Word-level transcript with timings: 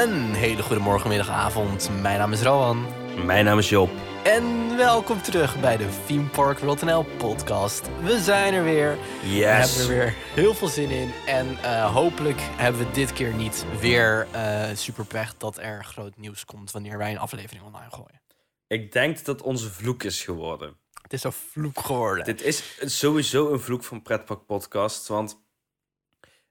Een 0.00 0.34
hele 0.34 0.62
goede 0.62 0.82
morgen, 0.82 1.08
middag, 1.08 1.28
avond. 1.28 1.90
Mijn 2.00 2.18
naam 2.18 2.32
is 2.32 2.42
Rowan. 2.42 2.86
Mijn 3.24 3.44
naam 3.44 3.58
is 3.58 3.68
Job. 3.68 3.90
En 4.24 4.76
welkom 4.76 5.22
terug 5.22 5.60
bij 5.60 5.76
de 5.76 5.88
Theme 6.06 6.28
Park 6.28 6.58
World 6.58 6.82
NL 6.82 7.04
podcast. 7.18 7.88
We 8.02 8.20
zijn 8.20 8.54
er 8.54 8.64
weer. 8.64 8.96
We 9.22 9.28
Yes. 9.36 9.76
hebben 9.76 9.80
er 9.96 10.02
weer 10.02 10.14
heel 10.34 10.54
veel 10.54 10.68
zin 10.68 10.90
in. 10.90 11.10
En 11.26 11.62
eh, 11.62 11.94
hopelijk 11.94 12.36
hebben 12.40 12.86
we 12.86 12.90
dit 12.90 13.12
keer 13.12 13.34
niet 13.34 13.64
weer 13.80 14.26
eh 14.32 14.68
super 14.74 15.04
pech 15.04 15.36
dat 15.36 15.58
er 15.58 15.84
groot 15.84 16.16
nieuws 16.16 16.44
komt 16.44 16.70
wanneer 16.70 16.98
wij 16.98 17.10
een 17.10 17.18
aflevering 17.18 17.64
online 17.64 17.90
gooien. 17.90 18.20
Ik 18.66 18.92
denk 18.92 19.24
dat 19.24 19.42
onze 19.42 19.70
vloek 19.70 20.02
is 20.02 20.22
geworden. 20.24 20.76
Het 21.02 21.12
is 21.12 21.20
zo 21.20 21.30
vloek 21.50 21.80
geworden. 21.80 22.24
Dit 22.24 22.42
is 22.42 22.62
sowieso 22.80 23.52
een 23.52 23.60
vloek 23.60 23.84
van 23.84 24.02
Pretpak 24.02 24.46
Podcast. 24.46 25.08
Want 25.08 25.40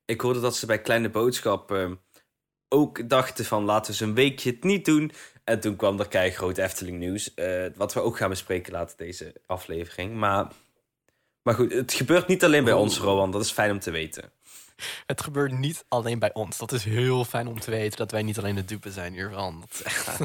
ik 0.06 0.22
hoorde 0.22 0.40
dat 0.40 0.56
ze 0.56 0.66
bij 0.66 0.82
Kleine 0.82 1.10
Boodschap 1.10 1.72
eh, 1.72 1.92
ook 2.70 3.10
dachten 3.10 3.46
van 3.46 3.64
laten 3.64 3.86
we 3.86 3.92
eens 4.00 4.10
een 4.10 4.16
weekje 4.16 4.50
het 4.52 4.64
niet 4.64 4.86
doen. 4.86 5.12
En 5.44 5.60
toen 5.60 5.76
kwam 5.76 6.00
er 6.00 6.08
kei 6.08 6.32
groot 6.32 6.58
Efteling 6.58 6.98
nieuws. 7.00 7.34
eh, 7.34 7.66
wat 7.76 7.94
we 7.94 8.00
ook 8.02 8.18
gaan 8.18 8.30
bespreken 8.30 8.74
later 8.74 8.98
deze 8.98 9.36
aflevering. 9.46 10.16
Maar, 10.16 10.48
maar 11.42 11.54
goed, 11.54 11.74
het 11.74 11.94
gebeurt 11.94 12.28
niet 12.28 12.44
alleen 12.44 12.64
bij 12.64 12.74
Oh. 12.74 12.80
ons, 12.80 12.98
Rowan. 13.00 13.32
Dat 13.32 13.42
is 13.42 13.52
fijn 13.52 13.72
om 13.72 13.80
te 13.80 13.92
weten. 13.92 14.32
Het 15.06 15.22
gebeurt 15.22 15.58
niet 15.58 15.86
alleen 15.88 16.20
bij 16.20 16.34
ons. 16.34 16.58
Dat 16.58 16.72
is 16.72 16.84
heel 16.84 17.26
fijn 17.26 17.48
om 17.48 17.60
te 17.60 17.72
weten 17.72 17.98
dat 17.98 18.12
wij 18.12 18.22
niet 18.24 18.38
alleen 18.38 18.56
de 18.56 18.66
dupe 18.66 18.92
zijn 18.92 19.14
hiervan. 19.14 19.60
Dat 19.60 19.70
is 19.74 19.84
echt, 19.84 20.20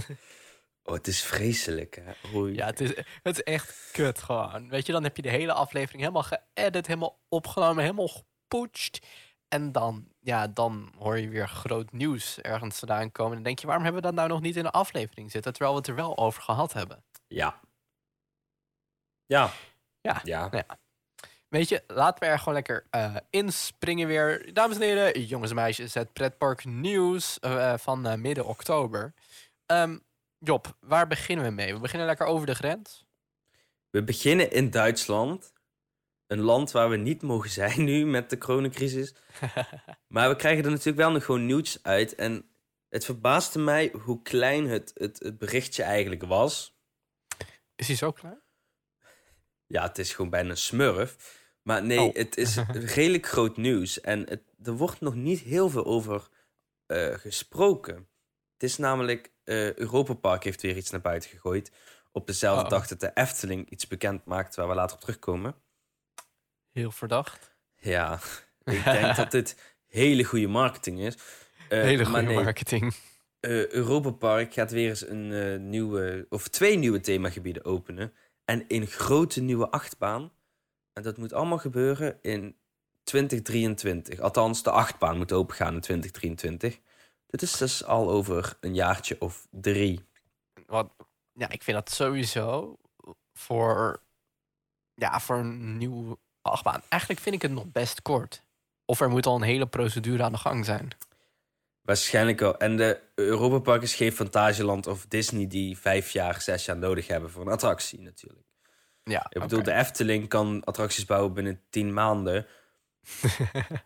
Oh, 0.86 0.94
het 0.94 1.06
is 1.06 1.22
vreselijk, 1.22 2.00
hè? 2.04 2.36
Oei. 2.36 2.54
ja, 2.54 2.66
het 2.66 2.80
is, 2.80 2.88
het 3.22 3.36
is 3.36 3.42
echt 3.42 3.88
kut 3.92 4.18
gewoon. 4.22 4.68
Weet 4.68 4.86
je, 4.86 4.92
dan 4.92 5.02
heb 5.02 5.16
je 5.16 5.22
de 5.22 5.30
hele 5.30 5.52
aflevering 5.52 6.00
helemaal 6.02 6.22
geëdit, 6.54 6.86
helemaal 6.86 7.18
opgenomen, 7.28 7.82
helemaal 7.82 8.08
gepoetst. 8.08 9.06
En 9.48 9.72
dan, 9.72 10.08
ja, 10.24 10.46
dan 10.46 10.92
hoor 10.98 11.18
je 11.18 11.28
weer 11.28 11.48
groot 11.48 11.92
nieuws 11.92 12.40
ergens 12.40 12.78
vandaan 12.78 13.12
komen. 13.12 13.30
En 13.30 13.36
dan 13.36 13.44
denk 13.44 13.58
je, 13.58 13.66
waarom 13.66 13.84
hebben 13.84 14.02
we 14.02 14.08
dat 14.08 14.16
nou 14.16 14.28
nog 14.28 14.40
niet 14.40 14.56
in 14.56 14.62
de 14.62 14.70
aflevering 14.70 15.30
zitten? 15.30 15.52
Terwijl 15.52 15.72
we 15.74 15.80
het 15.80 15.88
er 15.88 15.94
wel 15.94 16.18
over 16.18 16.42
gehad 16.42 16.72
hebben. 16.72 17.04
Ja. 17.26 17.60
Ja. 19.26 19.50
Ja. 20.00 20.20
Ja. 20.24 20.40
Nou 20.48 20.62
ja. 20.68 20.78
Weet 21.48 21.68
je, 21.68 21.82
laten 21.86 22.20
we 22.20 22.26
er 22.26 22.38
gewoon 22.38 22.54
lekker 22.54 22.86
eh, 22.90 23.16
inspringen 23.30 24.06
weer. 24.06 24.52
Dames 24.52 24.76
en 24.76 24.82
heren, 24.82 25.24
jongens 25.24 25.50
en 25.50 25.56
meisjes, 25.56 25.94
het 25.94 26.12
pretpark 26.12 26.64
nieuws 26.64 27.38
eh, 27.38 27.74
van 27.76 28.06
eh, 28.06 28.14
midden 28.14 28.46
oktober. 28.46 29.14
Ehm, 29.66 29.98
Job, 30.38 30.76
waar 30.80 31.06
beginnen 31.06 31.44
we 31.44 31.50
mee? 31.50 31.74
We 31.74 31.80
beginnen 31.80 32.06
lekker 32.06 32.26
over 32.26 32.46
de 32.46 32.54
grens. 32.54 33.04
We 33.90 34.04
beginnen 34.04 34.50
in 34.50 34.70
Duitsland. 34.70 35.52
Een 36.26 36.40
land 36.40 36.70
waar 36.70 36.90
we 36.90 36.96
niet 36.96 37.22
mogen 37.22 37.50
zijn 37.60 37.84
nu 37.84 38.06
met 38.06 38.30
de 38.30 38.38
coronacrisis. 38.38 39.14
maar 40.14 40.28
we 40.28 40.36
krijgen 40.36 40.64
er 40.64 40.70
natuurlijk 40.70 40.96
wel 40.96 41.10
nog 41.10 41.24
gewoon 41.24 41.46
nieuws 41.46 41.78
uit. 41.82 42.14
En 42.14 42.48
het 42.88 43.04
verbaasde 43.04 43.58
mij 43.58 43.92
hoe 44.02 44.22
klein 44.22 44.68
het, 44.68 44.90
het, 44.94 45.18
het 45.18 45.38
berichtje 45.38 45.82
eigenlijk 45.82 46.22
was. 46.22 46.78
Is 47.76 47.86
hij 47.86 47.96
zo 47.96 48.12
klaar? 48.12 48.42
Ja, 49.66 49.82
het 49.82 49.98
is 49.98 50.14
gewoon 50.14 50.30
bijna 50.30 50.50
een 50.50 50.56
smurf. 50.56 51.42
Maar 51.62 51.84
nee, 51.84 51.98
Oh. 52.00 52.14
het 52.14 52.36
is 52.36 52.56
redelijk 52.96 53.26
groot 53.26 53.56
nieuws. 53.56 54.00
En 54.00 54.28
het, 54.28 54.42
er 54.62 54.72
wordt 54.72 55.00
nog 55.00 55.14
niet 55.14 55.40
heel 55.40 55.68
veel 55.70 55.84
over 55.84 56.28
eh, 56.86 57.14
gesproken. 57.14 57.94
Het 58.52 58.62
is 58.62 58.76
namelijk... 58.76 59.32
eh 59.44 59.74
Europa 59.74 60.14
Park 60.14 60.44
heeft 60.44 60.62
weer 60.62 60.76
iets 60.76 60.90
naar 60.90 61.00
buiten 61.00 61.30
gegooid. 61.30 61.72
Op 62.12 62.26
dezelfde 62.26 62.64
Uh-oh. 62.64 62.78
dag 62.78 62.86
dat 62.86 63.00
de 63.00 63.10
Efteling 63.14 63.70
iets 63.70 63.86
bekend 63.86 64.24
maakt... 64.24 64.54
waar 64.54 64.68
we 64.68 64.74
later 64.74 64.94
op 64.96 65.00
terugkomen. 65.00 65.54
Heel 66.74 66.90
verdacht. 66.90 67.54
Ja, 67.76 68.18
ik 68.64 68.84
denk 68.84 69.16
dat 69.16 69.30
dit 69.30 69.76
hele 69.86 70.24
goede 70.24 70.46
marketing 70.46 71.00
is. 71.00 71.14
Eh, 71.68 71.80
Hele 71.82 72.04
goede 72.04 72.22
nee, 72.22 72.42
marketing. 72.42 72.94
eh, 73.40 73.68
Europa 73.70 74.10
Park 74.10 74.52
gaat 74.52 74.70
weer 74.70 74.88
eens 74.88 75.06
een 75.08 75.32
eh, 75.32 75.58
nieuwe, 75.60 76.26
of 76.28 76.48
twee 76.48 76.76
nieuwe 76.76 77.00
themagebieden 77.00 77.64
openen. 77.64 78.12
En 78.44 78.64
een 78.68 78.86
grote 78.86 79.40
nieuwe 79.40 79.70
achtbaan. 79.70 80.32
En 80.92 81.02
dat 81.02 81.16
moet 81.16 81.32
allemaal 81.32 81.58
gebeuren 81.58 82.18
in 82.22 82.56
2023. 83.02 84.20
Althans, 84.20 84.62
de 84.62 84.70
achtbaan 84.70 85.16
moet 85.16 85.32
opengaan 85.32 85.74
in 85.74 85.80
2023. 85.80 86.80
Dit 87.26 87.42
is 87.42 87.52
dus 87.56 87.84
al 87.84 88.10
over 88.10 88.56
een 88.60 88.74
jaartje 88.74 89.20
of 89.20 89.46
drie. 89.50 90.04
Wat, 90.66 90.92
ja, 91.32 91.48
ik 91.50 91.62
vind 91.62 91.76
dat 91.76 91.90
sowieso 91.90 92.78
voor, 93.32 94.02
ja, 94.94 95.20
voor 95.20 95.36
een 95.36 95.76
nieuwe 95.78 96.18
achtbaan. 96.44 96.82
Eigenlijk 96.88 97.22
vind 97.22 97.34
ik 97.34 97.42
het 97.42 97.50
nog 97.50 97.64
best 97.72 98.02
kort. 98.02 98.42
Of 98.84 99.00
er 99.00 99.08
moet 99.08 99.26
al 99.26 99.36
een 99.36 99.42
hele 99.42 99.66
procedure 99.66 100.22
aan 100.22 100.32
de 100.32 100.38
gang 100.38 100.64
zijn. 100.64 100.88
Waarschijnlijk 101.80 102.40
wel. 102.40 102.58
En 102.58 102.76
de 102.76 103.00
Europa 103.14 103.58
Park 103.58 103.82
is 103.82 103.94
geen 103.94 104.12
Fantasieland 104.12 104.86
of 104.86 105.06
Disney 105.06 105.46
die 105.46 105.78
vijf 105.78 106.10
jaar, 106.10 106.40
zes 106.40 106.64
jaar 106.64 106.76
nodig 106.76 107.06
hebben 107.06 107.30
voor 107.30 107.46
een 107.46 107.52
attractie 107.52 108.00
natuurlijk. 108.00 108.46
Ja, 109.02 109.26
Ik 109.28 109.40
bedoel, 109.40 109.62
de 109.62 109.72
Efteling 109.72 110.28
kan 110.28 110.64
attracties 110.64 111.04
bouwen 111.04 111.32
binnen 111.32 111.60
10 111.70 111.92
maanden. 111.92 112.46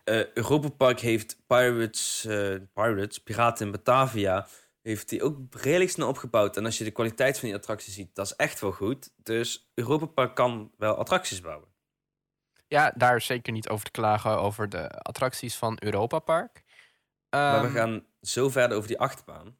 Eh 0.03 0.33
Europa 0.33 0.69
Park 0.69 0.99
heeft 0.99 1.37
Pirates, 1.47 2.25
eh, 2.25 2.55
Pirates, 2.73 3.17
Piraten 3.17 3.65
in 3.65 3.71
Batavia, 3.71 4.47
heeft 4.81 5.09
die 5.09 5.23
ook 5.23 5.37
redelijk 5.51 5.89
snel 5.89 6.07
opgebouwd. 6.07 6.57
En 6.57 6.65
als 6.65 6.77
je 6.77 6.83
de 6.83 6.91
kwaliteit 6.91 7.39
van 7.39 7.47
die 7.47 7.57
attracties 7.57 7.93
ziet, 7.93 8.15
dat 8.15 8.25
is 8.25 8.35
echt 8.35 8.59
wel 8.59 8.71
goed. 8.71 9.09
Dus 9.23 9.71
Europa 9.73 10.05
Park 10.05 10.35
kan 10.35 10.71
wel 10.77 10.95
attracties 10.95 11.41
bouwen. 11.41 11.67
Ja, 12.69 12.91
daar 12.95 13.15
is 13.15 13.25
zeker 13.25 13.53
niet 13.53 13.69
over 13.69 13.85
te 13.85 13.91
klagen 13.91 14.39
over 14.39 14.69
de 14.69 14.89
attracties 14.89 15.55
van 15.57 15.77
Europa 15.79 16.19
Park. 16.19 16.63
maar 17.29 17.61
we 17.61 17.67
Ehm, 17.67 17.75
gaan 17.75 18.05
zo 18.21 18.49
verder 18.49 18.77
over 18.77 18.87
die 18.89 18.99
achtbaan. 18.99 19.57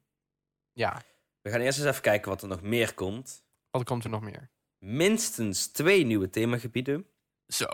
Ja, 0.72 1.02
We 1.42 1.50
gaan 1.50 1.60
eerst 1.60 1.78
eens 1.78 1.88
even 1.88 2.02
kijken 2.02 2.30
wat 2.30 2.42
er 2.42 2.48
nog 2.48 2.62
meer 2.62 2.94
komt. 2.94 3.44
wat 3.70 3.84
komt 3.84 4.04
er 4.04 4.10
nog 4.10 4.20
meer? 4.22 4.50
Minstens 4.78 5.66
twee 5.66 6.04
nieuwe 6.04 6.30
themagebieden 6.30 7.06
Zo. 7.46 7.66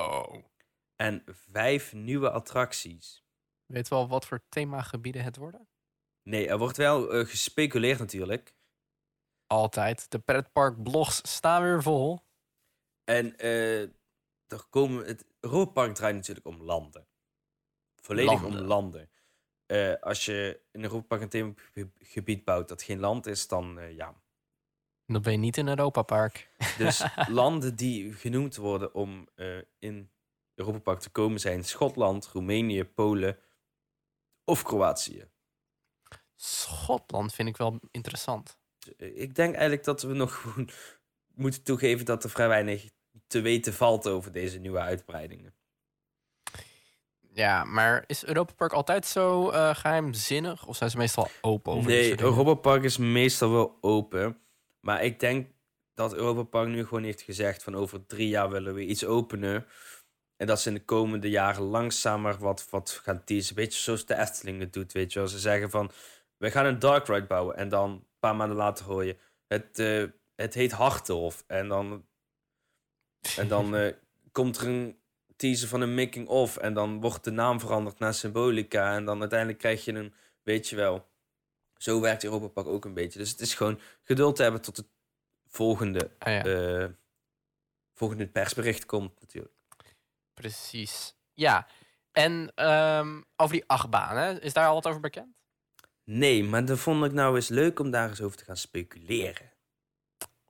en 0.96 1.22
vijf 1.26 1.92
nieuwe 1.92 2.30
attracties. 2.30 3.24
Weet 3.66 3.88
wel 3.88 4.08
wat 4.08 4.26
voor 4.26 4.40
themagebieden 4.48 5.22
het 5.22 5.36
worden? 5.36 5.68
Nee, 6.22 6.48
er 6.48 6.58
wordt 6.58 6.76
wel 6.76 7.12
eh, 7.12 7.26
gespeculeerd 7.26 7.98
natuurlijk. 7.98 8.54
Altijd. 9.46 10.10
De 10.10 10.18
pretpark 10.18 10.82
blogs 10.82 11.20
staan 11.34 11.62
weer 11.62 11.82
vol. 11.82 12.20
En 13.04 13.36
eh, 13.38 13.88
er 14.48 14.64
komen, 14.70 15.06
het 15.06 15.26
Europa 15.40 15.70
Park 15.70 15.94
draait 15.94 16.14
natuurlijk 16.14 16.46
om 16.46 16.62
landen. 16.62 17.06
Volledig 17.94 18.42
Landen. 18.42 18.60
om 18.60 18.66
landen. 18.66 19.10
Eh, 19.66 19.94
als 20.00 20.24
je 20.24 20.60
in 20.72 20.82
Europa 20.82 21.06
Park 21.06 21.20
een 21.22 21.28
themagebied 21.28 22.44
bouwt 22.44 22.68
dat 22.68 22.82
geen 22.82 22.98
land 22.98 23.26
is, 23.26 23.48
dan 23.48 23.78
eh, 23.78 23.96
ja. 23.96 24.20
Dan 25.06 25.22
ben 25.22 25.32
je 25.32 25.38
niet 25.38 25.56
in 25.56 25.68
Europa 25.68 26.02
Park. 26.02 26.50
Dus 26.78 27.04
landen 27.28 27.76
die 27.76 28.12
genoemd 28.12 28.56
worden 28.56 28.94
om 28.94 29.28
eh, 29.34 29.58
in 29.78 30.10
Europa 30.54 30.78
Park 30.78 31.00
te 31.00 31.10
komen 31.10 31.40
zijn 31.40 31.64
Schotland, 31.64 32.26
Roemenië, 32.26 32.84
Polen 32.84 33.38
of 34.44 34.62
Kroatië. 34.62 35.28
Schotland 36.34 37.34
vind 37.34 37.48
ik 37.48 37.56
wel 37.56 37.80
interessant. 37.90 38.58
Ik 38.96 39.34
denk 39.34 39.52
eigenlijk 39.52 39.84
dat 39.84 40.02
we 40.02 40.14
nog 40.14 40.56
moeten 41.34 41.62
toegeven 41.62 42.04
dat 42.04 42.24
er 42.24 42.30
vrij 42.30 42.48
weinig 42.48 42.90
te 43.26 43.40
weten 43.40 43.74
valt 43.74 44.08
over 44.08 44.32
deze 44.32 44.58
nieuwe 44.58 44.78
uitbreidingen. 44.78 45.54
Ja, 47.32 47.64
maar 47.64 48.04
is 48.06 48.24
Europa 48.24 48.52
Park 48.52 48.72
altijd 48.72 49.06
zo 49.06 49.50
eh, 49.50 49.74
geheimzinnig? 49.74 50.66
Of 50.66 50.76
zijn 50.76 50.90
ze 50.90 50.96
meestal 50.96 51.28
open 51.40 51.72
over 51.72 51.90
Nee? 51.90 52.20
Europa 52.20 52.54
Park 52.54 52.82
is 52.82 52.96
meestal 52.96 53.50
wel 53.50 53.78
open. 53.80 54.38
Maar 54.80 55.04
ik 55.04 55.20
denk 55.20 55.50
dat 55.94 56.14
Europa 56.14 56.42
Park 56.42 56.68
nu 56.68 56.84
gewoon 56.84 57.02
heeft 57.02 57.22
gezegd 57.22 57.62
van 57.62 57.74
over 57.74 58.06
drie 58.06 58.28
jaar 58.28 58.50
willen 58.50 58.74
we 58.74 58.86
iets 58.86 59.04
openen. 59.04 59.66
En 60.36 60.46
dat 60.46 60.60
ze 60.60 60.68
in 60.68 60.74
de 60.74 60.84
komende 60.84 61.30
jaren 61.30 61.62
langzamer 61.62 62.38
wat, 62.38 62.66
wat 62.70 63.00
gaan 63.02 63.24
teasen. 63.24 63.54
Beetje 63.54 63.80
zoals 63.80 64.06
de 64.06 64.18
Efteling 64.18 64.60
het 64.60 64.72
doet, 64.72 64.92
weet 64.92 65.12
je 65.12 65.18
wel. 65.18 65.28
Ze 65.28 65.38
zeggen 65.38 65.70
van, 65.70 65.90
we 66.36 66.50
gaan 66.50 66.66
een 66.66 66.78
dark 66.78 67.06
ride 67.06 67.26
bouwen. 67.26 67.56
En 67.56 67.68
dan 67.68 67.90
een 67.90 68.06
paar 68.18 68.36
maanden 68.36 68.56
later 68.56 68.84
hoor 68.84 69.04
je, 69.04 69.16
het, 69.46 69.78
eh, 69.78 70.04
het 70.34 70.54
heet 70.54 70.72
Harthof. 70.72 71.44
En 71.46 71.68
dan, 71.68 72.06
en 73.36 73.48
dan 73.48 73.76
eh, 73.76 73.92
komt 74.32 74.56
er 74.56 74.66
een 74.66 74.98
teaser 75.36 75.68
van 75.68 75.80
een 75.80 75.94
making 75.94 76.28
of. 76.28 76.56
En 76.56 76.74
dan 76.74 77.00
wordt 77.00 77.24
de 77.24 77.30
naam 77.30 77.60
veranderd 77.60 77.98
naar 77.98 78.14
Symbolica. 78.14 78.94
En 78.94 79.04
dan 79.04 79.20
uiteindelijk 79.20 79.58
krijg 79.58 79.84
je 79.84 79.92
een, 79.92 80.14
weet 80.42 80.68
je 80.68 80.76
wel... 80.76 81.08
Zo 81.76 82.00
werkt 82.00 82.24
Europa 82.24 82.46
Park 82.46 82.66
ook 82.66 82.84
een 82.84 82.94
beetje. 82.94 83.18
Dus 83.18 83.30
het 83.30 83.40
is 83.40 83.54
gewoon 83.54 83.80
geduld 84.02 84.36
te 84.36 84.42
hebben 84.42 84.60
tot 84.60 84.76
het 84.76 84.86
volgende, 85.48 86.10
Ah, 86.18 86.32
ja, 86.32 86.44
eh, 86.44 86.88
volgende 87.94 88.26
persbericht 88.26 88.86
komt 88.86 89.20
natuurlijk. 89.20 89.54
precies. 90.34 91.14
Ja, 91.34 91.66
en 92.12 92.52
ehm, 92.54 93.20
over 93.36 93.54
die 93.54 93.64
achtbaan, 93.66 94.16
hè? 94.16 94.40
is 94.40 94.52
daar 94.52 94.66
al 94.66 94.74
wat 94.74 94.86
over 94.86 95.00
bekend? 95.00 95.34
Nee, 96.04 96.44
maar 96.44 96.64
dat 96.64 96.78
vond 96.78 97.04
ik 97.04 97.12
nou 97.12 97.34
eens 97.34 97.48
leuk 97.48 97.78
om 97.78 97.90
daar 97.90 98.08
eens 98.08 98.20
over 98.20 98.36
te 98.36 98.44
gaan 98.44 98.56
speculeren. 98.56 99.50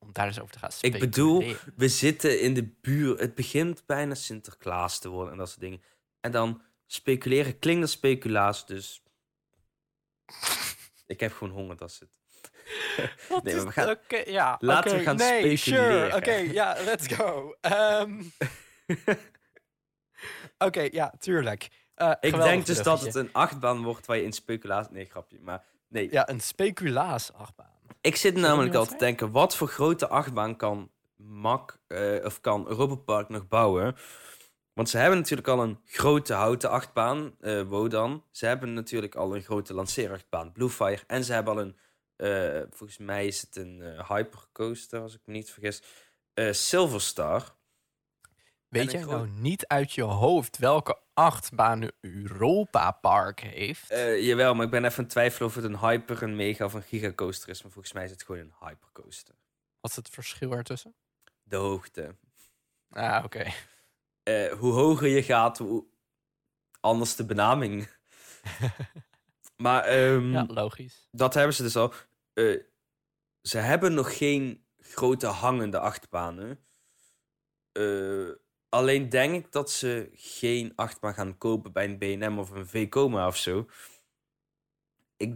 Om 0.06 0.12
daar 0.12 0.26
eens 0.26 0.41
over 0.41 0.53
te 0.53 0.58
gaan 0.58 0.69
Ik 0.69 0.75
speculeren. 0.75 1.08
bedoel, 1.11 1.55
we 1.76 1.88
zitten 1.88 2.41
in 2.41 2.55
de 2.55 2.64
buurt. 2.81 3.20
Het 3.20 3.35
begint 3.35 3.87
bijna 3.87 4.14
Sinterklaas 4.14 4.99
te 4.99 5.08
worden 5.08 5.32
en 5.32 5.38
dat 5.38 5.49
soort 5.49 5.61
dingen. 5.61 5.82
En 6.20 6.31
dan 6.32 6.62
speculeren 6.87 7.58
klinkt 7.58 7.82
als 7.82 7.91
speculaas, 7.91 8.67
dus 8.67 9.03
Ik 11.06 11.20
heb 11.20 11.32
gewoon 11.32 11.53
honger, 11.53 11.76
dat 11.76 11.91
is 11.91 11.99
het. 12.00 12.11
Wat 13.29 13.43
Nee, 13.43 13.55
we 13.61 13.73
gaan- 13.73 13.97
ja, 14.26 14.56
Laten 14.61 14.97
we 14.97 15.03
gaan 15.03 15.17
nee, 15.17 15.56
speculeren. 15.56 16.11
Sure. 16.11 16.17
Oké, 16.17 16.35
ja, 16.35 16.76
let's 16.85 17.06
go. 17.06 17.56
Ehm, 17.61 18.23
Oké, 20.59 20.88
ja, 20.91 21.14
tuurlijk. 21.19 21.69
Eh, 21.94 22.12
Ik 22.20 22.32
denk 22.35 22.67
dus 22.67 22.82
dat 22.82 23.00
het 23.00 23.14
een 23.14 23.32
achtbaan 23.32 23.82
wordt 23.82 24.06
waar 24.06 24.17
je 24.17 24.23
in 24.23 24.32
speculatie... 24.32 24.93
Nee, 24.93 25.05
grapje, 25.05 25.38
maar... 25.41 25.64
Nee, 25.88 26.11
Ja, 26.11 26.29
een 26.29 26.41
speculaas-achtbaan. 26.41 27.75
Ik 28.06 28.17
zit 28.17 28.35
namelijk 28.37 28.75
al 28.75 28.87
te 28.87 28.97
denken... 28.97 29.31
wat 29.31 29.56
voor 29.56 29.69
grote 29.69 30.08
achtbaan 30.08 30.56
kan 30.56 30.91
MAC 31.17 31.79
eh, 31.87 32.25
of 32.25 32.41
kan 32.41 32.69
Europa 32.69 32.94
Park 32.94 33.29
nog 33.29 33.49
bouwen? 33.49 33.97
Want 34.73 34.88
ze 34.88 34.99
hebben 34.99 35.19
natuurlijk 35.19 35.49
al 35.49 35.62
een 35.62 35.81
grote 35.85 36.35
houten 36.35 36.70
achtbaan, 36.70 37.37
eh 37.41 37.62
Wodan. 37.62 38.25
Ze 38.31 38.47
hebben 38.47 38.73
natuurlijk 38.73 39.14
al 39.14 39.35
een 39.37 39.43
grote 39.43 39.75
lanceerachtbaan, 39.75 40.53
Bluefire. 40.53 41.03
En 41.06 41.25
ze 41.25 41.32
hebben 41.32 41.55
al 41.55 41.61
een... 41.61 41.76
eh, 42.17 42.62
volgens 42.70 42.99
mij 42.99 43.26
is 43.26 43.41
het 43.41 43.56
een 43.56 43.82
hypercoaster, 44.09 45.00
als 45.00 45.14
ik 45.14 45.20
me 45.25 45.32
niet 45.32 45.50
vergis. 45.50 45.82
Silverstar. 46.50 47.56
Weet 48.78 48.90
jij 48.90 49.02
groot- 49.02 49.26
nou 49.26 49.28
niet 49.40 49.67
uit 49.67 49.93
je 49.93 50.02
hoofd 50.02 50.58
welke 50.58 50.99
achtbaan 51.14 51.90
Europa 52.00 52.90
Park 52.90 53.40
heeft? 53.40 53.90
Eh, 53.90 54.23
jawel, 54.26 54.55
maar 54.55 54.64
ik 54.64 54.70
ben 54.70 54.84
even 54.84 54.96
aan 54.96 55.02
het 55.05 55.12
twijfelen 55.12 55.49
of 55.49 55.55
het 55.55 55.64
een 55.64 55.78
hyper, 55.78 56.23
een 56.23 56.37
mega 56.37 56.64
of 56.64 56.73
een 56.75 56.82
gigacoaster 56.82 57.49
is. 57.49 57.62
Maar 57.62 57.73
volgens 57.73 57.93
mij 57.94 58.05
is 58.05 58.11
het 58.11 58.23
gewoon 58.23 58.40
een 58.40 58.55
hypercoaster. 58.61 59.34
Wat 59.81 59.90
is 59.90 59.96
het 59.96 60.08
verschil 60.11 60.52
ertussen? 60.52 60.94
De 61.43 61.56
hoogte. 61.56 62.17
Ah, 62.90 63.25
oké. 63.25 63.44
Eh, 64.23 64.52
hoe 64.52 64.73
hoger 64.73 65.08
je 65.08 65.23
gaat, 65.23 65.58
hoe 65.58 65.87
anders 66.81 67.17
de 67.17 67.25
benaming. 67.25 67.88
maar 69.56 69.84
ehm, 69.84 70.31
Ja, 70.32 70.44
logisch. 70.49 71.08
dat 71.11 71.34
hebben 71.34 71.55
ze 71.55 71.62
dus 71.62 71.76
al. 71.76 71.93
Eh, 72.32 72.61
ze 73.43 73.58
hebben 73.58 73.94
nog 73.94 74.17
geen 74.17 74.67
grote 74.78 75.26
hangende 75.26 75.78
achtbanen. 75.78 76.64
Eh, 77.73 78.28
alleen 78.68 79.08
denk 79.08 79.34
ik 79.34 79.52
dat 79.52 79.70
ze 79.70 80.10
geen 80.14 80.72
achtbaan 80.76 81.14
gaan 81.14 81.38
kopen 81.38 81.72
bij 81.72 81.84
een 81.84 81.98
B&M 81.98 82.38
of 82.38 82.50
een 82.50 82.66
Vekoma 82.66 83.26
of 83.26 83.36
zo. 83.36 83.66
Ik 85.16 85.34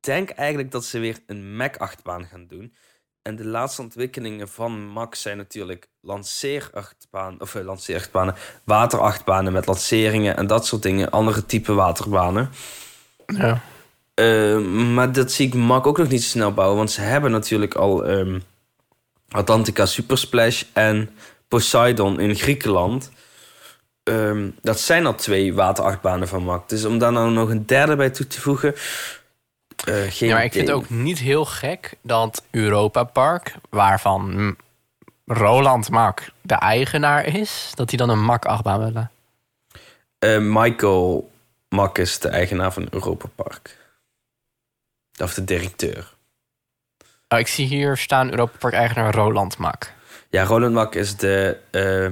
denk 0.00 0.30
eigenlijk 0.30 0.70
dat 0.70 0.84
ze 0.84 0.98
weer 0.98 1.18
een 1.26 1.56
Mac-achtbaan 1.56 2.24
gaan 2.24 2.46
doen. 2.46 2.74
En 3.22 3.36
de 3.36 3.44
laatste 3.44 3.82
ontwikkelingen 3.82 4.48
van 4.48 4.86
Mac 4.86 5.14
zijn 5.14 5.36
natuurlijk 5.36 5.88
lanceerachtbaan, 6.00 7.40
of 7.40 7.54
eh, 7.54 7.64
lanceerachtbanen, 7.64 8.34
waterachtbanen 8.64 9.52
met 9.52 9.66
lanceringen 9.66 10.36
en 10.36 10.46
dat 10.46 10.66
soort 10.66 10.82
dingen. 10.82 11.10
Andere 11.10 11.46
type 11.46 11.72
waterbanen. 11.72 12.50
Ja. 13.26 13.62
Eh, 14.14 14.58
maar 14.68 15.12
dat 15.12 15.32
zie 15.32 15.46
ik 15.46 15.54
Mac 15.54 15.86
ook 15.86 15.98
nog 15.98 16.08
niet 16.08 16.22
zo 16.22 16.28
snel 16.28 16.52
bouwen. 16.52 16.76
Want 16.76 16.90
ze 16.90 17.00
hebben 17.00 17.30
natuurlijk 17.30 17.74
al 17.74 18.04
ehm, 18.04 18.38
Atlantica 19.28 19.86
Supersplash 19.86 20.62
en 20.72 21.10
Poseidon 21.52 22.20
in 22.20 22.34
Griekenland. 22.34 23.10
Ehm, 24.02 24.50
dat 24.62 24.80
zijn 24.80 25.06
al 25.06 25.14
twee 25.14 25.54
waterachtbanen 25.54 26.28
van 26.28 26.42
Mac. 26.42 26.68
Dus 26.68 26.84
om 26.84 26.98
daar 26.98 27.12
nou 27.12 27.30
nog 27.30 27.48
een 27.48 27.66
derde 27.66 27.96
bij 27.96 28.10
toe 28.10 28.26
te 28.26 28.40
voegen... 28.40 28.74
eh, 29.84 29.94
geen 30.08 30.28
Ja, 30.28 30.34
maar 30.34 30.44
ik 30.44 30.52
vind 30.52 30.68
het 30.68 30.76
ook 30.76 30.90
niet 30.90 31.18
heel 31.18 31.44
gek 31.44 31.94
dat 32.02 32.42
Europa 32.50 33.04
Park, 33.04 33.54
waarvan 33.70 34.56
Roland 35.26 35.90
Mak 35.90 36.30
de 36.40 36.54
eigenaar 36.54 37.26
is, 37.26 37.72
dat 37.74 37.88
hij 37.88 37.98
dan 37.98 38.08
een 38.08 38.24
Mak-achtbaan 38.24 38.84
willen. 38.84 39.10
Eh, 40.18 40.38
Michael 40.38 41.30
Mack 41.68 41.98
is 41.98 42.18
de 42.18 42.28
eigenaar 42.28 42.72
van 42.72 42.86
Europa 42.90 43.28
Park. 43.34 43.78
Of 45.20 45.34
de 45.34 45.44
directeur. 45.44 46.14
Oh, 47.28 47.38
ik 47.38 47.48
zie 47.48 47.66
hier 47.66 47.96
staan 47.96 48.30
Europa 48.30 48.56
Park 48.58 48.74
eigenaar 48.74 49.14
Roland 49.14 49.58
Mak. 49.58 49.92
Ja, 50.32 50.44
Roland 50.44 50.74
Mack 50.74 50.94
is 50.94 51.16
de 51.16 51.56
eh, 51.70 52.10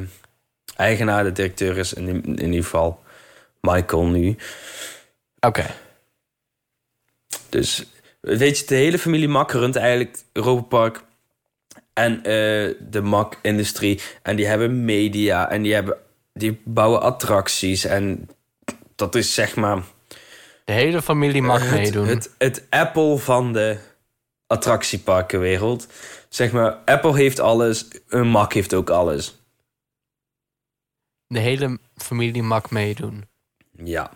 eigenaar. 0.77 1.25
De 1.25 1.33
directeur 1.33 1.77
is 1.79 1.93
in, 1.93 2.07
in 2.25 2.39
ieder 2.47 2.63
geval 2.63 3.03
Michael 3.61 4.07
nu. 4.07 4.37
Oké. 5.41 5.67
Dus 7.49 7.87
weet 8.21 8.59
je, 8.59 8.67
de 8.67 8.75
hele 8.75 8.99
familie 8.99 9.29
Mack 9.29 9.53
runt 9.53 9.77
eigenlijk 9.77 10.19
Europa 10.33 10.63
Park 10.63 11.05
en 11.93 12.17
eh, 12.17 12.75
de 12.81 13.01
Mack-industrie. 13.03 14.01
En 14.23 14.37
die 14.37 14.47
hebben 14.47 14.85
media 14.85 15.51
en 15.51 15.63
die, 15.63 15.75
hebben, 15.75 15.97
die 16.33 16.61
bouwen 16.65 17.03
attracties. 17.03 17.85
En 17.85 18.29
dat 18.97 19.15
is 19.15 19.35
zeg 19.35 19.57
maar 19.57 19.83
De 20.65 20.73
hele 20.73 21.03
familie 21.03 21.51
het, 21.51 21.71
meedoen. 21.71 22.07
Het, 22.07 22.35
het 22.39 22.67
Apple 22.71 23.19
van 23.19 23.53
de 23.53 23.79
attractieparkenwereld. 24.47 25.87
Zeg 26.35 26.53
maar, 26.53 26.73
Apple 26.75 27.17
heeft 27.17 27.41
alles, 27.41 27.89
een 28.09 28.29
Mac 28.29 28.53
heeft 28.53 28.75
ook 28.75 28.91
alles. 28.91 29.35
De 31.27 31.39
hele 31.39 31.79
familie 31.97 32.43
mag 32.43 32.71
meedoen. 32.71 33.29
Ja, 33.73 34.11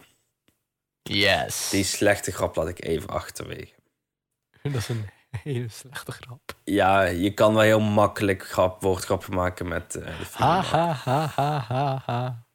Yes. 1.02 1.70
die 1.70 1.84
slechte 1.84 2.32
grap 2.32 2.56
laat 2.56 2.68
ik 2.68 2.84
even 2.84 3.08
achterwege. 3.08 3.74
Dat 4.62 4.74
is 4.74 4.88
een 4.88 5.08
hele 5.42 5.68
slechte 5.68 6.12
grap. 6.12 6.40
Ja, 6.64 7.02
je 7.02 7.34
kan 7.34 7.52
wel 7.54 7.62
heel 7.62 7.80
makkelijk 7.80 8.46
grap, 8.46 8.82
woordgrappen 8.82 9.34
maken 9.34 9.68
met 9.68 9.92
de 9.92 10.00
film. 10.00 10.48
Ha 10.48 10.60
ha 10.62 10.92
ha 10.92 11.26
ha 11.26 11.58
ha 11.68 12.02
ha. 12.06 12.46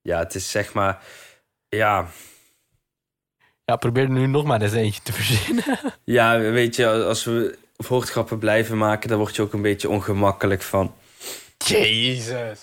Ja, 0.00 0.18
het 0.18 0.34
is 0.34 0.50
zeg 0.50 0.72
maar... 0.74 1.04
Ja, 1.68 2.08
Ja, 3.64 3.76
probeer 3.76 4.02
er 4.02 4.10
nu 4.10 4.26
nog 4.26 4.44
maar 4.44 4.62
eens 4.62 4.72
eentje 4.72 5.02
te 5.02 5.12
verzinnen. 5.12 5.64
ja, 6.04 6.38
weet 6.38 6.76
je, 6.76 7.04
als 7.04 7.24
we 7.24 7.58
woordgrappen 7.86 8.38
blijven 8.38 8.78
maken... 8.78 9.08
dan 9.08 9.18
word 9.18 9.36
je 9.36 9.42
ook 9.42 9.52
een 9.52 9.62
beetje 9.62 9.88
ongemakkelijk 9.88 10.62
van... 10.62 10.94
Jezus. 11.58 12.60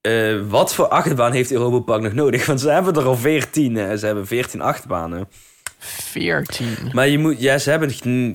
eh, 0.00 0.40
wat 0.48 0.74
voor 0.74 0.88
achtbaan 0.88 1.32
heeft 1.32 1.52
Europa 1.52 1.78
Park 1.78 2.02
nog 2.02 2.12
nodig? 2.12 2.46
Want 2.46 2.60
ze 2.60 2.70
hebben 2.70 2.94
er 2.94 3.04
al 3.04 3.16
veertien. 3.16 3.98
Ze 3.98 4.06
hebben 4.06 4.26
veertien 4.26 4.60
achtbanen. 4.60 5.28
14. 5.78 6.90
Maar 6.92 7.08
je 7.08 7.18
moet, 7.18 7.40
ja, 7.40 7.58
ze 7.58 7.70
hebben 7.70 7.90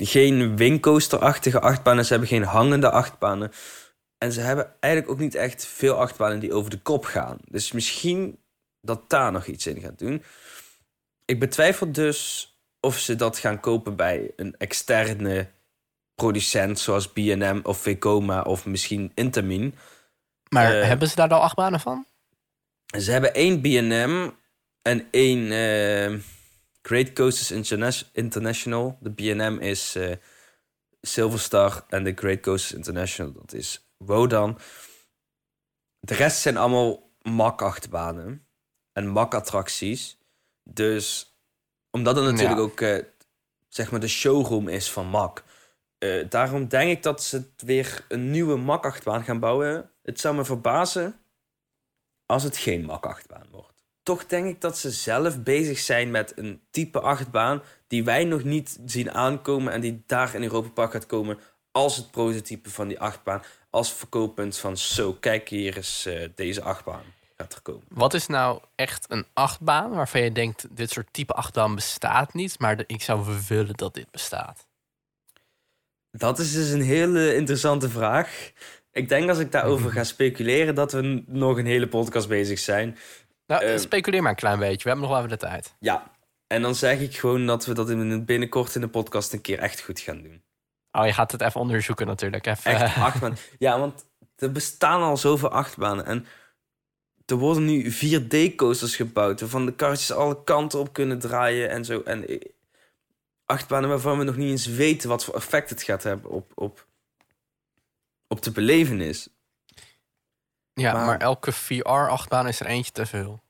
geen 0.05 0.57
wingcoaster-achtige 0.57 1.59
achtbanen. 1.59 2.05
Ze 2.05 2.11
hebben 2.11 2.29
geen 2.29 2.43
hangende 2.43 2.91
achtbanen. 2.91 3.51
En 4.17 4.31
ze 4.31 4.41
hebben 4.41 4.73
eigenlijk 4.79 5.13
ook 5.13 5.19
niet 5.19 5.35
echt 5.35 5.65
veel 5.65 5.95
achtbanen 5.95 6.39
die 6.39 6.53
over 6.53 6.69
de 6.69 6.79
kop 6.79 7.05
gaan. 7.05 7.37
Dus 7.45 7.71
misschien 7.71 8.39
dat 8.81 9.09
daar 9.09 9.31
nog 9.31 9.45
iets 9.45 9.67
in 9.67 9.81
gaat 9.81 9.99
doen. 9.99 10.23
Ik 11.25 11.39
betwijfel 11.39 11.91
dus 11.91 12.50
of 12.81 12.99
ze 12.99 13.15
dat 13.15 13.37
gaan 13.37 13.59
kopen 13.59 13.95
bij 13.95 14.31
een 14.35 14.55
externe 14.57 15.47
producent... 16.15 16.79
zoals 16.79 17.11
B&M 17.11 17.59
of 17.63 17.77
Vekoma 17.77 18.41
of 18.41 18.65
misschien 18.65 19.11
Intamin. 19.15 19.75
Maar 20.49 20.79
Eh, 20.81 20.87
hebben 20.87 21.07
ze 21.07 21.15
daar 21.15 21.29
al 21.29 21.41
acht 21.41 21.55
banen 21.55 21.79
van? 21.79 22.05
Ze 22.99 23.11
hebben 23.11 23.33
één 23.33 23.61
B&M 23.61 24.29
en 24.81 25.07
één 25.11 25.51
eh, 25.51 26.19
Great 26.81 27.13
Coasters 27.13 27.51
Interna- 27.51 28.07
International. 28.13 28.97
De 28.99 29.11
B&M 29.11 29.57
is 29.59 29.95
eh, 29.95 30.11
Silverstar 31.01 31.85
en 31.89 32.03
de 32.03 32.13
Great 32.15 32.39
Coasters 32.41 32.73
International, 32.73 33.31
dat 33.33 33.53
is 33.53 33.91
Wodan. 33.97 34.59
De 35.99 36.13
rest 36.13 36.41
zijn 36.41 36.57
allemaal 36.57 37.11
mak-achtbanen 37.21 38.45
en 38.93 39.07
mak-attracties. 39.07 40.17
Dus 40.63 41.30
omdat 41.91 42.15
het 42.15 42.25
natuurlijk 42.25 42.57
Ja. 42.57 42.63
ook 42.63 42.81
eh, 42.81 42.97
zeg 43.67 43.91
maar 43.91 43.99
de 43.99 44.07
showroom 44.07 44.67
is 44.67 44.91
van 44.91 45.07
mak. 45.07 45.43
eh, 45.97 46.25
daarom 46.29 46.67
denk 46.67 46.91
ik 46.91 47.03
dat 47.03 47.23
ze 47.23 47.43
weer 47.57 48.05
een 48.07 48.31
nieuwe 48.31 48.55
mak-achtbaan 48.57 49.23
gaan 49.23 49.39
bouwen. 49.39 49.91
Het 50.03 50.19
zou 50.19 50.35
me 50.35 50.45
verbazen 50.45 51.19
als 52.25 52.43
het 52.43 52.57
geen 52.57 52.85
mak-achtbaan 52.85 53.47
wordt. 53.51 53.83
Toch 54.03 54.25
denk 54.25 54.45
ik 54.47 54.61
dat 54.61 54.77
ze 54.77 54.91
zelf 54.91 55.43
bezig 55.43 55.79
zijn 55.79 56.11
met 56.11 56.37
een 56.37 56.61
type 56.71 56.99
achtbaan 56.99 57.61
die 57.87 58.03
wij 58.03 58.23
nog 58.23 58.43
niet 58.43 58.79
zien 58.85 59.11
aankomen 59.11 59.73
en 59.73 59.81
die 59.81 60.03
daar 60.05 60.35
in 60.35 60.43
Europa 60.43 60.69
Park 60.69 60.91
gaat 60.91 61.05
komen 61.05 61.39
als 61.71 61.95
het 61.97 62.11
prototype 62.11 62.69
van 62.69 62.87
die 62.87 62.99
achtbaan. 62.99 63.41
Als 63.69 63.93
verkooppunt 63.93 64.57
van 64.57 64.77
zo, 64.77 65.13
kijk 65.13 65.49
hier 65.49 65.77
is 65.77 66.05
eh, 66.05 66.29
deze 66.35 66.61
achtbaan 66.61 67.03
gaat. 67.41 67.61
Wat 67.87 68.13
is 68.13 68.27
nou 68.27 68.59
echt 68.75 69.05
een 69.09 69.25
achtbaan 69.33 69.89
waarvan 69.91 70.21
je 70.21 70.31
denkt, 70.31 70.67
dit 70.71 70.89
soort 70.89 71.07
type 71.13 71.33
achtbaan 71.33 71.75
bestaat 71.75 72.33
niet, 72.33 72.59
maar 72.59 72.83
ik 72.87 73.01
zou 73.01 73.25
willen 73.47 73.75
dat 73.75 73.93
dit 73.93 74.11
bestaat? 74.11 74.67
Dat 76.11 76.39
is 76.39 76.53
dus 76.53 76.69
een 76.69 76.81
hele 76.81 77.35
interessante 77.35 77.89
vraag. 77.89 78.51
Ik 78.91 79.09
denk 79.09 79.29
als 79.29 79.39
ik 79.39 79.51
daarover 79.51 79.91
ga 79.97 80.03
speculeren 80.03 80.75
dat 80.75 80.91
we 80.91 81.23
nog 81.27 81.57
een 81.57 81.65
hele 81.65 81.87
podcast 81.87 82.27
bezig 82.27 82.59
zijn. 82.59 82.97
Nou, 83.47 83.63
Ehm. 83.63 83.77
speculeer 83.79 84.21
maar 84.21 84.31
een 84.31 84.37
klein 84.37 84.59
beetje. 84.59 84.83
We 84.83 84.89
hebben 84.89 85.01
nog 85.01 85.09
wel 85.09 85.17
even 85.17 85.37
de 85.39 85.45
tijd. 85.45 85.75
Ja, 85.79 86.11
en 86.47 86.61
dan 86.61 86.75
zeg 86.75 86.99
ik 86.99 87.17
gewoon 87.17 87.45
dat 87.45 87.65
we 87.65 87.73
dat 87.73 87.89
in, 87.89 88.25
binnenkort 88.25 88.75
in 88.75 88.81
de 88.81 88.87
podcast 88.87 89.33
een 89.33 89.41
keer 89.41 89.59
echt 89.59 89.81
goed 89.81 89.99
gaan 89.99 90.21
doen. 90.21 90.43
Oh, 90.91 91.05
je 91.05 91.13
gaat 91.13 91.31
het 91.31 91.41
even 91.41 91.61
onderzoeken 91.61 92.07
natuurlijk. 92.07 92.45
Even, 92.45 92.71
Echt 92.71 92.95
achtbaan. 92.97 93.37
Ja, 93.59 93.79
want 93.79 94.05
er 94.35 94.51
bestaan 94.51 95.01
al 95.01 95.17
zoveel 95.17 95.49
achtbanen. 95.51 96.05
En 96.05 96.25
er 97.31 97.37
worden 97.37 97.65
nu 97.65 97.91
4D-coasters 97.93 98.95
gebouwd... 98.95 99.39
waarvan 99.39 99.65
de 99.65 99.73
karretjes 99.75 100.11
alle 100.11 100.43
kanten 100.43 100.79
op 100.79 100.93
kunnen 100.93 101.19
draaien 101.19 101.69
en 101.69 101.85
zo. 101.85 102.01
En 102.01 102.27
eh, 102.27 102.41
achtbanen 103.45 103.89
waarvan 103.89 104.17
we 104.17 104.23
nog 104.23 104.35
niet 104.35 104.49
eens 104.49 104.65
weten... 104.65 105.09
wat 105.09 105.23
voor 105.23 105.35
effect 105.35 105.69
het 105.69 105.83
gaat 105.83 106.03
hebben 106.03 106.31
op, 106.31 106.51
op, 106.55 106.87
op 108.27 108.41
de 108.41 108.51
belevenis. 108.51 109.27
Ja, 110.73 110.93
maar, 110.93 111.05
Maar- 111.05 111.19
elke 111.19 111.51
VR-achtbaan 111.51 112.47
is 112.47 112.59
er 112.59 112.65
eentje 112.65 112.91
te 112.91 113.05
veel. 113.05 113.43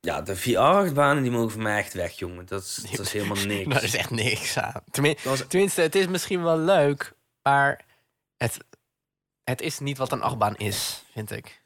Ja, 0.00 0.20
de 0.22 0.36
VR-achtbanen 0.36 1.22
die 1.22 1.32
mogen 1.32 1.50
voor 1.50 1.62
mij 1.62 1.78
echt 1.78 1.92
weg, 1.92 2.12
jongen. 2.12 2.46
Dat 2.46 2.62
is, 2.62 2.74
dat 2.90 3.00
is 3.06 3.12
helemaal 3.12 3.44
niks. 3.54 3.68
Daar 3.74 3.82
is 3.82 3.94
echt 3.96 4.10
niks 4.10 4.58
aan. 4.58 4.82
Tenmin- 4.90 5.14
Dat 5.14 5.24
was- 5.38 5.44
tenminste, 5.48 5.80
het 5.80 5.94
is 5.94 6.06
misschien 6.06 6.42
wel 6.42 6.58
leuk, 6.58 7.12
maar 7.42 7.84
het, 8.36 8.58
het 9.44 9.60
is 9.60 9.78
niet 9.78 9.98
wat 9.98 10.12
een 10.12 10.22
achtbaan 10.22 10.56
is, 10.56 11.04
vind 11.12 11.30
ik. 11.30 11.62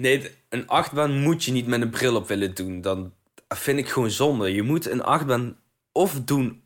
Nee, 0.00 0.30
een 0.48 0.68
achtbaan 0.68 1.20
moet 1.20 1.44
je 1.44 1.52
niet 1.52 1.66
met 1.66 1.80
een 1.80 1.90
bril 1.90 2.16
op 2.16 2.28
willen 2.28 2.54
doen. 2.54 2.80
Dan 2.80 3.14
vind 3.48 3.78
ik 3.78 3.88
gewoon 3.88 4.10
zonde. 4.10 4.54
Je 4.54 4.62
moet 4.62 4.86
een 4.86 5.02
achtbaan 5.02 5.58
of 5.92 6.20
doen... 6.24 6.62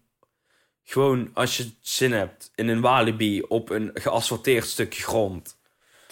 Gewoon 0.87 1.31
als 1.33 1.57
je 1.57 1.71
zin 1.81 2.13
hebt 2.13 2.51
in 2.55 2.69
een 2.69 2.81
walibi 2.81 3.43
op 3.43 3.71
een 3.71 3.91
geasfalteerd 3.95 4.67
stukje 4.67 5.03
grond. 5.03 5.57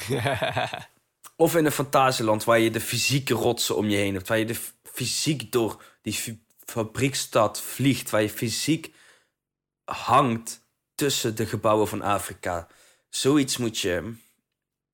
Of 1.37 1.57
in 1.57 1.65
een 1.65 1.73
fantasieland 1.73 2.45
waar 2.45 2.59
je 2.59 2.71
de 2.71 2.81
fysieke 2.81 3.35
rotsen 3.35 3.77
om 3.77 3.89
je 3.89 3.97
heen 3.97 4.15
hebt. 4.15 4.29
Waar 4.29 4.39
je 4.39 4.45
de 4.45 4.61
fysiek 4.83 5.53
door 5.53 5.83
die 6.03 6.41
fabriekstad 6.65 7.61
vliegt. 7.61 8.11
Waar 8.11 8.23
je 8.23 8.31
fysiek 8.31 8.93
hangt 9.85 10.61
tussen 10.95 11.37
de 11.37 11.47
gebouwen 11.47 11.89
van 11.89 12.03
Afrika. 12.03 12.69
Zoiets 13.09 13.57
moet 13.57 13.79
je 13.79 14.15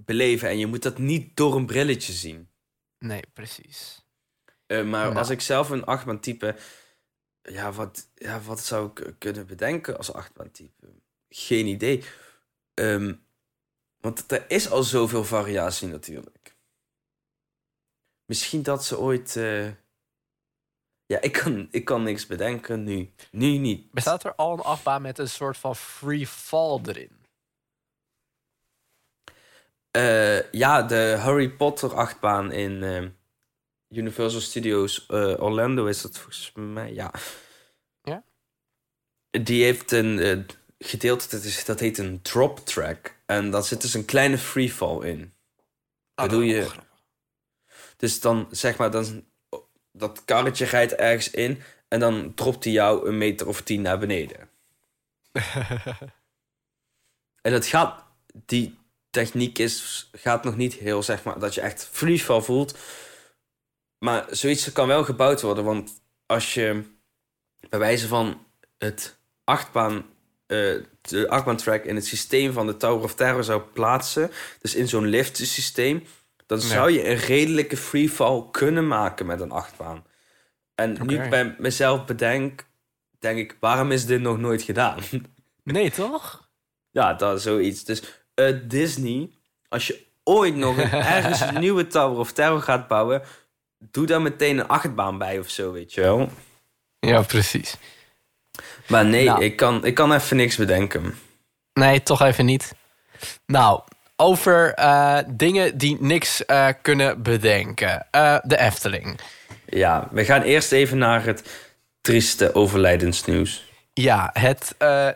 beleven. 0.05 0.49
En 0.49 0.59
je 0.59 0.67
moet 0.67 0.83
dat 0.83 0.99
niet 0.99 1.37
door 1.37 1.57
een 1.57 1.67
brilletje 1.67 2.12
zien. 2.12 2.50
nee, 2.99 3.23
precies. 3.33 4.07
Eh, 4.67 4.85
maar 4.85 5.05
Nou. 5.05 5.17
als 5.17 5.31
ik 5.31 5.40
zelf 5.40 5.71
een 5.71 5.85
achtbaan 5.85 6.21
type... 6.21 6.57
Ja 7.43 7.73
wat, 7.73 8.11
ja, 8.14 8.40
wat 8.40 8.61
zou 8.64 8.90
ik 8.95 9.14
kunnen 9.19 9.47
bedenken 9.47 9.97
als 9.97 10.12
achtbaan 10.12 10.50
type? 10.50 10.93
Geen 11.28 11.67
idee. 11.67 12.05
Ehm, 12.75 13.14
want 14.00 14.33
er 14.33 14.50
is 14.50 14.71
al 14.71 14.83
zoveel 14.83 15.25
variatie 15.25 15.88
natuurlijk. 15.88 16.57
Misschien 18.25 18.62
dat 18.62 18.85
ze 18.85 18.99
ooit... 18.99 19.37
eh, 19.37 19.67
Ja, 21.07 21.21
ik 21.21 21.33
kan, 21.33 21.69
ik 21.71 21.85
kan 21.85 22.02
niks 22.02 22.26
bedenken 22.26 22.85
nu. 22.85 23.12
Nu 23.31 23.57
niet. 23.59 23.90
Bestaat 23.90 24.25
er 24.25 24.35
al 24.35 24.52
een 24.52 24.61
achtbaan 24.61 25.02
met 25.02 25.19
een 25.19 25.28
soort 25.28 25.57
van 25.57 25.76
free 25.76 26.26
fall 26.26 26.81
erin? 26.87 27.17
Eh, 29.90 30.50
ja, 30.52 30.83
de 30.83 31.16
Harry 31.21 31.50
Potter 31.50 31.95
achtbaan 31.95 32.52
in 32.52 32.83
eh, 32.83 33.04
Universal 33.99 34.40
Studios 34.40 35.07
eh, 35.07 35.42
Orlando 35.42 35.87
is 35.87 36.02
dat 36.02 36.16
volgens 36.18 36.52
mij, 36.54 36.92
ja. 36.92 37.12
Ja? 38.02 38.25
Die 39.30 39.64
heeft 39.64 39.92
een 39.92 40.18
eh, 40.18 40.38
gedeelte, 40.78 41.28
dat, 41.28 41.42
is, 41.42 41.64
dat 41.64 41.80
heet 41.80 41.99
een 41.99 42.23
drop 42.23 42.59
track. 42.59 43.16
En 43.26 43.50
daar 43.50 43.62
zit 43.64 43.80
dus 43.83 43.95
een 43.95 44.04
kleine 44.04 44.38
freefall 44.38 45.07
in. 45.09 45.35
Bedoel 46.14 46.40
je- 46.40 46.64
Oh, 46.64 46.76
Dus 47.97 48.21
dan, 48.21 48.49
zeg 48.50 48.76
maar, 48.76 48.90
dan, 48.90 49.25
dat 49.92 50.25
karretje 50.25 50.64
rijdt 50.64 50.95
ergens 50.95 51.30
in... 51.30 51.62
en 51.88 52.00
dan 52.00 52.35
dropt 52.35 52.64
hij 52.64 52.73
jou 52.73 53.09
een 53.09 53.18
meter 53.18 53.47
of 53.49 53.62
tien 53.62 53.83
naar 53.83 53.99
beneden. 53.99 54.50
En 57.42 57.52
dat 57.52 57.66
gaat, 57.66 58.04
die 58.35 58.77
techniek 59.18 59.58
is, 59.58 60.08
gaat 60.12 60.44
nog 60.44 60.56
niet 60.56 60.75
heel, 60.75 61.02
zeg 61.02 61.22
maar, 61.22 61.38
dat 61.38 61.54
je 61.54 61.60
echt 61.60 61.88
freefall 61.92 62.40
voelt. 62.40 62.78
Maar 63.98 64.26
zoiets 64.30 64.72
kan 64.72 64.87
wel 64.87 65.04
gebouwd 65.04 65.40
worden, 65.40 65.64
want 65.64 66.02
als 66.26 66.54
je 66.54 66.82
bij 67.68 67.78
wijze 67.78 68.08
van 68.08 68.46
het 68.78 69.18
achtbaan, 69.44 69.96
eh, 70.46 70.75
de 71.00 71.28
achtbaantrack 71.28 71.84
in 71.84 71.94
het 71.94 72.06
systeem 72.06 72.52
van 72.52 72.66
de 72.66 72.76
Tower 72.76 73.04
of 73.04 73.14
Terror 73.14 73.44
zou 73.44 73.62
plaatsen, 73.62 74.30
dus 74.60 74.75
in 74.75 74.88
zo'n 74.88 75.06
liftsysteem, 75.06 76.04
dan 76.46 76.60
zou 76.60 76.90
je 76.90 77.08
een 77.08 77.16
redelijke 77.16 77.76
freefall 77.76 78.44
kunnen 78.50 78.87
maken 78.87 79.26
met 79.26 79.40
een 79.40 79.50
achtbaan. 79.50 80.04
En 80.75 80.98
nu 81.06 81.22
ik 81.22 81.30
bij 81.30 81.54
mezelf 81.58 82.04
bedenk, 82.04 82.66
denk 83.18 83.38
ik, 83.38 83.56
waarom 83.60 83.92
is 83.92 84.06
dit 84.06 84.20
nog 84.20 84.38
nooit 84.38 84.62
gedaan? 84.62 84.98
Nee, 85.62 85.90
toch? 85.90 86.48
Ja, 86.90 87.14
dat 87.14 87.37
is 87.37 87.42
zoiets. 87.42 87.84
Dus 87.84 88.02
eh, 88.38 88.54
Disney, 88.62 89.30
als 89.68 89.87
je 89.87 90.04
ooit 90.25 90.57
nog 90.57 90.76
een, 90.76 90.90
ergens 91.16 91.40
een 91.40 91.61
nieuwe 91.61 91.87
Tower 91.87 92.18
of 92.18 92.33
Terror 92.33 92.62
gaat 92.62 92.88
bouwen, 92.88 93.23
doe 93.78 94.07
daar 94.07 94.23
meteen 94.23 94.59
een 94.59 94.68
achtbaan 94.68 95.18
bij 95.18 95.38
of 95.38 95.49
zo, 95.49 95.73
weet 95.73 95.95
je 95.95 96.00
wel. 96.00 96.30
Ja, 97.00 97.23
precies. 97.23 97.76
Maar 98.87 99.04
nee, 99.04 99.25
Nou. 99.25 99.45
ik, 99.45 99.57
kan, 99.57 99.85
ik 99.85 99.95
kan 99.95 100.12
even 100.12 100.37
niks 100.37 100.57
bedenken. 100.57 101.18
Nee, 101.73 102.02
toch 102.02 102.23
even 102.23 102.45
niet. 102.45 102.73
Nou, 103.47 103.80
over 104.16 104.75
eh, 104.75 105.18
dingen 105.26 105.78
die 105.78 105.97
niks 106.00 106.45
eh, 106.45 106.68
kunnen 106.83 107.23
bedenken. 107.23 108.07
De 108.42 108.59
Efteling. 108.59 109.21
Ja, 109.66 110.09
we 110.11 110.25
gaan 110.25 110.42
eerst 110.42 110.73
even 110.73 110.99
naar 110.99 111.25
het 111.25 111.49
trieste 112.00 112.54
overlijdensnieuws. 112.54 113.66
Ja, 113.92 114.30
het 114.33 114.75
eh, 114.78 115.09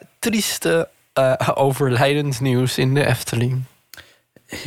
eh, 1.12 1.48
overlijdensnieuws 1.54 2.78
in 2.78 2.94
de 2.94 3.06
Efteling. 3.06 3.62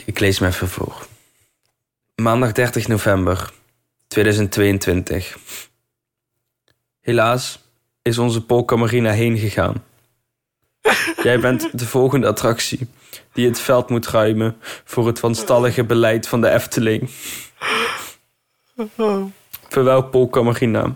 Ik 0.06 0.20
lees 0.20 0.40
me 0.40 0.48
even 0.48 0.68
voor. 0.68 1.08
Maandag 2.16 2.52
30 2.52 2.88
november 2.88 3.52
2022. 4.08 5.38
Helaas 7.02 7.60
is 8.02 8.18
onze 8.18 8.46
Polka 8.46 8.76
Marina 8.76 9.12
heen 9.12 9.38
gegaan. 9.38 9.84
Jij 11.24 11.40
bent 11.40 11.80
de 11.80 11.86
volgende 11.86 12.28
attractie 12.28 12.88
die 13.34 13.48
het 13.48 13.60
veld 13.60 13.90
moet 13.90 14.08
ruimen 14.08 14.58
voor 14.84 15.08
het 15.08 15.20
wanstallige 15.20 15.84
beleid 15.84 16.28
van 16.28 16.42
de 16.42 16.50
Efteling. 16.50 17.10
Verwel 19.70 20.04
Polka 20.04 20.42
Marina. 20.42 20.96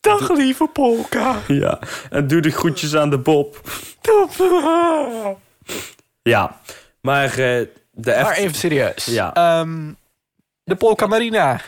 Dag 0.00 0.30
lieve 0.30 0.66
Polka. 0.72 1.36
Ja, 1.46 1.78
en 2.10 2.26
doe 2.26 2.40
de 2.40 2.50
groetjes 2.50 2.94
aan 2.96 3.10
de 3.10 3.18
Bob. 3.18 3.60
Ja, 6.22 6.60
maar 7.00 7.24
eh, 7.30 7.66
de 7.90 8.20
Maar 8.22 8.36
even 8.36 8.54
serieus. 8.56 9.04
Ja. 9.04 9.34
Ehm, 9.34 9.92
de 10.64 10.74
Polka 10.76 11.06
Marina. 11.06 11.60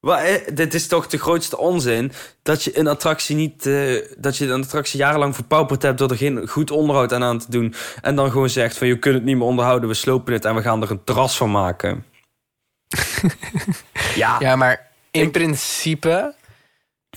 Maar, 0.00 0.18
eh, 0.24 0.54
dit 0.54 0.74
is 0.74 0.86
toch 0.88 1.06
de 1.06 1.18
grootste 1.18 1.58
onzin 1.58 2.12
dat 2.42 2.62
je 2.64 2.78
een 2.78 2.86
attractie 2.86 3.36
niet 3.36 3.66
eh, 3.66 4.06
dat 4.18 4.36
je 4.36 4.46
een 4.46 4.62
attractie 4.62 4.98
jarenlang 4.98 5.34
verpauperd 5.34 5.82
hebt 5.82 5.98
door 5.98 6.10
er 6.10 6.16
geen 6.16 6.48
goed 6.48 6.70
onderhoud 6.70 7.12
aan 7.12 7.22
aan 7.22 7.38
te 7.38 7.50
doen 7.50 7.74
en 8.00 8.16
dan 8.16 8.30
gewoon 8.30 8.48
zegt 8.50 8.78
van 8.78 8.86
je 8.86 8.98
kunt 8.98 9.14
het 9.14 9.24
niet 9.24 9.36
meer 9.36 9.46
onderhouden, 9.46 9.88
we 9.88 9.94
slopen 9.94 10.32
het 10.32 10.44
en 10.44 10.54
we 10.54 10.62
gaan 10.62 10.82
er 10.82 10.90
een 10.90 11.04
terras 11.04 11.36
van 11.36 11.50
maken. 11.50 12.04
ja, 14.14 14.36
Ja, 14.40 14.56
maar 14.56 14.90
in 15.10 15.22
Ik- 15.26 15.32
principe 15.32 16.34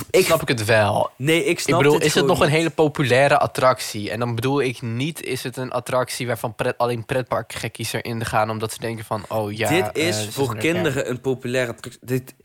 ik 0.09 0.25
snap 0.25 0.41
ik 0.41 0.47
het 0.47 0.65
wel. 0.65 1.09
nee, 1.17 1.39
ik 1.43 1.49
Ik 1.49 1.59
snap 1.59 1.77
bedoel, 1.77 1.93
dit 1.93 2.03
is 2.07 2.13
het 2.13 2.25
nog 2.25 2.39
een 2.39 2.49
hele 2.49 2.69
populaire 2.69 3.39
attractie? 3.39 4.11
En 4.11 4.19
dan 4.19 4.35
bedoel 4.35 4.61
ik 4.61 4.81
niet, 4.81 5.23
is 5.23 5.43
het 5.43 5.57
een 5.57 5.71
attractie 5.71 6.27
waarvan 6.27 6.55
pret, 6.55 6.77
alleen 6.77 7.05
pretparkgekkies 7.05 7.93
erin 7.93 8.25
gaan... 8.25 8.49
omdat 8.49 8.73
ze 8.73 8.79
denken 8.79 9.05
van, 9.05 9.23
oh 9.29 9.51
ja... 9.51 9.69
dit 9.69 9.91
eh, 9.91 10.07
is 10.07 10.27
voor 10.31 10.49
er- 10.49 10.57
kinderen 10.57 11.09
een 11.09 11.21
populaire 11.21 11.71
attractie. 11.71 12.01
Dit, 12.05 12.35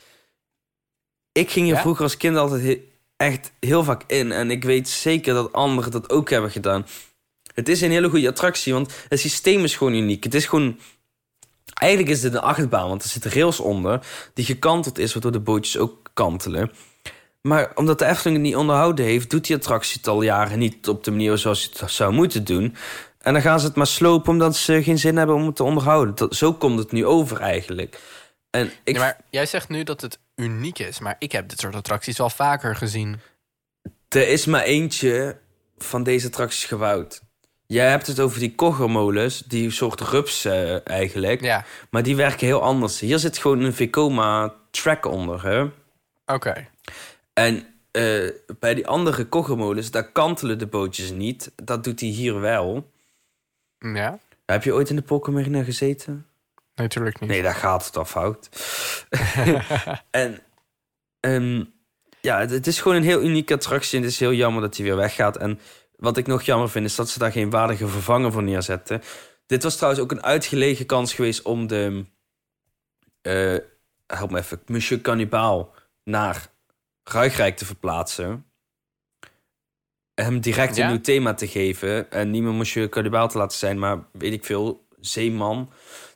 ik 1.33 1.51
ging 1.51 1.67
hier 1.67 1.75
Ja? 1.75 1.81
vroeger 1.81 2.03
als 2.03 2.17
kind 2.17 2.37
altijd 2.37 2.63
he- 2.63 2.83
echt 3.17 3.53
heel 3.61 3.85
vaak 3.85 4.03
in 4.07 4.33
en 4.33 4.51
ik 4.51 4.65
weet 4.65 4.89
zeker 4.89 5.35
dat 5.35 5.53
anderen 5.53 5.91
dat 5.91 6.11
ook 6.11 6.31
hebben 6.31 6.51
gedaan. 6.51 6.87
Het 7.55 7.69
is 7.69 7.81
een 7.81 7.91
hele 7.91 8.09
goede 8.09 8.29
attractie, 8.29 8.73
want 8.73 8.93
het 9.09 9.21
systeem 9.21 9.65
is 9.65 9.77
gewoon 9.77 9.95
uniek. 9.95 10.25
Het 10.25 10.35
is 10.35 10.47
gewoon 10.47 10.79
Eigenlijk 11.75 12.13
is 12.13 12.21
dit 12.21 12.35
een 12.35 12.41
achtbaan, 12.41 12.89
want 12.89 13.03
er 13.03 13.09
zitten 13.09 13.31
rails 13.31 13.61
onder 13.61 14.07
die 14.35 14.45
gekanteld 14.45 14.99
is, 14.99 15.13
waardoor 15.13 15.33
de 15.33 15.41
bootjes 15.41 15.77
ook 15.77 16.11
kantelen. 16.15 16.71
Maar 17.43 17.71
omdat 17.75 17.99
de 17.99 18.07
Efteling 18.07 18.37
het 18.37 18.47
niet 18.47 18.57
onderhouden 18.57 19.05
heeft, 19.05 19.31
doet 19.31 19.47
die 19.47 19.57
attractie 19.57 19.97
het 19.97 20.09
al 20.09 20.23
jaren 20.23 20.59
niet 20.59 20.89
op 20.89 21.05
de 21.05 21.11
manier 21.11 21.39
zoals 21.39 21.63
je 21.63 21.69
het 21.73 21.91
zou 21.91 22.13
moeten 22.13 22.45
doen. 22.45 22.77
En 23.21 23.33
dan 23.33 23.43
gaan 23.43 23.61
ze 23.61 23.67
het 23.67 23.77
maar 23.77 23.87
slopen 23.87 24.33
omdat 24.33 24.57
ze 24.57 24.83
geen 24.83 24.99
zin 24.99 25.17
hebben 25.17 25.37
om 25.37 25.47
het 25.47 25.57
te 25.57 25.65
onderhouden. 25.65 26.15
Dat, 26.15 26.37
zo 26.37 26.53
komt 26.53 26.79
het 26.79 26.93
nu 26.93 27.07
over 27.07 27.41
eigenlijk. 27.41 28.01
En 28.51 28.71
ik, 28.85 28.99
maar 28.99 29.21
jij 29.31 29.47
zegt 29.47 29.69
nu 29.69 29.83
dat 29.83 30.01
het 30.01 30.19
uniek 30.35 30.79
is, 30.79 30.99
maar 30.99 31.17
ik 31.19 31.33
heb 31.33 31.49
dit 31.49 31.61
soort 31.61 31.75
attracties 31.75 32.19
wel 32.19 32.31
vaker 32.31 32.77
gezien. 32.77 33.21
er 34.09 34.29
is 34.29 34.47
maar 34.47 34.63
eentje 34.63 35.37
van 35.79 36.03
deze 36.03 36.27
attracties 36.27 36.65
gebouwd. 36.65 37.23
Jij 37.67 37.91
hebt 37.91 38.07
het 38.07 38.21
over 38.21 38.39
die 38.39 38.55
koggermolens, 38.55 39.43
die 39.47 39.71
soort 39.71 40.01
rups 40.01 40.45
eh, 40.45 40.89
eigenlijk. 40.89 41.41
Ja, 41.41 41.65
Maar 41.91 42.03
die 42.03 42.17
werken 42.17 42.47
heel 42.47 42.63
anders. 42.63 43.01
Hier 43.01 43.19
zit 43.19 43.39
gewoon 43.39 43.61
een 43.61 43.75
Vekoma 43.75 44.55
track 44.71 45.07
onder, 45.07 45.43
hè? 45.43 45.65
oké. 46.35 46.69
En 47.41 47.67
eh, 47.91 48.31
bij 48.59 48.75
die 48.75 48.87
andere 48.87 49.25
koggermolens, 49.25 49.91
daar 49.91 50.13
kantelen 50.13 50.59
de 50.59 50.67
bootjes 50.67 51.11
niet. 51.11 51.53
Dat 51.63 51.85
doet 51.85 52.01
hij 52.01 52.09
hier 52.09 52.41
wel. 52.41 52.91
Ja? 53.79 54.19
Heb 54.47 54.65
je 54.65 54.73
ooit 54.75 54.91
in 54.91 54.97
de 54.97 55.03
Polka 55.03 55.31
Marina 55.31 55.63
gezeten? 55.63 56.27
Natuurlijk 56.75 57.21
niet. 57.21 57.31
Nee, 57.31 57.43
daar 57.43 57.55
gaat 57.55 57.87
het 57.87 57.97
al 57.97 58.05
fout. 58.05 58.49
en 60.11 60.43
ehm, 61.21 61.65
ja, 62.21 62.39
het, 62.39 62.51
het 62.51 62.67
is 62.67 62.81
gewoon 62.81 62.97
een 62.97 63.03
heel 63.03 63.23
unieke 63.23 63.55
attractie. 63.55 63.99
En 63.99 64.05
het 64.05 64.13
is 64.13 64.21
heel 64.21 64.33
jammer 64.33 64.63
dat 64.63 64.77
hij 64.77 64.87
weer 64.87 64.97
weggaat. 64.97 65.37
En 65.37 65.61
wat 65.97 66.17
ik 66.17 66.27
nog 66.27 66.43
jammer 66.43 66.71
vind, 66.71 66.87
is 66.87 66.95
dat 66.95 67.09
ze 67.09 67.19
daar 67.19 67.33
geen 67.33 67.51
waardige 67.51 67.89
vervanger 67.89 68.33
voor 68.33 68.43
neerzetten. 68.43 69.03
Dit 69.47 69.63
was 69.63 69.77
trouwens 69.77 70.03
ook 70.03 70.11
een 70.11 70.23
uitgelegen 70.23 70.87
kans 70.87 71.15
geweest 71.15 71.43
om 71.43 71.67
de... 71.67 72.05
eh, 73.23 73.57
help 74.07 74.31
me 74.31 74.39
even. 74.39 74.63
Monsieur 74.67 75.01
Cannibal 75.01 75.75
naar 76.05 76.51
Ruigrijk 77.13 77.57
te 77.57 77.65
verplaatsen. 77.65 78.45
Hem 80.15 80.41
direct 80.41 80.77
een 80.77 80.83
Ja? 80.85 80.89
nieuw 80.91 81.01
thema 81.01 81.35
te 81.35 81.49
geven. 81.49 82.11
En 82.11 82.31
niet 82.31 82.43
meer 82.43 82.53
Monsieur 82.53 82.89
Cannibal 82.89 83.29
te 83.29 83.39
laten 83.39 83.59
zijn, 83.59 83.79
maar 83.79 83.99
weet 84.13 84.33
ik 84.33 84.45
veel, 84.45 84.87
Zeeman. 85.01 85.71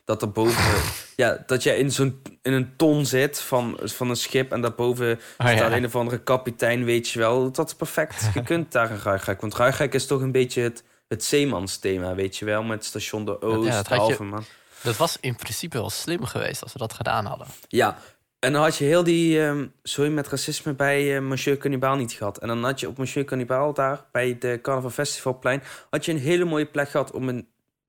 Dat 0.05 0.23
er 0.23 0.31
boven... 0.31 0.83
ja, 1.17 1.43
dat 1.47 1.63
je 1.63 1.77
in 1.77 1.91
zo'n 1.93 2.23
in 2.43 2.53
een 2.53 2.77
ton 2.77 3.07
zit 3.07 3.41
van, 3.41 3.79
van 3.83 4.11
een 4.11 4.17
schip 4.17 4.53
en 4.53 4.61
daarboven 4.61 5.11
Oh, 5.13 5.47
staat 5.47 5.59
ja. 5.59 5.73
een 5.77 5.85
of 5.85 5.97
andere 5.97 6.23
kapitein, 6.23 6.85
weet 6.85 7.09
je 7.09 7.19
wel. 7.19 7.51
Dat 7.53 7.67
is 7.67 7.75
perfect 7.75 8.23
gekund 8.33 8.73
daar 8.73 8.91
in 8.91 8.99
Ruigrijk. 9.03 9.41
Want 9.41 9.55
Ruigrijk 9.55 9.95
is 9.95 10.07
toch 10.07 10.21
een 10.21 10.33
beetje 10.33 10.63
het, 10.63 10.85
het 11.09 11.25
zeemansthema, 11.25 12.15
weet 12.15 12.37
je 12.37 12.45
wel. 12.45 12.63
Met 12.63 12.85
station 12.85 13.25
de 13.25 13.41
Oost, 13.43 13.71
dat 13.73 13.89
je- 13.89 13.95
Halverman. 13.95 14.45
Dat 14.83 14.97
was 14.97 15.17
in 15.21 15.37
principe 15.37 15.79
wel 15.79 15.91
slim 15.91 16.25
geweest 16.25 16.63
als 16.63 16.73
we 16.73 16.79
dat 16.79 16.93
gedaan 16.93 17.25
hadden. 17.25 17.47
Ja, 17.69 17.99
en 18.45 18.53
dan 18.53 18.63
had 18.63 18.77
je 18.77 18.85
heel 18.85 19.05
die 19.05 19.41
sorry 19.83 20.11
met 20.11 20.29
racisme 20.29 20.75
bij 20.75 21.17
eh, 21.17 21.23
Monsieur 21.23 21.57
Cannibal 21.57 21.97
niet 21.97 22.13
gehad. 22.13 22.39
En 22.39 22.49
dan 22.49 22.65
had 22.65 22.81
je 22.81 22.89
op 22.89 22.99
Monsieur 22.99 23.25
Cannibal 23.25 23.75
daar 23.75 24.05
bij 24.13 24.39
de 24.39 24.59
Carnaval 24.63 24.91
Festivalplein... 24.91 25.63
had 25.91 26.05
je 26.05 26.13
een 26.13 26.19
hele 26.19 26.45
mooie 26.45 26.67
plek 26.67 26.89
gehad 26.89 27.11
om 27.11 27.29
een, 27.29 27.49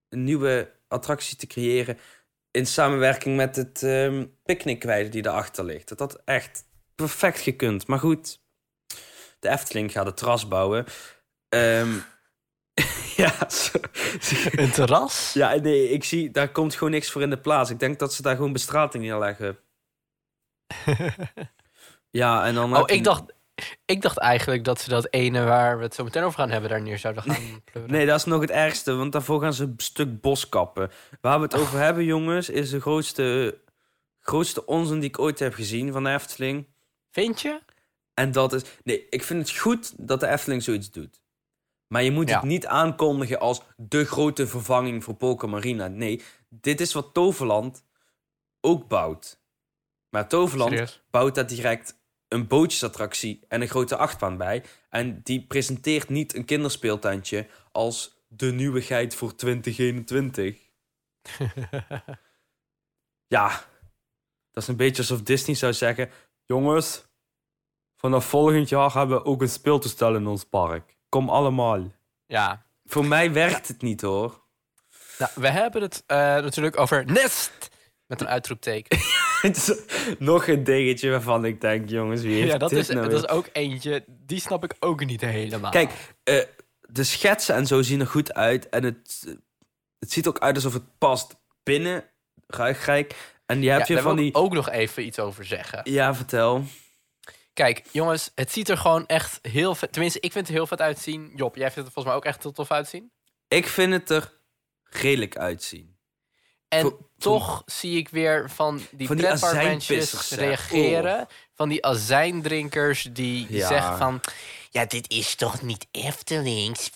een 0.10 0.24
nieuwe 0.24 0.72
attractie 0.88 1.38
te 1.38 1.48
creëren... 1.48 1.98
in 2.52 2.66
samenwerking 2.66 3.36
met 3.36 3.56
het 3.56 3.84
ehm 3.84 4.26
picknickweide 4.44 5.10
die 5.10 5.22
daarachter 5.22 5.66
ligt. 5.66 5.88
Dat 5.88 6.00
had 6.00 6.22
echt 6.26 6.64
perfect 6.96 7.40
gekund. 7.40 7.88
Maar 7.88 8.00
goed, 8.00 8.40
de 9.40 9.50
Efteling 9.50 9.92
gaat 9.92 10.06
het 10.06 10.18
terras 10.18 10.48
bouwen. 10.48 10.86
Ehm, 11.50 11.94
ja, 13.22 13.34
Een 14.52 14.72
terras? 14.72 15.34
ja, 15.34 15.56
nee, 15.56 15.90
ik 15.90 16.04
zie, 16.04 16.32
daar 16.32 16.50
komt 16.50 16.74
gewoon 16.76 16.94
niks 16.94 17.12
voor 17.12 17.22
in 17.22 17.30
de 17.30 17.40
plaats. 17.40 17.70
Ik 17.70 17.80
denk 17.80 18.00
dat 18.00 18.14
ze 18.14 18.22
daar 18.22 18.36
gewoon 18.36 18.54
bestrating 18.54 19.04
neerleggen. 19.04 19.58
Ja, 22.10 22.46
en 22.46 22.54
dan... 22.56 22.78
Oh, 22.78 22.84
ik 22.86 23.04
dacht, 23.04 23.24
ik 23.86 24.02
dacht 24.02 24.18
eigenlijk 24.18 24.64
dat 24.64 24.80
ze 24.82 24.90
dat 24.90 25.08
ene 25.10 25.44
waar 25.44 25.78
we 25.78 25.84
het 25.84 25.94
zo 25.96 26.04
meteen 26.04 26.24
over 26.24 26.40
gaan 26.40 26.50
hebben... 26.50 26.70
daar 26.70 26.82
neer 26.82 26.98
zouden 27.00 27.24
gaan 27.24 27.62
pleuren. 27.72 27.92
Nee, 27.92 28.06
dat 28.06 28.20
is 28.20 28.26
nog 28.26 28.42
het 28.42 28.50
ergste, 28.52 28.94
want 28.96 29.12
daarvoor 29.12 29.42
gaan 29.42 29.54
ze 29.54 29.64
een 29.64 29.74
stuk 29.78 30.22
bos 30.22 30.50
kappen. 30.50 30.92
Waar 31.22 31.38
we 31.38 31.44
het 31.44 31.56
over 31.56 31.80
hebben, 31.80 32.04
jongens, 32.04 32.50
is 32.50 32.70
de 32.70 32.82
grootste, 32.82 33.58
grootste 34.20 34.66
onzin 34.66 35.00
die 35.00 35.10
ik 35.10 35.20
ooit 35.20 35.40
heb 35.40 35.54
gezien 35.54 35.92
van 35.92 36.04
de 36.04 36.10
Efteling. 36.10 36.68
Vind 37.12 37.42
je? 37.42 37.60
En 38.14 38.32
dat 38.32 38.54
is... 38.54 38.64
Nee, 38.84 39.08
ik 39.10 39.24
vind 39.24 39.48
het 39.50 39.58
goed 39.58 40.08
dat 40.08 40.20
de 40.20 40.28
Efteling 40.28 40.64
zoiets 40.64 40.92
doet. 40.92 41.22
Maar 41.88 42.04
je 42.04 42.12
moet 42.12 42.30
Ja. 42.30 42.36
het 42.36 42.46
niet 42.46 42.66
aankondigen 42.68 43.40
als 43.40 43.62
de 43.78 44.06
grote 44.06 44.48
vervanging 44.48 45.04
voor 45.04 45.14
Poker 45.16 45.50
Marina. 45.50 45.88
Nee, 45.88 46.22
dit 46.50 46.82
is 46.82 46.94
wat 46.94 47.14
Toverland 47.14 47.84
ook 48.62 48.88
bouwt. 48.88 49.44
Maar 50.16 50.28
Toverland 50.28 50.72
Serieus? 50.72 51.02
bouwt 51.10 51.36
daar 51.36 51.48
direct 51.48 52.00
een 52.28 52.48
bootjesattractie 52.48 53.46
en 53.48 53.62
een 53.62 53.68
grote 53.68 53.96
achtbaan 53.98 54.38
bij. 54.38 54.64
En 54.90 55.22
die 55.24 55.46
presenteert 55.46 56.10
niet 56.10 56.36
een 56.36 56.46
kinderspeeltuintje 56.46 57.48
als 57.72 58.24
de 58.28 58.52
nieuwigheid 58.52 59.16
voor 59.16 59.36
2021. 59.36 60.58
Ja, 63.28 63.50
dat 64.52 64.64
is 64.64 64.70
een 64.70 64.76
beetje 64.76 65.02
alsof 65.02 65.22
Disney 65.22 65.56
zou 65.56 65.74
zeggen... 65.74 66.10
Jongens, 66.46 67.06
vanaf 67.96 68.26
volgend 68.26 68.70
jaar 68.70 68.94
hebben 68.94 69.18
we 69.18 69.26
ook 69.26 69.42
een 69.42 69.50
speeltoestel 69.50 70.16
in 70.16 70.28
ons 70.28 70.44
park. 70.44 70.98
Kom 71.10 71.30
allemaal. 71.30 71.92
Ja. 72.26 72.66
Voor 72.86 73.06
mij 73.06 73.34
werkt 73.34 73.68
het 73.68 73.82
niet 73.82 74.02
hoor. 74.02 74.44
Nou, 75.18 75.32
we 75.36 75.50
hebben 75.50 75.82
het 75.82 76.04
eh, 76.08 76.18
natuurlijk 76.18 76.80
over 76.80 77.06
Nest. 77.06 77.70
Met 78.08 78.22
een 78.22 78.28
uitroepteken. 78.28 78.98
Nog 80.20 80.48
een 80.48 80.64
dingetje 80.64 81.10
waarvan 81.10 81.46
ik 81.46 81.62
denk, 81.62 81.90
jongens, 81.90 82.22
wie 82.22 82.36
heeft 82.36 82.52
ja, 82.52 82.58
dat 82.58 82.70
dit 82.70 82.80
is, 82.80 82.88
nou 82.88 83.10
dat 83.10 83.24
is 83.24 83.30
ook 83.30 83.50
eentje. 83.54 84.04
Die 84.08 84.40
snap 84.40 84.64
ik 84.64 84.76
ook 84.80 85.06
niet 85.06 85.22
helemaal. 85.22 85.72
Kijk, 85.72 85.92
eh, 86.24 86.42
de 86.82 87.04
schetsen 87.04 87.56
en 87.56 87.68
zo 87.68 87.82
zien 87.82 88.00
er 88.00 88.08
goed 88.08 88.34
uit. 88.34 88.70
En 88.70 88.84
het, 88.84 89.38
het 90.00 90.12
ziet 90.12 90.28
ook 90.28 90.40
uit 90.40 90.56
alsof 90.56 90.74
het 90.74 90.98
past 90.98 91.36
binnen 91.64 92.04
Ruigrijk. 92.48 93.16
En 93.46 93.60
die 93.60 93.70
heb 93.70 93.88
ja, 93.88 93.96
je 93.96 94.02
van 94.02 94.16
die... 94.16 94.34
ook 94.34 94.54
nog 94.54 94.70
even 94.70 95.06
iets 95.06 95.20
over 95.20 95.46
zeggen. 95.46 95.82
Ja, 95.84 96.16
vertel. 96.16 96.64
Kijk, 97.54 97.84
jongens, 97.92 98.32
het 98.36 98.52
ziet 98.52 98.70
er 98.70 98.78
gewoon 98.78 99.06
echt 99.06 99.40
heel 99.42 99.76
vet... 99.76 99.92
Tenminste, 99.92 100.20
ik 100.20 100.32
vind 100.32 100.48
het 100.48 100.56
heel 100.56 100.68
vet 100.68 100.82
uitzien. 100.82 101.32
Job, 101.36 101.56
jij 101.56 101.72
vindt 101.72 101.84
het 101.84 101.94
volgens 101.94 102.06
mij 102.06 102.16
ook 102.16 102.26
echt 102.26 102.44
heel 102.44 102.52
tof 102.52 102.72
uitzien. 102.72 103.12
Ik 103.48 103.68
vind 103.68 103.94
het 103.94 104.10
er 104.10 104.34
redelijk 104.84 105.38
uitzien. 105.38 105.95
En 106.68 106.98
toch 107.18 107.64
zie 107.66 107.98
ik 107.98 108.10
weer 108.10 108.50
van 108.50 108.82
die, 108.92 109.08
Van 109.08 109.16
die 109.18 109.26
reageren. 110.30 111.28
Van 111.54 111.70
die 111.70 111.86
azijndrinkers 111.86 113.04
die 113.12 113.48
Ja. 113.50 113.68
zeggen 113.68 113.98
van... 113.98 114.22
Ja, 114.70 114.86
dit 114.86 115.12
is 115.12 115.36
toch 115.36 115.62
niet 115.62 115.88
Eftelings? 115.92 116.90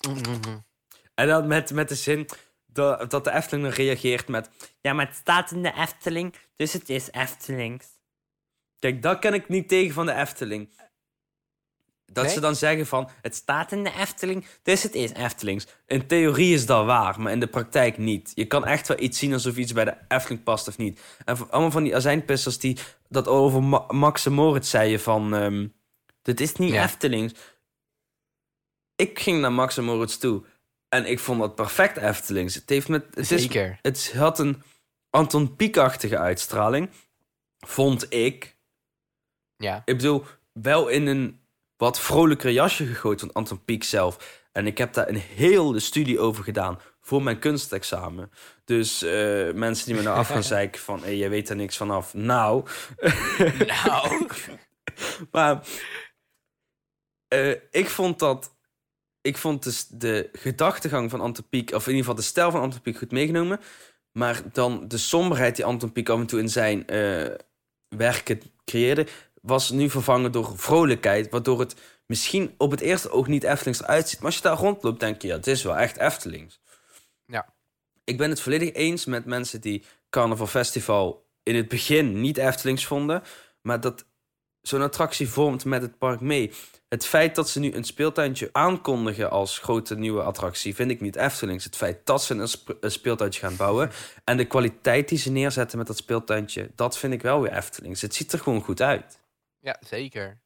En 1.14 1.26
dan 1.28 1.46
met, 1.46 1.70
met 1.70 1.88
de 1.88 1.94
zin 1.94 2.28
dat, 2.66 3.10
dat 3.10 3.24
de 3.24 3.30
Efteling 3.32 3.66
dan 3.66 3.76
reageert 3.76 4.28
met... 4.28 4.50
Ja, 4.80 4.92
maar 4.92 5.06
het 5.06 5.16
staat 5.16 5.50
in 5.50 5.62
de 5.62 5.72
Efteling, 5.76 6.34
dus 6.56 6.72
het 6.72 6.88
is 6.88 7.10
Eftelings. 7.10 7.86
Kijk, 8.78 9.02
dat 9.02 9.18
kan 9.18 9.34
ik 9.34 9.48
niet 9.48 9.68
tegen 9.68 9.94
van 9.94 10.06
de 10.06 10.14
Efteling. 10.14 10.70
Dat 12.12 12.24
Nee? 12.24 12.32
ze 12.32 12.40
dan 12.40 12.56
zeggen 12.56 12.86
van, 12.86 13.08
het 13.22 13.34
staat 13.34 13.72
in 13.72 13.84
de 13.84 13.92
Efteling, 13.98 14.46
dus 14.62 14.82
het 14.82 14.94
is 14.94 15.12
Eftelings. 15.12 15.66
In 15.86 16.06
theorie 16.06 16.54
is 16.54 16.66
dat 16.66 16.84
waar, 16.84 17.20
maar 17.20 17.32
in 17.32 17.40
de 17.40 17.46
praktijk 17.46 17.98
niet. 17.98 18.32
Je 18.34 18.44
kan 18.44 18.66
echt 18.66 18.88
wel 18.88 19.00
iets 19.00 19.18
zien 19.18 19.32
alsof 19.32 19.56
iets 19.56 19.72
bij 19.72 19.84
de 19.84 19.96
Efteling 20.08 20.42
past 20.42 20.68
of 20.68 20.76
niet. 20.78 21.00
En 21.24 21.50
allemaal 21.50 21.70
van 21.70 21.82
die 21.82 21.96
azijnpissers 21.96 22.58
die 22.58 22.78
dat 23.08 23.28
over 23.28 23.62
Ma- 23.62 23.84
Max 23.88 24.26
en 24.26 24.32
Moritz 24.32 24.70
zeiden 24.70 25.00
van... 25.00 25.34
ehm, 25.34 25.66
dit 26.22 26.40
is 26.40 26.54
niet 26.54 26.72
Ja. 26.72 26.82
Eftelings. 26.84 27.32
Ik 28.96 29.18
ging 29.18 29.40
naar 29.40 29.52
Max 29.52 29.76
en 29.76 29.84
Moritz 29.84 30.16
toe 30.16 30.44
en 30.88 31.06
ik 31.06 31.18
vond 31.18 31.40
dat 31.40 31.54
perfect 31.54 31.96
Eftelings. 31.96 32.54
Het, 32.54 32.68
heeft 32.68 32.88
met, 32.88 33.04
het, 33.14 33.30
is, 33.30 33.48
het 33.82 34.12
had 34.16 34.38
een 34.38 34.62
Anton 35.10 35.56
Pieck-achtige 35.56 36.18
uitstraling, 36.18 36.90
vond 37.58 38.12
ik. 38.12 38.56
Ja. 39.56 39.82
Ik 39.84 39.96
bedoel, 39.96 40.24
wel 40.52 40.88
in 40.88 41.06
een 41.06 41.40
wat 41.80 42.00
vrolijker 42.00 42.50
jasje 42.50 42.86
gegooid 42.86 43.20
van 43.20 43.32
Anton 43.32 43.64
Pieck 43.64 43.84
zelf. 43.84 44.42
En 44.52 44.66
ik 44.66 44.78
heb 44.78 44.92
daar 44.92 45.08
een 45.08 45.16
hele 45.16 45.80
studie 45.80 46.18
over 46.18 46.44
gedaan 46.44 46.78
voor 47.00 47.22
mijn 47.22 47.38
kunstexamen. 47.38 48.30
Dus 48.64 49.02
eh, 49.02 49.52
mensen 49.52 49.86
die 49.86 49.94
me 49.94 50.02
nou 50.02 50.16
af 50.16 50.28
gaan 50.28 50.42
zeiken 50.56 50.80
van... 50.80 51.02
Hey, 51.02 51.16
jij 51.16 51.30
weet 51.30 51.48
er 51.48 51.56
niks 51.56 51.76
vanaf. 51.76 52.14
Nou, 52.14 52.66
Nou, 53.84 54.26
maar 55.32 55.66
eh, 57.28 57.54
ik 57.70 57.88
vond 57.88 58.18
dat... 58.18 58.58
Ik 59.20 59.36
vond 59.36 59.62
dus 59.62 59.86
de 59.86 60.28
gedachtegang 60.32 61.10
van 61.10 61.20
Anton 61.20 61.48
Pieck... 61.48 61.72
of 61.72 61.82
in 61.82 61.88
ieder 61.88 62.04
geval 62.04 62.14
de 62.14 62.28
stijl 62.28 62.50
van 62.50 62.60
Anton 62.60 62.80
Pieck 62.80 62.98
goed 62.98 63.10
meegenomen. 63.10 63.60
Maar 64.12 64.42
dan 64.52 64.88
de 64.88 64.98
somberheid 64.98 65.56
die 65.56 65.64
Anton 65.64 65.92
Pieck 65.92 66.08
af 66.08 66.18
en 66.18 66.26
toe 66.26 66.40
in 66.40 66.48
zijn 66.48 66.86
eh, 66.86 67.34
werken 67.88 68.40
creëerde... 68.64 69.06
was 69.40 69.70
nu 69.70 69.90
vervangen 69.90 70.32
door 70.32 70.52
vrolijkheid... 70.58 71.30
waardoor 71.30 71.60
het 71.60 71.74
misschien 72.06 72.54
op 72.56 72.70
het 72.70 72.80
eerste 72.80 73.10
oog 73.10 73.26
niet 73.26 73.44
Eftelings 73.44 73.82
eruit 73.82 74.08
ziet. 74.08 74.18
Maar 74.18 74.26
als 74.26 74.36
je 74.36 74.42
daar 74.42 74.56
rondloopt, 74.56 75.00
denk 75.00 75.22
je... 75.22 75.28
ja, 75.28 75.36
het 75.36 75.46
is 75.46 75.62
wel 75.62 75.76
echt 75.76 75.96
Eftelings. 75.96 76.60
Ja. 77.26 77.54
Ik 78.04 78.18
ben 78.18 78.30
het 78.30 78.40
volledig 78.40 78.72
eens 78.72 79.04
met 79.04 79.24
mensen 79.24 79.60
die 79.60 79.84
Carnaval 80.10 80.46
Festival... 80.46 81.26
in 81.42 81.54
het 81.54 81.68
begin 81.68 82.20
niet 82.20 82.36
Eftelings 82.36 82.86
vonden... 82.86 83.22
maar 83.62 83.80
dat 83.80 84.04
zo'n 84.62 84.82
attractie 84.82 85.28
vormt 85.28 85.64
met 85.64 85.82
het 85.82 85.98
park 85.98 86.20
mee. 86.20 86.52
Het 86.88 87.06
feit 87.06 87.34
dat 87.34 87.48
ze 87.48 87.60
nu 87.60 87.72
een 87.72 87.84
speeltuintje 87.84 88.48
aankondigen 88.52 89.30
als 89.30 89.58
grote 89.58 89.96
nieuwe 89.96 90.22
attractie, 90.22 90.74
vind 90.74 90.90
ik 90.90 91.00
niet 91.00 91.16
Eftelings. 91.16 91.64
Het 91.64 91.76
feit 91.76 92.06
dat 92.06 92.22
ze 92.22 92.34
een, 92.34 92.48
een 92.80 92.90
speeltuintje 92.90 93.40
gaan 93.40 93.56
bouwen 93.56 93.90
en 94.24 94.36
de 94.36 94.44
kwaliteit 94.44 95.08
die 95.08 95.18
ze 95.18 95.30
neerzetten 95.30 95.78
met 95.78 95.86
dat 95.86 95.96
speeltuintje, 95.96 96.70
dat 96.74 96.98
vind 96.98 97.12
ik 97.12 97.22
wel 97.22 97.40
weer 97.40 97.52
Eftelings. 97.52 98.02
Het 98.02 98.14
ziet 98.14 98.32
er 98.32 98.38
gewoon 98.38 98.62
goed 98.62 98.82
uit. 98.82 99.19
Ja, 99.60 99.76
zeker. 99.86 100.40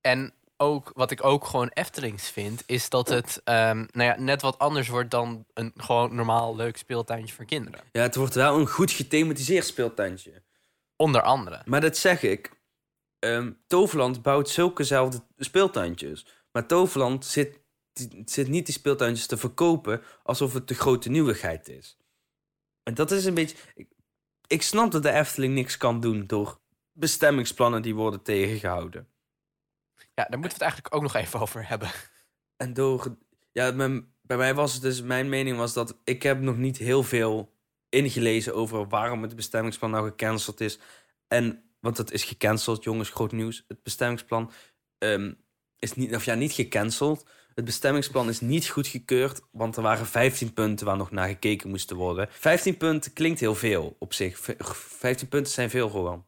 En 0.00 0.34
ook, 0.56 0.90
wat 0.94 1.10
ik 1.10 1.24
ook 1.24 1.44
gewoon 1.44 1.68
Eftelings 1.68 2.30
vind... 2.30 2.62
is 2.66 2.88
dat 2.88 3.08
het 3.08 3.40
ehm, 3.44 3.76
nou 3.76 4.08
ja, 4.10 4.16
net 4.18 4.42
wat 4.42 4.58
anders 4.58 4.88
wordt 4.88 5.10
dan 5.10 5.46
een 5.54 5.72
gewoon 5.76 6.14
normaal 6.14 6.56
leuk 6.56 6.76
speeltuintje 6.76 7.34
voor 7.34 7.44
kinderen. 7.44 7.80
Ja, 7.92 8.02
het 8.02 8.14
wordt 8.14 8.34
wel 8.34 8.58
een 8.58 8.68
goed 8.68 8.90
gethematiseerd 8.90 9.64
speeltuintje. 9.66 10.42
Onder 10.96 11.22
andere. 11.22 11.62
Maar 11.64 11.80
dat 11.80 11.96
zeg 11.96 12.22
ik. 12.22 12.50
Ehm, 13.18 13.52
Toverland 13.66 14.22
bouwt 14.22 14.48
zulkezelfde 14.48 15.22
speeltuintjes. 15.36 16.26
Maar 16.52 16.66
Toverland 16.66 17.24
zit, 17.24 17.60
zit 18.24 18.48
niet 18.48 18.66
die 18.66 18.74
speeltuintjes 18.74 19.26
te 19.26 19.36
verkopen 19.36 20.02
alsof 20.22 20.52
het 20.52 20.68
de 20.68 20.74
grote 20.74 21.08
nieuwigheid 21.10 21.68
is. 21.68 21.96
En 22.82 22.94
dat 22.94 23.10
is 23.10 23.24
een 23.24 23.34
beetje. 23.34 23.56
ik- 23.74 23.94
ik 24.46 24.62
snap 24.62 24.90
dat 24.92 25.02
de 25.02 25.10
Efteling 25.12 25.54
niks 25.54 25.76
kan 25.76 26.00
doen 26.00 26.26
door 26.26 26.60
bestemmingsplannen 26.96 27.82
die 27.82 27.94
worden 27.94 28.22
tegengehouden. 28.22 29.08
Ja, 29.96 30.24
daar 30.24 30.38
moeten 30.38 30.58
we 30.58 30.64
het 30.64 30.72
eigenlijk 30.72 30.94
ook 30.94 31.02
nog 31.02 31.14
even 31.14 31.40
over 31.40 31.68
hebben. 31.68 31.90
En 32.56 32.72
door. 32.74 33.16
Ja, 33.52 33.70
mijn, 33.70 34.14
bij 34.22 34.36
mij 34.36 34.54
was 34.54 34.72
het 34.72 34.82
dus. 34.82 35.02
Mijn 35.02 35.28
mening 35.28 35.56
was 35.56 35.72
dat. 35.72 35.96
Ik 36.04 36.22
heb 36.22 36.40
nog 36.40 36.56
niet 36.56 36.76
heel 36.76 37.02
veel 37.02 37.54
ingelezen 37.88 38.54
over 38.54 38.88
waarom 38.88 39.22
het 39.22 39.36
bestemmingsplan 39.36 39.90
nou 39.90 40.08
gecanceld 40.08 40.60
is. 40.60 40.78
En. 41.28 41.60
Want 41.80 41.98
het 41.98 42.10
is 42.12 42.24
gecanceld, 42.24 42.84
jongens, 42.84 43.10
groot 43.10 43.32
nieuws. 43.32 43.64
Het 43.68 43.82
bestemmingsplan 43.82 44.50
ehm, 44.98 45.32
is 45.78 45.94
niet. 45.94 46.14
Of 46.14 46.24
ja, 46.24 46.34
niet 46.34 46.52
gecanceld. 46.52 47.26
Het 47.54 47.64
bestemmingsplan 47.64 48.28
is 48.28 48.40
niet 48.40 48.68
goedgekeurd, 48.68 49.40
want 49.50 49.76
er 49.76 49.82
waren 49.82 50.06
15 50.06 50.52
punten 50.52 50.86
waar 50.86 50.96
nog 50.96 51.10
naar 51.10 51.28
gekeken 51.28 51.70
moesten 51.70 51.96
worden. 51.96 52.28
15 52.30 52.76
punten 52.76 53.12
klinkt 53.12 53.40
heel 53.40 53.54
veel 53.54 53.96
op 53.98 54.12
zich. 54.12 54.38
V- 54.38 54.54
15 54.74 55.28
punten 55.28 55.52
zijn 55.52 55.70
veel 55.70 55.90
gewoon. 55.90 56.26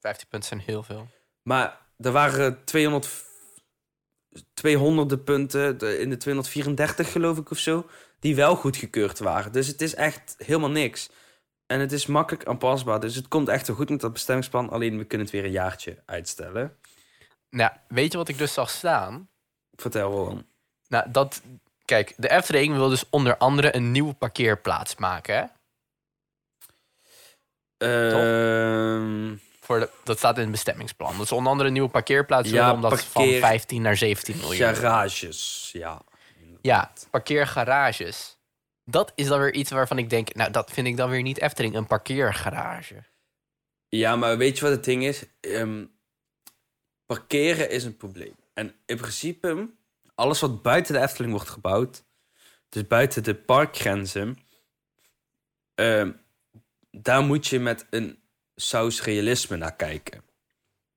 15 0.00 0.28
punten 0.28 0.48
zijn 0.48 0.60
heel 0.60 0.82
veel. 0.82 1.08
Maar 1.42 1.78
er 1.96 2.12
waren 2.12 2.64
200, 2.64 3.08
200 4.54 5.24
punten 5.24 6.00
in 6.00 6.10
de 6.10 6.16
234 6.16 7.12
geloof 7.12 7.38
ik 7.38 7.50
of 7.50 7.58
zo, 7.58 7.86
die 8.18 8.34
wel 8.34 8.56
goedgekeurd 8.56 9.18
waren. 9.18 9.52
Dus 9.52 9.66
het 9.66 9.80
is 9.80 9.94
echt 9.94 10.34
helemaal 10.38 10.70
niks. 10.70 11.10
En 11.66 11.80
het 11.80 11.92
is 11.92 12.06
makkelijk 12.06 12.46
aanpasbaar. 12.46 13.00
Dus 13.00 13.14
het 13.14 13.28
komt 13.28 13.48
echt 13.48 13.66
wel 13.66 13.76
goed 13.76 13.88
met 13.88 14.00
dat 14.00 14.12
bestemmingsplan. 14.12 14.70
Alleen 14.70 14.98
we 14.98 15.04
kunnen 15.04 15.26
het 15.26 15.36
weer 15.36 15.44
een 15.44 15.50
jaartje 15.50 16.02
uitstellen. 16.06 16.76
Nou, 17.50 17.72
weet 17.88 18.12
je 18.12 18.18
wat 18.18 18.28
ik 18.28 18.38
dus 18.38 18.52
zag 18.52 18.70
staan? 18.70 19.28
Vertel 19.72 20.10
wel. 20.10 20.42
Nou, 20.88 21.10
dat... 21.10 21.42
Kijk, 21.84 22.14
de 22.16 22.30
Efteling 22.30 22.74
wil 22.74 22.88
dus 22.88 23.04
onder 23.10 23.36
andere 23.36 23.74
een 23.76 23.90
nieuwe 23.90 24.14
parkeerplaats 24.14 24.96
maken, 24.96 25.34
hè? 25.34 25.44
Ehm, 27.80 29.36
Voor 29.70 29.80
de, 29.80 29.90
dat 30.04 30.18
staat 30.18 30.36
in 30.36 30.42
het 30.42 30.50
bestemmingsplan. 30.50 31.16
Dat 31.16 31.24
is 31.24 31.32
onder 31.32 31.50
andere 31.50 31.66
een 31.68 31.74
nieuwe 31.74 31.88
parkeerplaats 31.88 32.48
Ja, 32.50 32.54
willen, 32.54 32.72
omdat 32.74 32.98
ze 33.00 33.04
van 33.10 33.22
parkeer- 33.22 33.40
15 33.40 33.82
naar 33.82 33.96
17 33.96 34.36
miljoen. 34.36 34.74
garages, 34.74 35.70
ja. 35.72 36.02
Ja, 36.60 36.92
parkeergarages. 37.10 38.38
Dat 38.84 39.12
is 39.14 39.26
dan 39.26 39.40
weer 39.40 39.54
iets 39.54 39.70
waarvan 39.70 39.98
ik 39.98 40.10
denk, 40.10 40.34
nou, 40.34 40.50
dat 40.50 40.70
vind 40.70 40.86
ik 40.86 40.96
dan 40.96 41.10
weer 41.10 41.22
niet 41.22 41.40
Efteling, 41.40 41.74
een 41.74 41.86
parkeergarage. 41.86 43.04
Ja, 43.88 44.16
maar 44.16 44.36
weet 44.38 44.58
je 44.58 44.64
wat 44.64 44.72
het 44.74 44.84
ding 44.84 45.04
is? 45.04 45.24
Ehm, 45.40 45.84
parkeren 47.06 47.70
is 47.70 47.84
een 47.84 47.96
probleem. 47.96 48.34
En 48.54 48.74
in 48.86 48.96
principe, 48.96 49.68
alles 50.14 50.40
wat 50.40 50.62
buiten 50.62 50.94
de 50.94 51.00
Efteling 51.00 51.32
wordt 51.32 51.48
gebouwd, 51.48 52.04
dus 52.68 52.86
buiten 52.86 53.22
de 53.22 53.34
parkgrenzen, 53.34 54.38
ehm, 55.74 56.12
daar 56.90 57.22
moet 57.22 57.46
je 57.46 57.60
met 57.60 57.86
een 57.90 58.18
saus 58.60 59.02
realisme 59.02 59.56
naar 59.56 59.76
kijken. 59.76 60.22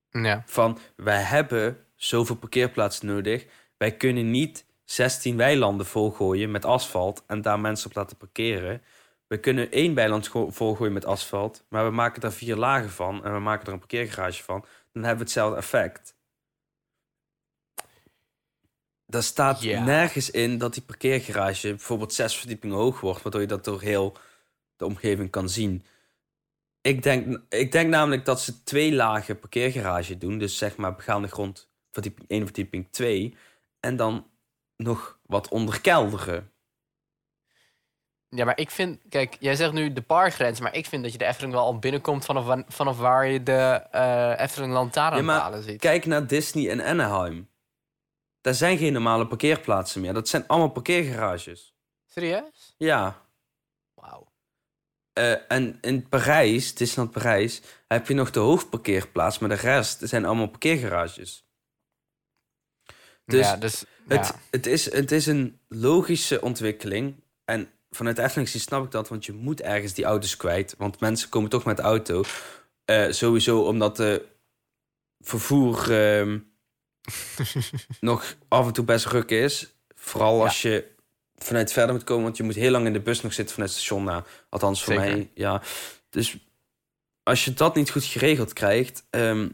Ja, 0.10 0.43
Van, 0.45 0.80
wij 0.95 1.21
hebben 1.21 1.86
zoveel 1.95 2.36
parkeerplaatsen 2.36 3.08
nodig. 3.08 3.45
Wij 3.78 3.97
kunnen 3.97 4.32
niet 4.32 4.65
16 4.86 5.38
weilanden 5.38 5.86
volgooien 5.86 6.52
met 6.52 6.65
asfalt 6.65 7.23
en 7.28 7.41
daar 7.41 7.60
mensen 7.60 7.89
op 7.89 7.95
laten 7.95 8.17
parkeren. 8.17 8.82
We 9.28 9.38
kunnen 9.39 9.71
één 9.71 9.93
weiland 9.93 10.28
go- 10.28 10.49
volgooien 10.49 10.93
met 10.93 11.06
asfalt, 11.06 11.65
maar 11.69 11.86
we 11.86 11.91
maken 11.91 12.21
daar 12.21 12.32
vier 12.32 12.56
lagen 12.56 12.89
van 12.89 13.23
en 13.26 13.34
we 13.34 13.39
maken 13.39 13.67
er 13.67 13.73
een 13.73 13.80
parkeergarage 13.80 14.43
van. 14.43 14.60
Dan 14.91 15.04
hebben 15.04 15.17
we 15.17 15.23
hetzelfde 15.23 15.58
effect. 15.58 16.15
Daar 19.06 19.23
staat 19.23 19.62
nergens 19.84 20.30
in 20.30 20.58
dat 20.58 20.73
die 20.73 20.84
parkeergarage 20.84 21.69
bijvoorbeeld 21.69 22.13
zes 22.13 22.38
verdiepingen 22.38 22.78
hoog 22.78 22.99
wordt, 22.99 23.21
waardoor 23.21 23.41
je 23.41 23.47
dat 23.47 23.63
door 23.63 23.82
heel 23.82 24.17
de 24.76 24.86
omgeving 24.86 25.30
kan 25.30 25.49
zien. 25.49 25.86
Ik 26.84 27.04
denk, 27.04 27.41
ik 27.50 27.72
denk 27.72 27.89
namelijk 27.89 28.26
dat 28.26 28.41
ze 28.41 28.63
twee 28.63 28.93
lagen 28.93 29.39
parkeergarage 29.39 30.17
doen. 30.17 30.38
Dus 30.38 30.58
zeg 30.58 30.76
maar 30.76 30.96
begaande 30.96 31.28
grond, 31.28 31.69
verdieping 31.91 32.30
1, 32.30 32.43
verdieping 32.46 32.88
2. 32.91 33.36
En 33.80 33.96
dan 33.96 34.28
nog 34.78 35.19
wat 35.26 35.50
onderkelderen. 35.50 36.52
ja, 38.30 38.46
maar 38.46 38.58
ik 38.58 38.72
vind, 38.72 39.02
kijk, 39.10 39.38
jij 39.39 39.56
zegt 39.56 39.74
nu 39.74 39.93
de 39.93 40.02
parkgrens, 40.02 40.60
maar 40.60 40.76
ik 40.76 40.86
vind 40.86 41.04
dat 41.04 41.12
je 41.12 41.17
de 41.17 41.26
Efteling 41.26 41.54
wel 41.54 41.63
al 41.63 41.80
binnenkomt 41.80 42.26
vanaf, 42.26 42.63
vanaf 42.67 42.98
waar 42.98 43.28
je 43.28 43.43
de 43.43 43.88
eh 43.91 44.39
Efteling 44.39 44.74
lantaarnpalen 44.74 45.63
ziet. 45.63 45.80
Kijk 45.80 46.06
naar 46.06 46.28
Disney 46.28 46.69
en 46.69 46.82
Anaheim. 46.82 47.50
Daar 48.41 48.54
zijn 48.54 48.78
geen 48.78 48.93
normale 48.93 49.28
parkeerplaatsen 49.28 50.02
meer. 50.02 50.13
Dat 50.13 50.28
zijn 50.28 50.48
allemaal 50.48 50.72
parkeergarages. 50.72 51.76
Serieus? 52.06 52.76
Ja. 52.78 53.22
Eh, 55.13 55.52
en 55.52 55.78
in 55.82 56.10
Parijs, 56.10 56.73
Disneyland 56.73 57.12
Parijs, 57.12 57.62
heb 57.88 58.08
je 58.08 58.13
nog 58.13 58.32
de 58.32 58.39
hoofdparkeerplaats. 58.39 59.39
Maar 59.39 59.49
de 59.49 59.56
rest 59.56 59.99
zijn 60.02 60.26
allemaal 60.26 60.47
parkeergarages. 60.47 61.45
Dus 63.26 63.45
ja, 63.45 63.56
dus 63.56 63.86
Het, 64.08 64.28
ja. 64.28 64.39
het, 64.52 64.65
is, 64.65 64.93
het 64.93 65.12
is 65.12 65.26
een 65.26 65.60
logische 65.67 66.41
ontwikkeling. 66.41 67.23
En 67.45 67.69
vanuit 67.89 68.17
Efteling 68.17 68.49
snap 68.49 68.86
ik 68.86 68.91
dat, 68.91 69.10
want 69.10 69.26
je 69.26 69.34
moet 69.34 69.62
ergens 69.62 69.93
die 69.93 70.06
auto's 70.06 70.38
kwijt. 70.38 70.76
Want 70.78 70.99
mensen 70.99 71.30
komen 71.30 71.49
toch 71.49 71.63
met 71.65 71.78
de 71.78 71.84
auto. 71.84 72.23
Eh, 72.86 73.12
sowieso 73.12 73.62
omdat 73.62 73.95
de 73.95 74.26
vervoer 75.19 75.91
ehm, 75.91 76.39
nog 77.99 78.36
af 78.47 78.67
en 78.67 78.73
toe 78.73 78.86
best 78.86 79.06
ruk 79.06 79.30
is. 79.30 79.76
Vooral 79.95 80.43
als 80.43 80.62
je 80.62 80.92
vanuit 81.36 81.72
verder 81.72 81.96
moet 81.96 82.04
komen, 82.04 82.24
want 82.24 82.38
je 82.38 82.43
moet 82.43 82.56
heel 82.56 82.72
lang 82.72 82.86
in 82.86 82.93
de 82.93 83.02
bus 83.02 83.22
nog 83.22 83.34
zitten 83.34 83.54
vanuit 83.54 83.72
het 83.72 83.82
station 83.82 84.04
na. 84.04 84.24
Althans 84.50 84.84
voor 84.84 84.93
Zeker. 84.93 85.12
mij, 85.12 85.30
ja. 85.34 85.62
Dus 86.10 86.38
als 87.24 87.46
je 87.46 87.54
dat 87.54 87.76
niet 87.76 87.91
goed 87.91 88.04
geregeld 88.04 88.54
krijgt, 88.54 89.08
ehm, 89.10 89.50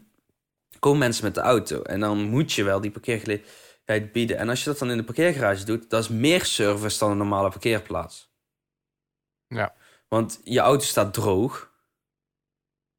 komen 0.79 0.99
mensen 0.99 1.23
met 1.23 1.35
de 1.35 1.41
auto. 1.41 1.81
En 1.81 1.99
dan 1.99 2.17
moet 2.21 2.53
je 2.53 2.63
wel 2.63 2.81
die 2.81 2.91
parkeergelegenheid 2.91 4.11
bieden. 4.11 4.37
En 4.37 4.49
als 4.49 4.63
je 4.63 4.69
dat 4.69 4.79
dan 4.79 4.91
in 4.91 4.97
de 4.97 5.03
parkeergarage 5.03 5.65
doet, 5.65 5.89
dat 5.89 6.03
is 6.03 6.09
meer 6.09 6.45
service 6.45 6.99
dan 6.99 7.11
een 7.11 7.17
normale 7.17 7.49
parkeerplaats. 7.49 8.31
Ja. 9.47 9.75
Want 10.07 10.39
je 10.43 10.59
auto 10.59 10.85
staat 10.85 11.13
droog. 11.13 11.71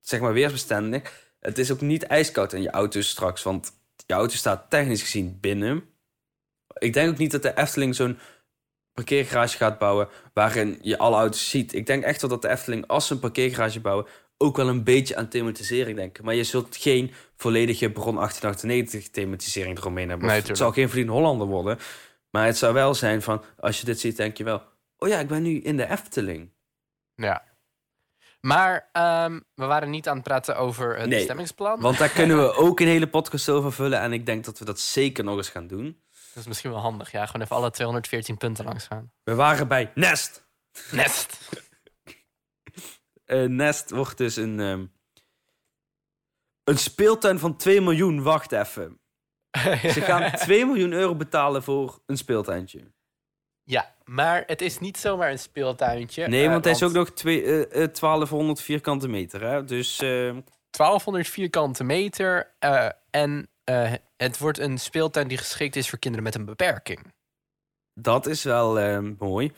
Zeg 0.01 0.21
maar 0.21 0.33
weersbestendig. 0.33 1.33
Het 1.41 1.59
is 1.59 1.73
ook 1.73 1.81
niet 1.81 2.03
ijskoud 2.03 2.53
in 2.53 2.63
je 2.63 2.71
auto 2.71 3.01
straks, 3.01 3.43
want 3.43 3.73
je 4.07 4.15
auto 4.15 4.35
staat 4.35 4.71
technisch 4.71 5.03
gezien 5.03 5.41
binnen. 5.41 5.85
Ik 6.79 6.93
denk 6.93 7.11
ook 7.11 7.19
niet 7.19 7.31
dat 7.31 7.43
de 7.43 7.57
Efteling 7.57 7.95
zo'n 7.95 8.19
parkeergarage 9.05 9.57
gaat 9.57 9.79
bouwen 9.79 10.09
waarin 10.35 10.79
je 10.83 10.99
alle 10.99 11.17
auto's 11.17 11.51
ziet. 11.51 11.75
Ik 11.75 11.87
denk 11.87 12.05
echt 12.05 12.21
wel 12.21 12.31
dat 12.31 12.43
de 12.43 12.49
Efteling, 12.49 12.87
als 12.87 13.07
ze 13.07 13.13
een 13.13 13.19
parkeergarage 13.21 13.81
bouwen, 13.81 14.07
ook 14.39 14.57
wel 14.57 14.69
een 14.69 14.85
beetje 14.85 15.17
aan 15.17 15.29
thematisering 15.29 15.97
denken. 15.97 16.25
Maar 16.25 16.35
je 16.35 16.45
zult 16.45 16.77
geen 16.77 17.13
volledige 17.37 17.91
Bron 17.91 18.15
1898 18.15 19.11
thematisering 19.11 19.79
eromheen 19.79 20.09
hebben. 20.09 20.29
Nee, 20.29 20.41
het 20.43 20.57
zal 20.57 20.73
geen 20.73 20.89
Vliegende 20.89 21.19
Hollander 21.19 21.47
worden. 21.47 21.79
Maar 22.31 22.47
het 22.47 22.57
zou 22.57 22.75
wel 22.75 22.95
zijn 22.95 23.23
van, 23.23 23.43
als 23.59 23.79
je 23.81 23.85
dit 23.85 24.01
ziet, 24.01 24.17
denk 24.17 24.37
je 24.37 24.45
wel... 24.45 24.63
Oh 24.99 25.09
ja, 25.09 25.19
ik 25.19 25.29
ben 25.29 25.43
nu 25.43 25.61
in 25.61 25.77
de 25.77 25.91
Efteling. 25.91 26.51
ja. 27.15 27.49
Maar 28.41 28.89
ehm, 28.93 29.41
we 29.55 29.65
waren 29.65 29.91
niet 29.91 30.09
aan 30.09 30.15
het 30.15 30.25
praten 30.25 30.57
over 30.57 30.97
het 30.99 31.09
Nee, 31.09 31.19
bestemmingsplan. 31.19 31.81
Want 31.81 31.99
daar 31.99 32.09
kunnen 32.09 32.39
we 32.39 32.53
ook 32.67 32.81
een 32.81 32.87
hele 32.87 33.07
podcast 33.09 33.49
over 33.49 33.73
vullen. 33.73 34.01
En 34.01 34.13
ik 34.13 34.27
denk 34.27 34.45
dat 34.45 34.59
we 34.59 34.65
dat 34.65 34.81
zeker 34.81 35.25
nog 35.25 35.37
eens 35.37 35.49
gaan 35.49 35.67
doen. 35.67 36.01
Is 36.41 36.47
misschien 36.47 36.71
wel 36.71 36.81
handig. 36.81 37.11
Ja, 37.13 37.27
gewoon 37.27 37.43
even 37.43 37.57
alle 37.57 37.71
214 37.71 38.37
punten 38.37 38.65
langs 38.65 38.87
gaan. 38.87 39.13
We 39.23 39.35
waren 39.35 39.69
bij 39.69 39.91
Nest. 39.95 40.45
Nest. 40.91 41.39
Eh, 43.25 43.45
Nest 43.49 43.91
wordt 43.91 44.19
dus 44.19 44.37
een... 44.37 44.61
ehm, 44.61 44.87
een 46.65 46.79
speeltuin 46.79 47.39
van 47.39 47.57
2 47.57 47.81
miljoen. 47.81 48.23
Wacht 48.23 48.53
even. 48.53 49.01
Ze 49.95 50.01
gaan 50.01 50.33
2 50.33 50.67
miljoen 50.67 50.93
euro 50.93 51.15
betalen 51.17 51.63
voor 51.63 52.03
een 52.07 52.17
speeltuintje. 52.17 52.93
ja, 53.65 53.95
maar 54.05 54.43
het 54.47 54.61
is 54.63 54.79
niet 54.79 54.97
zomaar 54.99 55.31
een 55.31 55.39
speeltuintje. 55.39 56.29
Nee, 56.29 56.45
eh, 56.45 56.51
want 56.51 56.65
hij 56.65 56.73
is 56.73 56.83
ook 56.83 56.93
nog 56.93 57.11
twee, 57.11 57.43
eh, 57.43 57.83
eh, 57.83 57.93
1200 57.93 58.61
vierkante 58.61 59.09
meter. 59.09 59.43
Hè? 59.43 59.65
Dus 59.65 60.01
eh, 60.01 60.37
1200 60.71 61.29
vierkante 61.29 61.85
meter. 61.85 62.55
en 63.11 63.49
het 64.25 64.39
wordt 64.39 64.59
een 64.59 64.79
speeltuin 64.79 65.29
die 65.29 65.39
geschikt 65.39 65.77
is 65.77 65.89
voor 65.89 65.99
kinderen 65.99 66.25
met 66.25 66.35
een 66.35 66.45
beperking. 66.45 67.13
dat 67.95 68.27
is 68.27 68.43
wel 68.43 68.79
eh, 68.79 68.99
mooi. 69.19 69.53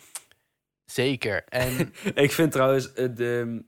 Zeker. 0.84 1.44
En 1.44 1.92
Ik 2.14 2.32
vind 2.32 2.52
trouwens 2.52 2.92
eh, 2.92 3.08
de... 3.14 3.64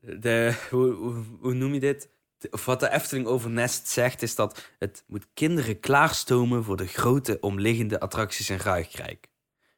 de 0.00 0.66
hoe, 0.70 0.90
hoe, 0.92 1.24
hoe 1.40 1.54
noem 1.54 1.74
je 1.74 1.80
dit? 1.80 2.08
De- 2.38 2.48
Of 2.50 2.64
wat 2.64 2.80
de 2.80 2.90
Efteling 2.90 3.26
over 3.26 3.50
Nest 3.50 3.88
zegt, 3.88 4.22
is 4.22 4.34
dat 4.34 4.70
het 4.78 5.04
moet 5.06 5.26
kinderen 5.34 5.80
klaarstomen 5.80 6.64
voor 6.64 6.76
de 6.76 6.86
grote 6.86 7.40
omliggende 7.40 8.00
attracties 8.00 8.50
in 8.50 8.56
Ruigrijk. 8.58 9.28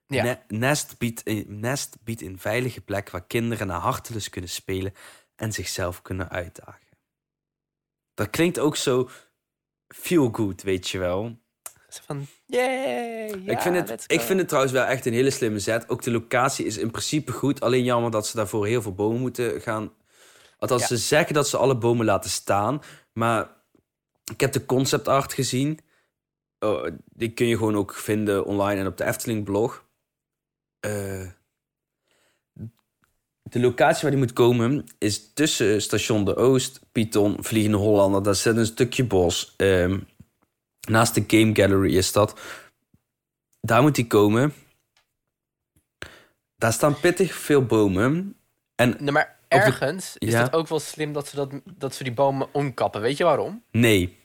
Ja. 0.06 0.22
Ne- 0.22 0.40
Nest, 0.48 0.98
biedt 0.98 1.20
een, 1.24 1.46
Nest 1.60 1.96
biedt 2.04 2.20
een 2.22 2.38
veilige 2.38 2.80
plek 2.80 3.10
waar 3.10 3.26
kinderen 3.26 3.66
naar 3.66 3.80
hartelust 3.80 4.28
kunnen 4.30 4.50
spelen 4.50 4.94
en 5.36 5.52
zichzelf 5.52 6.02
kunnen 6.02 6.28
uitdagen. 6.30 6.86
Dat 8.14 8.30
klinkt 8.30 8.58
ook 8.58 8.76
zo 8.76 9.10
feel 9.88 10.28
good, 10.32 10.62
weet 10.62 10.88
je 10.88 10.98
wel. 10.98 11.38
Zo 11.88 12.00
van, 12.06 12.26
yay, 12.46 13.28
ja, 13.44 13.52
ik, 13.52 13.60
vind 13.60 13.88
het, 13.88 14.04
ik 14.06 14.20
vind 14.20 14.38
het 14.38 14.48
trouwens 14.48 14.74
wel 14.74 14.84
echt 14.84 15.06
een 15.06 15.12
hele 15.12 15.30
slimme 15.30 15.58
zet. 15.58 15.88
Ook 15.88 16.02
de 16.02 16.10
locatie 16.10 16.66
is 16.66 16.78
in 16.78 16.90
principe 16.90 17.32
goed. 17.32 17.60
Alleen 17.60 17.84
jammer 17.84 18.10
dat 18.10 18.26
ze 18.26 18.36
daarvoor 18.36 18.66
heel 18.66 18.82
veel 18.82 18.94
bomen 18.94 19.20
moeten 19.20 19.60
gaan. 19.60 19.92
Althans, 20.58 20.80
Ja. 20.80 20.86
ze 20.86 20.96
zeggen 20.96 21.34
dat 21.34 21.48
ze 21.48 21.56
alle 21.56 21.76
bomen 21.78 22.06
laten 22.06 22.30
staan. 22.30 22.82
Maar 23.12 23.50
ik 24.32 24.40
heb 24.40 24.52
de 24.52 24.66
concept 24.66 25.08
art 25.08 25.32
gezien. 25.32 25.78
Oh, 26.58 26.86
die 27.04 27.32
kun 27.32 27.46
je 27.46 27.56
gewoon 27.56 27.76
ook 27.76 27.94
vinden 27.94 28.44
online 28.44 28.80
en 28.80 28.86
op 28.86 28.96
de 28.96 29.04
Efteling 29.04 29.44
blog. 29.44 29.86
Eh, 30.80 31.26
de 33.50 33.60
locatie 33.60 34.02
waar 34.02 34.10
die 34.10 34.20
moet 34.20 34.32
komen 34.32 34.84
is 34.98 35.32
tussen 35.34 35.82
station 35.82 36.24
De 36.24 36.36
Oost, 36.36 36.80
Python, 36.92 37.36
Vliegende 37.40 37.76
Hollander. 37.76 38.22
Daar 38.22 38.34
zit 38.34 38.56
een 38.56 38.66
stukje 38.66 39.04
bos. 39.04 39.54
Ehm, 39.56 39.98
naast 40.88 41.14
de 41.14 41.24
Game 41.26 41.54
Gallery 41.54 41.96
is 41.96 42.12
dat. 42.12 42.40
Daar 43.60 43.82
moet 43.82 43.94
die 43.94 44.06
komen. 44.06 44.52
Daar 46.56 46.72
staan 46.72 47.00
pittig 47.00 47.34
veel 47.34 47.64
bomen. 47.64 48.36
En 48.74 48.96
Nee, 48.98 49.12
maar 49.12 49.38
de- 49.48 49.56
ergens 49.56 50.16
is 50.18 50.32
Ja. 50.32 50.42
het 50.42 50.52
ook 50.52 50.68
wel 50.68 50.80
slim 50.80 51.12
dat 51.12 51.28
ze, 51.28 51.36
dat, 51.36 51.50
dat 51.76 51.94
ze 51.94 52.02
die 52.04 52.12
bomen 52.12 52.48
omkappen. 52.52 53.00
Weet 53.00 53.16
je 53.16 53.24
waarom? 53.24 53.62
nee, 53.70 54.16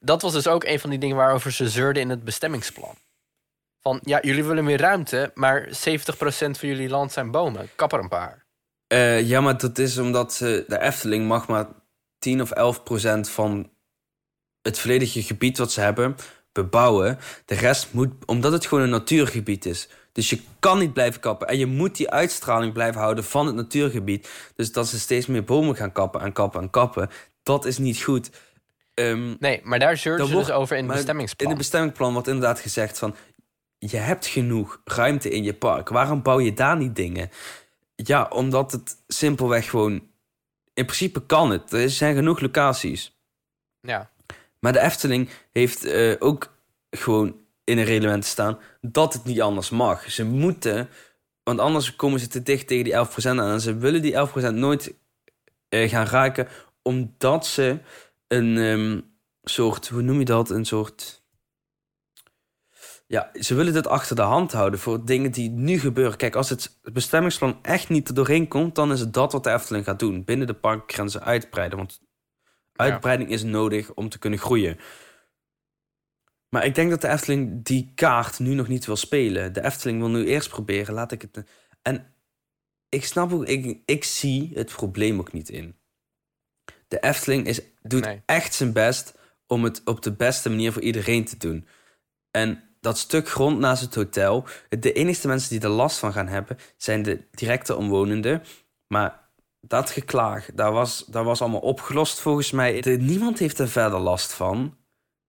Dat 0.00 0.22
was 0.22 0.32
dus 0.32 0.46
ook 0.46 0.64
een 0.64 0.80
van 0.80 0.90
die 0.90 0.98
dingen 0.98 1.16
waarover 1.16 1.52
ze 1.52 1.68
zeurden 1.68 2.02
in 2.02 2.10
het 2.10 2.24
bestemmingsplan. 2.24 2.94
Van, 3.80 4.00
ja, 4.02 4.18
jullie 4.22 4.44
willen 4.44 4.64
meer 4.64 4.80
ruimte, 4.80 5.30
maar 5.34 5.68
70% 5.68 5.70
van 6.58 6.68
jullie 6.68 6.88
land 6.88 7.12
zijn 7.12 7.30
bomen. 7.30 7.68
Kap 7.76 7.92
er 7.92 7.98
een 7.98 8.08
paar. 8.08 8.46
Eh, 8.86 9.28
ja, 9.28 9.40
maar 9.40 9.58
dat 9.58 9.78
is 9.78 9.98
omdat 9.98 10.32
eh, 10.32 10.38
de 10.66 10.78
Efteling 10.80 11.26
mag 11.26 11.48
maar 11.48 11.66
10 12.18 12.42
of 12.42 12.50
11 12.50 12.82
procent 12.82 13.30
van 13.30 13.70
het 14.62 14.78
volledige 14.78 15.22
gebied 15.22 15.58
wat 15.58 15.72
ze 15.72 15.80
hebben 15.80 16.16
bebouwen. 16.52 17.18
De 17.44 17.54
rest 17.54 17.92
moet, 17.92 18.12
omdat 18.26 18.52
het 18.52 18.66
gewoon 18.66 18.84
een 18.84 18.90
natuurgebied 18.90 19.66
is. 19.66 19.88
Dus 20.12 20.30
je 20.30 20.40
kan 20.58 20.78
niet 20.78 20.92
blijven 20.92 21.20
kappen. 21.20 21.48
En 21.48 21.58
je 21.58 21.66
moet 21.66 21.96
die 21.96 22.10
uitstraling 22.10 22.72
blijven 22.72 23.00
houden 23.00 23.24
van 23.24 23.46
het 23.46 23.54
natuurgebied. 23.54 24.28
Dus 24.54 24.72
dat 24.72 24.86
ze 24.88 24.98
steeds 24.98 25.26
meer 25.26 25.44
bomen 25.44 25.76
gaan 25.76 25.92
kappen 25.92 26.20
en 26.20 26.32
kappen 26.32 26.60
en 26.60 26.70
kappen. 26.70 27.10
Dat 27.42 27.64
is 27.64 27.78
niet 27.78 28.02
goed. 28.02 28.30
Ehm, 28.94 29.34
Nee, 29.38 29.60
maar 29.64 29.78
daar 29.78 29.88
Dan 29.88 29.98
ze 29.98 30.10
wordt- 30.32 30.46
dus 30.46 30.50
over 30.50 30.76
in 30.76 30.84
het 30.84 30.94
bestemmingsplan. 30.94 31.46
In 31.46 31.52
het 31.52 31.62
bestemmingsplan 31.62 32.12
wordt 32.12 32.28
inderdaad 32.28 32.60
gezegd 32.60 32.98
van... 32.98 33.14
je 33.78 33.96
hebt 33.96 34.26
genoeg 34.26 34.80
ruimte 34.84 35.30
in 35.30 35.44
je 35.44 35.54
park. 35.54 35.88
Waarom 35.88 36.22
bouw 36.22 36.40
je 36.40 36.52
daar 36.52 36.76
niet 36.76 36.96
dingen? 36.96 37.30
Ja, 37.94 38.26
omdat 38.28 38.72
het 38.72 38.96
simpelweg 39.06 39.70
gewoon... 39.70 39.92
In 40.74 40.84
principe 40.84 41.26
kan 41.26 41.50
het. 41.50 41.72
Er 41.72 41.90
zijn 41.90 42.14
genoeg 42.14 42.40
locaties. 42.40 43.18
ja. 43.80 44.10
Maar 44.60 44.72
de 44.72 44.80
Efteling 44.80 45.28
heeft 45.52 45.84
eh, 45.84 46.14
ook 46.18 46.54
gewoon 46.90 47.36
in 47.64 47.78
een 47.78 47.84
reglement 47.84 48.24
staan... 48.24 48.58
dat 48.80 49.12
het 49.12 49.24
niet 49.24 49.40
anders 49.40 49.70
mag. 49.70 50.10
Ze 50.10 50.24
moeten... 50.24 50.88
Want 51.42 51.60
anders 51.60 51.96
komen 51.96 52.20
ze 52.20 52.28
te 52.28 52.42
dicht 52.42 52.66
tegen 52.66 52.84
die 52.84 52.92
11% 52.92 53.24
aan. 53.24 53.52
En 53.52 53.60
ze 53.60 53.76
willen 53.76 54.02
die 54.02 54.26
11% 54.50 54.54
nooit 54.54 54.94
eh, 55.68 55.90
gaan 55.90 56.06
raken... 56.06 56.48
omdat 56.82 57.46
ze 57.46 57.78
een 58.28 58.58
ehm, 58.58 59.00
soort... 59.42 59.88
Hoe 59.88 60.02
noem 60.02 60.18
je 60.18 60.24
dat? 60.24 60.50
Een 60.50 60.64
soort... 60.64 61.17
Ja, 63.10 63.30
ze 63.34 63.54
willen 63.54 63.72
dit 63.72 63.86
achter 63.86 64.16
de 64.16 64.22
hand 64.22 64.52
houden 64.52 64.80
voor 64.80 65.04
dingen 65.04 65.30
die 65.30 65.50
nu 65.50 65.78
gebeuren. 65.78 66.16
Kijk, 66.16 66.34
als 66.34 66.48
het 66.50 66.78
bestemmingsplan 66.82 67.58
echt 67.62 67.88
niet 67.88 68.08
er 68.08 68.14
doorheen 68.14 68.48
komt, 68.48 68.74
dan 68.74 68.92
is 68.92 69.00
het 69.00 69.12
dat 69.12 69.32
wat 69.32 69.44
de 69.44 69.50
Efteling 69.52 69.84
gaat 69.84 69.98
doen. 69.98 70.24
Binnen 70.24 70.46
de 70.46 70.54
parkgrenzen 70.54 71.22
uitbreiden. 71.22 71.78
Want 71.78 72.00
uitbreiding 72.72 73.30
is 73.30 73.42
nodig 73.42 73.94
om 73.94 74.08
te 74.08 74.18
kunnen 74.18 74.38
groeien. 74.38 74.78
Maar 76.48 76.64
ik 76.64 76.74
denk 76.74 76.90
dat 76.90 77.00
de 77.00 77.08
Efteling 77.08 77.64
die 77.64 77.92
kaart 77.94 78.38
nu 78.38 78.54
nog 78.54 78.68
niet 78.68 78.86
wil 78.86 78.96
spelen. 78.96 79.52
De 79.52 79.64
Efteling 79.64 79.98
wil 79.98 80.08
nu 80.10 80.26
eerst 80.26 80.48
proberen, 80.48 80.94
laat 80.94 81.12
ik 81.12 81.22
het. 81.22 81.44
En 81.82 82.14
ik 82.88 83.04
snap 83.04 83.32
ook, 83.32 83.46
ik, 83.46 83.80
ik 83.84 84.04
zie 84.04 84.50
het 84.54 84.72
probleem 84.72 85.18
ook 85.18 85.32
niet 85.32 85.48
in. 85.48 85.76
De 86.88 87.00
Efteling 87.00 87.46
is, 87.46 87.60
doet 87.82 88.04
Nee. 88.04 88.22
echt 88.26 88.54
zijn 88.54 88.72
best 88.72 89.14
om 89.46 89.64
het 89.64 89.82
op 89.84 90.02
de 90.02 90.12
beste 90.12 90.48
manier 90.48 90.72
voor 90.72 90.82
iedereen 90.82 91.24
te 91.24 91.36
doen. 91.36 91.66
En 92.30 92.67
dat 92.80 92.98
stuk 92.98 93.28
grond 93.28 93.58
naast 93.58 93.82
het 93.82 93.94
hotel, 93.94 94.44
de 94.68 94.92
enige 94.92 95.26
mensen 95.26 95.50
die 95.50 95.60
er 95.60 95.68
last 95.74 95.98
van 95.98 96.12
gaan 96.12 96.28
hebben, 96.28 96.58
zijn 96.76 97.02
de 97.02 97.20
directe 97.30 97.76
omwonenden. 97.76 98.42
Maar 98.86 99.28
dat 99.60 99.90
geklaag, 99.90 100.48
dat 100.54 100.72
was, 100.72 101.04
dat 101.06 101.24
was 101.24 101.40
allemaal 101.40 101.60
opgelost 101.60 102.20
volgens 102.20 102.50
mij. 102.50 102.80
De- 102.80 102.90
niemand 102.90 103.38
heeft 103.38 103.58
er 103.58 103.68
verder 103.68 103.98
last 103.98 104.32
van. 104.32 104.76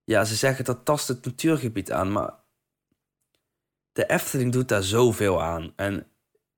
Ja, 0.04 0.24
ze 0.26 0.36
zeggen 0.36 0.66
dat 0.66 0.86
tast 0.86 1.08
het 1.08 1.26
natuurgebied 1.26 1.92
aan, 1.92 2.12
maar 2.12 2.34
de 3.92 4.06
Efteling 4.06 4.52
doet 4.52 4.68
daar 4.68 4.84
zoveel 4.84 5.42
aan. 5.42 5.74
En 5.76 6.08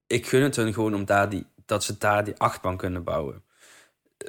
ik 0.08 0.28
gun 0.28 0.42
het 0.44 0.56
hun 0.56 0.74
gewoon 0.74 0.96
om 0.96 1.06
daar 1.06 1.30
die, 1.30 1.46
dat 1.66 1.84
ze 1.84 1.98
daar 1.98 2.24
die 2.24 2.38
achtbaan 2.38 2.78
kunnen 2.78 3.04
bouwen. 3.04 3.44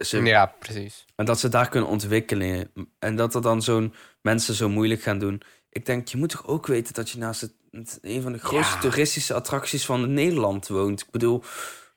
Ze, 0.01 0.23
ja, 0.23 0.47
precies. 0.47 1.05
en 1.17 1.25
dat 1.25 1.41
ze 1.41 1.49
daar 1.49 1.69
kunnen 1.69 1.89
ontwikkelen. 1.89 2.73
En 2.99 3.17
dat 3.17 3.35
er 3.35 3.43
dan 3.43 3.63
zo'n 3.63 3.95
mensen 4.23 4.55
zo 4.55 4.69
moeilijk 4.69 5.03
gaan 5.03 5.19
doen. 5.19 5.43
Ik 5.73 5.87
denk, 5.87 6.09
je 6.09 6.17
moet 6.17 6.29
toch 6.29 6.47
ook 6.47 6.67
weten 6.67 6.95
dat 6.95 7.11
je 7.11 7.19
naast 7.19 7.41
het, 7.41 7.53
het- 7.71 7.99
een 8.03 8.23
van 8.23 8.33
de 8.33 8.39
grootste 8.39 8.75
Ja. 8.75 8.81
toeristische 8.81 9.35
attracties 9.35 9.85
van 9.87 10.13
Nederland 10.13 10.69
woont. 10.69 11.01
Ik 11.01 11.11
bedoel, 11.11 11.43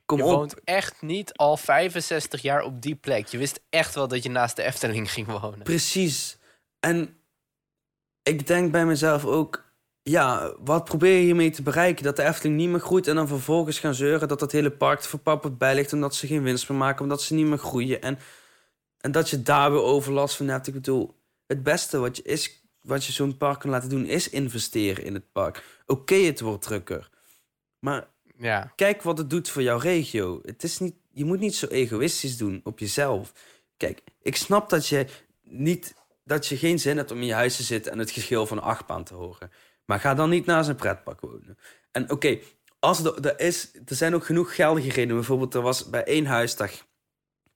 kom 0.05 0.17
Je 0.17 0.23
op. 0.23 0.31
woont 0.31 0.63
echt 0.63 1.01
niet 1.01 1.33
al 1.33 1.57
65 1.57 2.41
jaar 2.41 2.61
op 2.63 2.81
die 2.81 2.95
plek. 2.95 3.27
Je 3.27 3.37
wist 3.37 3.59
echt 3.69 3.95
wel 3.95 4.07
dat 4.07 4.23
je 4.23 4.29
naast 4.29 4.55
de 4.55 4.63
Efteling 4.63 5.11
ging 5.11 5.27
wonen. 5.39 5.63
Precies. 5.63 6.37
En 6.79 7.17
ik 8.23 8.47
denk 8.47 8.71
bij 8.71 8.85
mezelf 8.85 9.25
ook, 9.25 9.63
ja, 10.03 10.53
wat 10.59 10.83
probeer 10.85 11.17
je 11.17 11.23
hiermee 11.23 11.49
te 11.49 11.61
bereiken? 11.61 12.03
Dat 12.03 12.15
de 12.15 12.23
Efteling 12.23 12.57
niet 12.57 12.69
meer 12.69 12.79
groeit 12.79 13.07
en 13.07 13.15
dan 13.15 13.27
vervolgens 13.27 13.79
gaan 13.79 13.93
zeuren 13.95 14.27
dat 14.27 14.39
dat 14.39 14.51
hele 14.51 14.71
park 14.71 14.99
te 14.99 15.09
verpapperd 15.09 15.57
bij 15.57 15.75
ligt 15.75 15.93
omdat 15.93 16.15
ze 16.15 16.27
geen 16.27 16.43
winst 16.43 16.69
meer 16.69 16.77
maken, 16.77 17.01
omdat 17.01 17.21
ze 17.21 17.33
niet 17.33 17.45
meer 17.45 17.57
groeien. 17.57 18.01
En, 18.01 18.19
en 18.99 19.11
dat 19.11 19.29
je 19.29 19.41
daar 19.41 19.71
weer 19.71 19.81
overlast 19.81 20.35
van 20.35 20.47
hebt. 20.47 20.67
Ik 20.67 20.73
bedoel, 20.73 21.15
het 21.47 21.63
beste 21.63 21.97
wat 21.97 22.17
je, 22.17 22.23
is, 22.23 22.63
wat 22.85 23.05
je 23.05 23.11
zo'n 23.11 23.37
park 23.37 23.59
kan 23.59 23.69
laten 23.69 23.89
doen 23.89 24.05
is 24.05 24.29
investeren 24.29 25.03
in 25.03 25.13
het 25.13 25.31
park. 25.31 25.63
Oké, 25.85 26.15
het 26.15 26.39
wordt 26.39 26.63
drukker. 26.63 27.09
Maar 27.79 28.07
Ja, 28.37 28.73
kijk 28.75 29.01
wat 29.01 29.17
het 29.17 29.29
doet 29.29 29.49
voor 29.49 29.61
jouw 29.61 29.77
regio. 29.77 30.39
Het 30.43 30.63
is 30.63 30.79
niet, 30.79 30.95
je 31.11 31.25
moet 31.25 31.39
niet 31.39 31.55
zo 31.55 31.67
egoïstisch 31.67 32.37
doen 32.37 32.61
op 32.63 32.79
jezelf. 32.79 33.33
Kijk, 33.77 34.01
ik 34.21 34.35
snap 34.35 34.69
dat 34.69 34.87
je, 34.87 35.07
niet, 35.43 35.93
dat 36.23 36.47
je 36.47 36.57
geen 36.57 36.79
zin 36.79 36.97
hebt 36.97 37.11
om 37.11 37.17
in 37.17 37.25
je 37.25 37.33
huis 37.33 37.55
te 37.55 37.63
zitten 37.63 37.91
en 37.91 37.99
het 37.99 38.11
geschil 38.11 38.47
van 38.47 38.57
een 38.57 38.63
achtbaan 38.63 39.03
te 39.03 39.13
horen. 39.13 39.51
Maar 39.85 39.99
ga 39.99 40.13
dan 40.13 40.29
niet 40.29 40.45
naast 40.45 40.69
een 40.69 40.75
pretpark 40.75 41.21
wonen. 41.21 41.57
En 41.91 42.11
oké, 42.11 42.39
als 42.79 43.03
er, 43.03 43.27
er, 43.27 43.39
is, 43.39 43.71
er 43.85 43.95
zijn 43.95 44.15
ook 44.15 44.25
genoeg 44.25 44.55
geldige 44.55 44.89
redenen. 44.89 45.15
Bijvoorbeeld, 45.15 45.53
er 45.53 45.61
was 45.61 45.89
bij 45.89 46.03
één 46.03 46.25
huis, 46.25 46.55
daar 46.55 46.85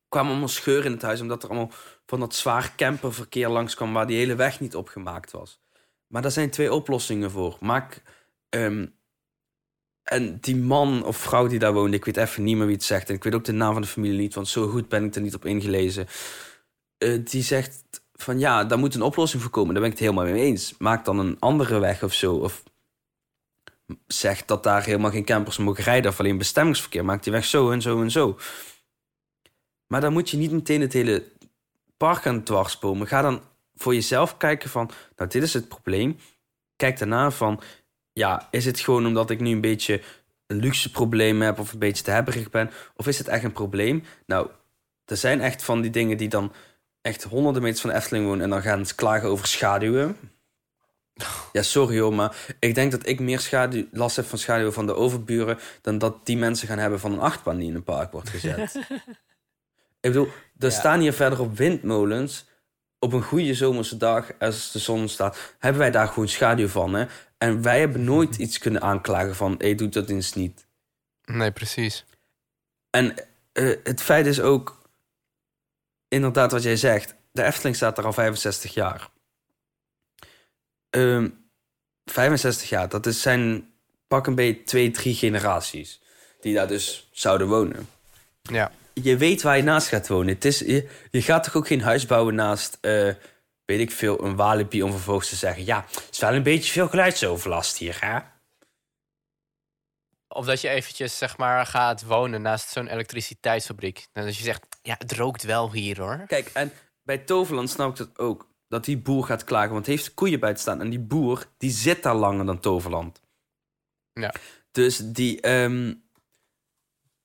kwamen 0.09 0.31
allemaal 0.31 0.47
scheuren 0.47 0.85
in 0.85 0.91
het 0.91 1.01
huis... 1.01 1.21
omdat 1.21 1.43
er 1.43 1.49
allemaal 1.49 1.71
van 2.05 2.19
dat 2.19 2.35
zwaar 2.35 2.73
camperverkeer 2.75 3.49
langskwam... 3.49 3.93
waar 3.93 4.07
die 4.07 4.17
hele 4.17 4.35
weg 4.35 4.59
niet 4.59 4.75
opgemaakt 4.75 5.31
was. 5.31 5.59
Maar 6.07 6.21
daar 6.21 6.31
zijn 6.31 6.49
twee 6.49 6.73
oplossingen 6.73 7.31
voor. 7.31 7.57
Maak... 7.59 8.01
ehm, 8.49 8.85
en 10.03 10.37
die 10.39 10.55
man 10.55 11.05
of 11.05 11.17
vrouw 11.17 11.47
die 11.47 11.59
daar 11.59 11.73
woonde, 11.73 11.97
ik 11.97 12.05
weet 12.05 12.17
even 12.17 12.43
niet 12.43 12.57
meer 12.57 12.65
wie 12.65 12.75
het 12.75 12.83
zegt. 12.83 13.09
En 13.09 13.15
ik 13.15 13.23
weet 13.23 13.35
ook 13.35 13.45
de 13.45 13.51
naam 13.51 13.73
van 13.73 13.81
de 13.81 13.87
familie 13.87 14.19
niet, 14.19 14.33
want 14.33 14.47
zo 14.47 14.67
goed 14.67 14.89
ben 14.89 15.03
ik 15.03 15.15
er 15.15 15.21
niet 15.21 15.35
op 15.35 15.45
ingelezen. 15.45 16.07
Eh, 16.97 17.19
die 17.23 17.43
zegt 17.43 17.83
van 18.13 18.39
ja, 18.39 18.63
daar 18.63 18.79
moet 18.79 18.95
een 18.95 19.01
oplossing 19.01 19.41
voor 19.41 19.51
komen. 19.51 19.73
Daar 19.73 19.81
ben 19.83 19.91
ik 19.91 19.97
het 19.97 20.07
helemaal 20.07 20.31
mee 20.31 20.43
eens. 20.43 20.75
Maak 20.77 21.05
dan 21.05 21.19
een 21.19 21.39
andere 21.39 21.79
weg 21.79 22.03
of 22.03 22.13
zo. 22.13 22.35
Of 22.35 22.63
zeg 24.07 24.45
dat 24.45 24.63
daar 24.63 24.83
helemaal 24.83 25.11
geen 25.11 25.25
campers 25.25 25.57
mogen 25.57 25.83
rijden 25.83 26.11
of 26.11 26.19
alleen 26.19 26.37
bestemmingsverkeer. 26.37 27.05
Maak 27.05 27.23
die 27.23 27.33
weg 27.33 27.45
zo 27.45 27.71
en 27.71 27.81
zo 27.81 28.01
en 28.01 28.11
zo. 28.11 28.37
Maar 29.89 30.01
dan 30.01 30.13
moet 30.13 30.29
je 30.29 30.37
niet 30.37 30.51
meteen 30.51 30.81
het 30.81 30.93
hele 30.93 31.23
park 31.97 32.27
aan 32.27 32.43
dwarsbomen. 32.43 33.07
Ga 33.07 33.21
dan 33.21 33.41
voor 33.75 33.93
jezelf 33.93 34.37
kijken 34.37 34.69
van, 34.69 34.91
nou 35.15 35.29
dit 35.29 35.43
is 35.43 35.53
het 35.53 35.67
probleem. 35.67 36.17
Kijk 36.75 36.99
daarna 36.99 37.31
van, 37.31 37.61
ja, 38.13 38.47
is 38.51 38.65
het 38.65 38.79
gewoon 38.79 39.05
omdat 39.05 39.29
ik 39.29 39.39
nu 39.39 39.51
een 39.51 39.61
beetje 39.61 40.01
een 40.47 40.57
luxe 40.57 40.91
probleem 40.91 41.41
heb 41.41 41.59
of 41.59 41.73
een 41.73 41.79
beetje 41.79 42.03
te 42.03 42.11
hebberig 42.11 42.49
ben? 42.49 42.71
Of 42.95 43.07
is 43.07 43.17
het 43.17 43.27
echt 43.27 43.43
een 43.43 43.51
probleem? 43.51 44.03
Nou, 44.25 44.49
er 45.05 45.17
zijn 45.17 45.41
echt 45.41 45.63
van 45.63 45.81
die 45.81 45.91
dingen 45.91 46.17
die 46.17 46.29
dan 46.29 46.53
echt 47.01 47.23
honderden 47.23 47.61
meters 47.61 47.81
van 47.81 47.89
de 47.89 47.95
Efteling 47.95 48.25
wonen 48.25 48.43
en 48.43 48.49
dan 48.49 48.61
gaan 48.61 48.85
klagen 48.95 49.29
over 49.29 49.47
schaduwen. 49.47 50.17
Ja, 51.51 51.61
sorry 51.61 51.99
hoor, 51.99 52.13
maar 52.13 52.35
ik 52.59 52.75
denk 52.75 52.91
dat 52.91 53.07
ik 53.07 53.19
meer 53.19 53.87
last 53.91 54.15
heb 54.15 54.25
van 54.25 54.37
schaduwen 54.37 54.73
van 54.73 54.85
de 54.85 54.95
overburen 54.95 55.57
dan 55.81 55.97
dat 55.97 56.25
die 56.25 56.37
mensen 56.37 56.67
gaan 56.67 56.77
hebben 56.77 56.99
van 56.99 57.11
een 57.11 57.19
achtbaan 57.19 57.57
die 57.57 57.69
in 57.69 57.75
een 57.75 57.83
park 57.83 58.11
wordt 58.11 58.29
gezet. 58.29 58.75
ik 59.99 60.11
bedoel, 60.11 60.27
er 60.57 60.69
Ja. 60.69 60.69
staan 60.69 60.99
hier 60.99 61.13
verder 61.13 61.39
op 61.39 61.57
windmolens. 61.57 62.47
Op 62.99 63.13
een 63.13 63.23
goede 63.23 63.53
zomerse 63.53 63.97
dag, 63.97 64.31
als 64.39 64.71
de 64.71 64.79
zon 64.79 65.07
staat, 65.09 65.37
hebben 65.59 65.81
wij 65.81 65.91
daar 65.91 66.07
gewoon 66.07 66.27
schaduw 66.27 66.67
van. 66.67 66.93
Hè? 66.93 67.05
En 67.37 67.61
wij 67.61 67.79
hebben 67.79 68.03
nooit 68.03 68.37
iets 68.45 68.57
kunnen 68.57 68.81
aanklagen 68.81 69.35
van, 69.35 69.55
hé, 69.57 69.75
doe 69.75 69.89
dat 69.89 70.09
eens 70.09 70.33
niet. 70.33 70.65
nee, 71.25 71.51
precies. 71.51 72.05
En 72.89 73.15
eh, 73.51 73.75
het 73.83 74.01
feit 74.01 74.25
is 74.25 74.41
ook, 74.41 74.89
inderdaad 76.07 76.51
wat 76.51 76.63
jij 76.63 76.75
zegt, 76.75 77.15
de 77.31 77.43
Efteling 77.43 77.75
staat 77.75 77.97
er 77.97 78.05
al 78.05 78.13
65 78.13 78.73
jaar. 78.73 79.09
ehm 80.89 81.29
65 82.05 82.69
jaar, 82.69 82.89
dat 82.89 83.05
is 83.05 83.21
zijn 83.21 83.73
pak 84.07 84.27
een 84.27 84.35
beetje 84.35 84.63
twee, 84.63 84.91
drie 84.91 85.15
generaties 85.15 86.01
die 86.41 86.53
daar 86.55 86.67
dus 86.67 87.09
zouden 87.11 87.47
wonen. 87.47 87.89
Ja. 88.41 88.71
Je 89.03 89.17
weet 89.17 89.41
waar 89.41 89.57
je 89.57 89.63
naast 89.63 89.87
gaat 89.87 90.07
wonen. 90.07 90.33
Het 90.33 90.45
is, 90.45 90.59
je, 90.59 90.89
je 91.11 91.21
gaat 91.21 91.43
toch 91.43 91.55
ook 91.55 91.67
geen 91.67 91.81
huis 91.81 92.05
bouwen 92.05 92.35
naast, 92.35 92.77
eh, 92.81 93.13
weet 93.65 93.79
ik 93.79 93.91
veel, 93.91 94.23
een 94.23 94.35
walibi 94.35 94.83
om 94.83 94.91
vervolgens 94.91 95.29
te 95.29 95.35
zeggen... 95.35 95.65
ja, 95.65 95.85
het 95.89 96.07
is 96.11 96.19
wel 96.19 96.33
een 96.33 96.43
beetje 96.43 96.71
veel 96.71 96.87
geluidsoverlast 96.87 97.77
hier, 97.77 97.97
hè? 97.99 98.19
Of 100.27 100.45
dat 100.45 100.61
je 100.61 100.69
eventjes 100.69 101.17
zeg 101.17 101.37
maar 101.37 101.65
gaat 101.65 102.03
wonen 102.03 102.41
naast 102.41 102.69
zo'n 102.69 102.87
elektriciteitsfabriek. 102.87 104.07
En 104.13 104.25
dat 104.25 104.37
je 104.37 104.43
zegt, 104.43 104.65
ja, 104.81 104.95
het 104.97 105.11
rookt 105.11 105.43
wel 105.43 105.71
hier 105.71 105.99
hoor. 105.99 106.23
Kijk, 106.27 106.49
en 106.53 106.71
bij 107.03 107.17
Toverland 107.17 107.69
snap 107.69 107.89
ik 107.89 107.97
dat 107.97 108.19
ook. 108.19 108.47
Dat 108.67 108.85
die 108.85 108.97
boer 108.97 109.23
gaat 109.23 109.43
klagen, 109.43 109.73
want 109.73 109.85
hij 109.85 109.95
heeft 109.95 110.13
koeien 110.13 110.39
buiten 110.39 110.61
staan. 110.61 110.81
En 110.81 110.89
die 110.89 110.99
boer, 110.99 111.45
die 111.57 111.71
zit 111.71 112.03
daar 112.03 112.15
langer 112.15 112.45
dan 112.45 112.59
Toverland. 112.59 113.21
Ja. 114.13 114.33
Dus 114.71 114.97
die... 114.97 115.41
ehm 115.41 115.93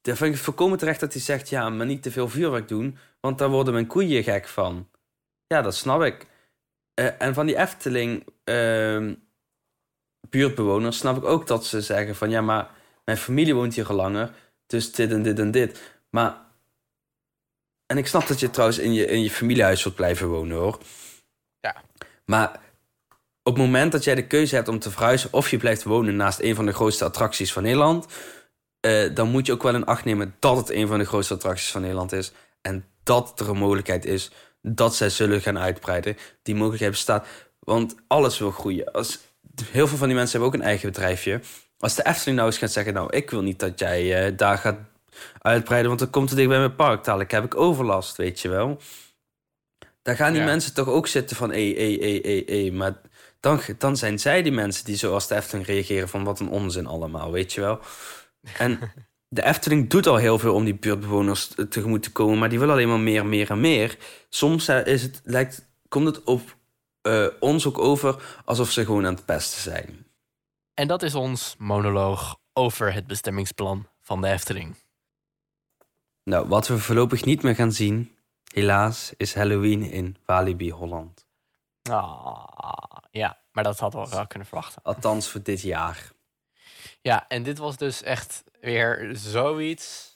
daar 0.04 0.16
vind 0.16 0.30
ik 0.30 0.36
het 0.36 0.44
volkomen 0.44 0.78
terecht 0.78 1.00
dat 1.00 1.12
hij 1.12 1.22
zegt... 1.22 1.48
ja, 1.48 1.70
maar 1.70 1.86
niet 1.86 2.02
te 2.02 2.10
veel 2.10 2.28
vuurwerk 2.28 2.68
doen... 2.68 2.98
want 3.20 3.38
daar 3.38 3.48
worden 3.48 3.72
mijn 3.72 3.86
koeien 3.86 4.22
gek 4.22 4.48
van. 4.48 4.88
Ja, 5.46 5.62
dat 5.62 5.74
snap 5.74 6.02
ik. 6.02 6.26
Eh, 6.94 7.22
en 7.22 7.34
van 7.34 7.46
die 7.46 7.56
Efteling... 7.56 8.26
ehm, 8.44 9.14
buurtbewoners 10.30 10.98
snap 10.98 11.16
ik 11.16 11.24
ook 11.24 11.46
dat 11.46 11.66
ze 11.66 11.80
zeggen 11.80 12.16
van... 12.16 12.30
ja, 12.30 12.40
maar 12.40 12.70
mijn 13.04 13.18
familie 13.18 13.54
woont 13.54 13.74
hier 13.74 13.88
al 13.88 13.94
langer... 13.94 14.30
dus 14.66 14.92
dit 14.92 15.10
en 15.12 15.22
dit 15.22 15.38
en 15.38 15.50
dit. 15.50 15.80
Maar... 16.10 16.36
En 17.86 17.98
ik 17.98 18.06
snap 18.06 18.26
dat 18.26 18.40
je 18.40 18.50
trouwens 18.50 18.78
in 18.78 18.92
je, 18.92 19.06
in 19.06 19.22
je 19.22 19.30
familiehuis 19.30 19.82
wilt 19.82 19.96
blijven 19.96 20.28
wonen, 20.28 20.56
hoor. 20.56 20.78
Ja. 21.60 21.82
Maar 22.24 22.60
op 23.42 23.54
het 23.54 23.64
moment 23.64 23.92
dat 23.92 24.04
jij 24.04 24.14
de 24.14 24.26
keuze 24.26 24.54
hebt 24.54 24.68
om 24.68 24.78
te 24.78 24.90
verhuizen... 24.90 25.32
of 25.32 25.50
je 25.50 25.56
blijft 25.56 25.82
wonen 25.82 26.16
naast 26.16 26.40
een 26.40 26.54
van 26.54 26.66
de 26.66 26.72
grootste 26.72 27.04
attracties 27.04 27.52
van 27.52 27.62
Nederland... 27.62 28.06
eh, 28.84 29.14
dan 29.14 29.28
moet 29.30 29.46
je 29.46 29.52
ook 29.52 29.62
wel 29.62 29.74
in 29.74 29.84
acht 29.84 30.04
nemen 30.04 30.34
dat 30.38 30.56
het 30.56 30.70
een 30.70 30.86
van 30.86 30.98
de 30.98 31.04
grootste 31.04 31.34
attracties 31.34 31.70
van 31.70 31.80
Nederland 31.80 32.12
is. 32.12 32.32
En 32.60 32.84
dat 33.02 33.40
er 33.40 33.48
een 33.48 33.56
mogelijkheid 33.56 34.04
is 34.04 34.30
dat 34.62 34.94
zij 34.94 35.10
zullen 35.10 35.40
gaan 35.40 35.58
uitbreiden. 35.58 36.16
Die 36.42 36.54
mogelijkheid 36.54 36.90
bestaat. 36.92 37.26
Want 37.58 37.94
alles 38.06 38.38
wil 38.38 38.50
groeien. 38.50 38.92
Als, 38.92 39.18
heel 39.64 39.86
veel 39.88 39.98
van 39.98 40.06
die 40.06 40.16
mensen 40.16 40.38
hebben 40.40 40.54
ook 40.54 40.62
een 40.64 40.68
eigen 40.70 40.88
bedrijfje. 40.88 41.40
Als 41.78 41.94
de 41.94 42.06
Efteling 42.06 42.36
nou 42.36 42.48
eens 42.50 42.58
gaat 42.58 42.72
zeggen... 42.72 42.94
nou, 42.94 43.16
ik 43.16 43.30
wil 43.30 43.42
niet 43.42 43.58
dat 43.58 43.78
jij 43.78 44.26
eh, 44.26 44.32
daar 44.36 44.58
gaat 44.58 44.78
uitbreiden... 45.38 45.88
want 45.88 46.00
dan 46.00 46.10
komt 46.10 46.28
het 46.28 46.38
dicht 46.38 46.50
bij 46.50 46.58
mijn 46.58 46.74
park. 46.74 47.04
Dadelijk 47.04 47.30
heb 47.30 47.44
ik 47.44 47.56
overlast, 47.56 48.16
weet 48.16 48.40
je 48.40 48.48
wel. 48.48 48.80
Daar 50.02 50.16
gaan 50.16 50.32
die 50.32 50.40
Ja. 50.40 50.46
mensen 50.46 50.74
toch 50.74 50.88
ook 50.88 51.06
zitten 51.06 51.36
van... 51.36 51.50
hé, 51.50 51.72
hé, 51.74 51.96
hé, 52.00 52.20
hé, 52.22 52.42
hé. 52.46 52.70
Maar 52.70 53.00
dan, 53.40 53.60
dan 53.78 53.96
zijn 53.96 54.18
zij 54.18 54.42
die 54.42 54.52
mensen 54.52 54.84
die 54.84 54.96
zoals 54.96 55.28
de 55.28 55.34
Efteling 55.34 55.66
reageren... 55.66 56.08
van 56.08 56.24
wat 56.24 56.40
een 56.40 56.48
onzin 56.48 56.86
allemaal, 56.86 57.32
weet 57.32 57.52
je 57.52 57.60
wel. 57.60 57.80
En 58.58 58.92
de 59.28 59.44
Efteling 59.44 59.90
doet 59.90 60.06
al 60.06 60.16
heel 60.16 60.38
veel 60.38 60.54
om 60.54 60.64
die 60.64 60.74
buurtbewoners 60.74 61.54
tegemoet 61.68 62.02
te 62.02 62.12
komen... 62.12 62.38
maar 62.38 62.48
die 62.48 62.58
willen 62.58 62.74
alleen 62.74 62.88
maar 62.88 63.00
meer, 63.00 63.26
meer 63.26 63.50
en 63.50 63.60
meer. 63.60 63.98
Soms 64.28 64.68
eh, 64.68 64.86
is 64.86 65.02
het, 65.02 65.20
lijkt, 65.24 65.68
komt 65.88 66.06
het 66.06 66.24
op 66.24 66.56
eh, 67.02 67.26
ons 67.40 67.66
ook 67.66 67.78
over 67.78 68.40
alsof 68.44 68.70
ze 68.70 68.84
gewoon 68.84 69.06
aan 69.06 69.14
het 69.14 69.24
pesten 69.24 69.60
zijn. 69.60 70.06
En 70.74 70.88
dat 70.88 71.02
is 71.02 71.14
ons 71.14 71.54
monoloog 71.58 72.36
over 72.52 72.94
het 72.94 73.06
bestemmingsplan 73.06 73.86
van 74.00 74.20
de 74.20 74.28
Efteling. 74.28 74.76
Nou, 76.24 76.48
wat 76.48 76.68
we 76.68 76.78
voorlopig 76.78 77.24
niet 77.24 77.42
meer 77.42 77.54
gaan 77.54 77.72
zien, 77.72 78.16
helaas, 78.52 79.12
is 79.16 79.34
Halloween 79.34 79.82
in 79.82 80.16
Walibi 80.26 80.70
Holland. 80.70 81.26
Ah, 81.82 82.96
ja, 83.10 83.38
maar 83.52 83.64
dat 83.64 83.78
hadden 83.78 84.02
we 84.02 84.08
wel 84.08 84.26
kunnen 84.26 84.48
verwachten. 84.48 84.82
Althans 84.82 85.28
voor 85.28 85.42
dit 85.42 85.60
jaar. 85.60 86.12
Ja, 87.08 87.28
en 87.28 87.42
dit 87.42 87.58
was 87.58 87.76
dus 87.76 88.02
echt 88.02 88.44
weer 88.60 89.10
zoiets. 89.12 90.12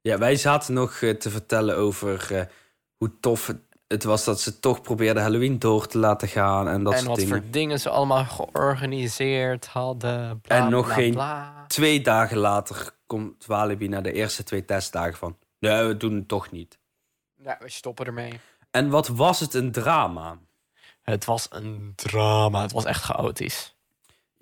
Ja, 0.00 0.18
wij 0.18 0.36
zaten 0.36 0.74
nog 0.74 1.00
eh, 1.00 1.14
te 1.14 1.30
vertellen 1.30 1.76
over 1.76 2.36
eh, 2.36 2.44
hoe 2.96 3.20
tof 3.20 3.46
het, 3.46 3.58
het 3.86 4.04
was 4.04 4.24
dat 4.24 4.40
ze 4.40 4.60
toch 4.60 4.80
probeerden 4.80 5.22
Halloween 5.22 5.58
door 5.58 5.86
te 5.86 5.98
laten 5.98 6.28
gaan 6.28 6.68
en 6.68 6.84
dat 6.84 6.92
en 6.92 6.98
soort 6.98 7.08
wat 7.10 7.18
dingen. 7.18 7.42
voor 7.42 7.50
dingen 7.50 7.80
ze 7.80 7.90
allemaal 7.90 8.24
georganiseerd 8.24 9.66
hadden. 9.66 10.40
Bla, 10.40 10.56
En 10.56 10.70
nog 10.70 10.84
bla, 10.84 10.94
geen 10.94 11.12
bla. 11.12 11.64
Twee 11.66 12.00
dagen 12.00 12.36
later 12.36 12.90
komt 13.06 13.46
Walibi 13.46 13.88
naar 13.88 14.02
de 14.02 14.12
eerste 14.12 14.42
twee 14.42 14.64
testdagen 14.64 15.16
van... 15.16 15.38
Nee, 15.58 15.84
we 15.84 15.96
doen 15.96 16.14
het 16.14 16.28
toch 16.28 16.50
niet. 16.50 16.78
Ja, 17.42 17.56
we 17.60 17.70
stoppen 17.70 18.06
ermee. 18.06 18.40
En 18.70 18.88
wat 18.88 19.08
was 19.08 19.40
het 19.40 19.54
een 19.54 19.72
drama. 19.72 20.38
Het 21.02 21.24
was 21.24 21.46
een 21.50 21.92
drama. 21.96 22.62
Het 22.62 22.72
was 22.72 22.84
echt 22.84 23.02
chaotisch. 23.02 23.75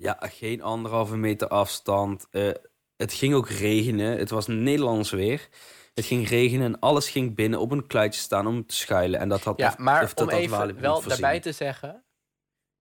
Ja, 0.05 0.17
geen 0.21 0.63
anderhalve 0.63 1.17
meter 1.17 1.49
afstand. 1.49 2.27
Eh, 2.31 2.51
het 2.97 3.13
ging 3.13 3.35
ook 3.35 3.49
regenen. 3.49 4.19
Het 4.19 4.31
was 4.31 4.47
Nederlands 4.47 5.11
weer. 5.11 5.49
Het 5.95 6.05
ging 6.05 6.29
regenen 6.29 6.67
en 6.67 6.79
alles 6.81 7.09
ging 7.09 7.35
binnen 7.35 7.61
op 7.61 7.71
een 7.71 7.87
kluitje 7.87 8.21
staan 8.21 8.47
om 8.47 8.67
te 8.67 8.75
schuilen. 8.75 9.21
En 9.21 9.29
dat 9.29 9.43
had 9.45 9.59
Ja, 9.59 9.75
maar 9.79 10.01
dat 10.01 10.21
om 10.21 10.29
even 10.29 10.81
wel 10.81 11.03
daarbij 11.03 11.41
te 11.41 11.53
zeggen... 11.53 12.05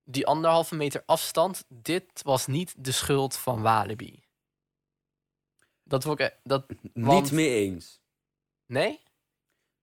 die 0.04 0.28
anderhalve 0.28 0.76
meter 0.76 1.04
afstand, 1.06 1.66
dit 1.68 2.06
was 2.24 2.48
niet 2.48 2.74
de 2.78 2.92
schuld 2.92 3.38
van 3.38 3.62
Walibi. 3.62 4.24
Dat 5.84 6.04
wil 6.04 6.14
ik... 6.14 6.20
e- 6.20 6.30
Dat, 6.44 6.66
want- 6.94 7.22
Niet 7.22 7.32
mee 7.32 7.50
eens. 7.50 8.02
nee? 8.66 9.02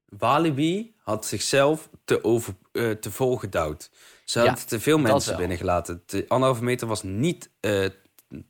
Walibi 0.05 0.95
had 0.97 1.27
zichzelf 1.27 1.91
te, 2.05 2.25
over, 2.25 2.55
eh, 2.73 2.91
te 2.91 3.11
volgedouwd. 3.11 3.91
Ze 4.31 4.39
Ja, 4.41 4.47
hadden 4.47 4.67
te 4.67 4.81
veel 4.81 4.99
mensen 4.99 5.37
binnengelaten. 5.37 6.03
De 6.07 6.25
anderhalve 6.29 6.65
meter 6.65 6.87
was 6.87 7.03
niet 7.03 7.51
eh, 7.61 7.85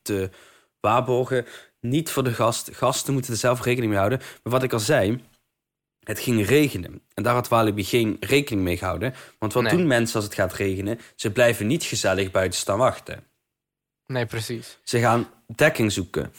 te 0.03 0.31
waarborgen. 0.81 1.47
Niet 1.81 2.11
voor 2.11 2.25
de 2.25 2.33
gast. 2.35 2.71
Gasten 2.73 3.13
moeten 3.13 3.33
er 3.33 3.39
zelf 3.39 3.65
rekening 3.65 3.91
mee 3.91 3.99
houden. 3.99 4.19
Maar 4.19 4.53
wat 4.53 4.63
ik 4.63 4.73
al 4.73 4.79
zei, 4.79 5.25
het 6.05 6.19
ging 6.19 6.47
regenen. 6.47 7.03
En 7.15 7.23
daar 7.23 7.35
had 7.35 7.49
Walibi 7.49 7.85
geen 7.85 8.17
rekening 8.21 8.65
mee 8.65 8.77
gehouden. 8.77 9.15
Want 9.39 9.53
wat 9.53 9.63
Nee. 9.63 9.77
doen 9.77 9.87
mensen 9.87 10.17
als 10.17 10.25
het 10.25 10.35
gaat 10.35 10.53
regenen? 10.53 11.01
Ze 11.15 11.31
blijven 11.31 11.67
niet 11.67 11.85
gezellig 11.85 12.31
buiten 12.31 12.59
staan 12.59 12.79
wachten. 12.79 13.25
Nee, 14.07 14.27
precies. 14.27 14.79
Ze 14.83 14.99
gaan 14.99 15.29
dekking 15.47 15.93
zoeken. 15.93 16.33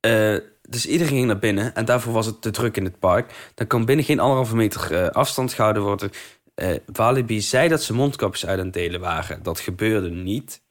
Eh, 0.00 0.36
dus 0.62 0.86
iedereen 0.86 1.12
ging 1.12 1.26
naar 1.26 1.38
binnen 1.38 1.74
en 1.74 1.84
daarvoor 1.84 2.12
was 2.12 2.26
het 2.26 2.42
te 2.42 2.50
druk 2.50 2.76
in 2.76 2.84
het 2.84 2.98
park. 2.98 3.50
Dan 3.54 3.66
kan 3.66 3.84
binnen 3.84 4.04
geen 4.04 4.20
anderhalve 4.20 4.56
meter 4.56 4.94
eh, 4.94 5.08
afstand 5.08 5.52
gehouden 5.52 5.82
worden. 5.82 6.10
Eh 6.60 6.76
Walibi 6.92 7.40
zei 7.40 7.68
dat 7.68 7.82
ze 7.82 7.92
mondkapjes 7.92 8.46
uit 8.46 8.58
aan 8.58 8.64
het 8.64 8.74
delen 8.74 9.00
waren. 9.00 9.42
Dat 9.42 9.60
gebeurde 9.60 10.10
niet. 10.10 10.62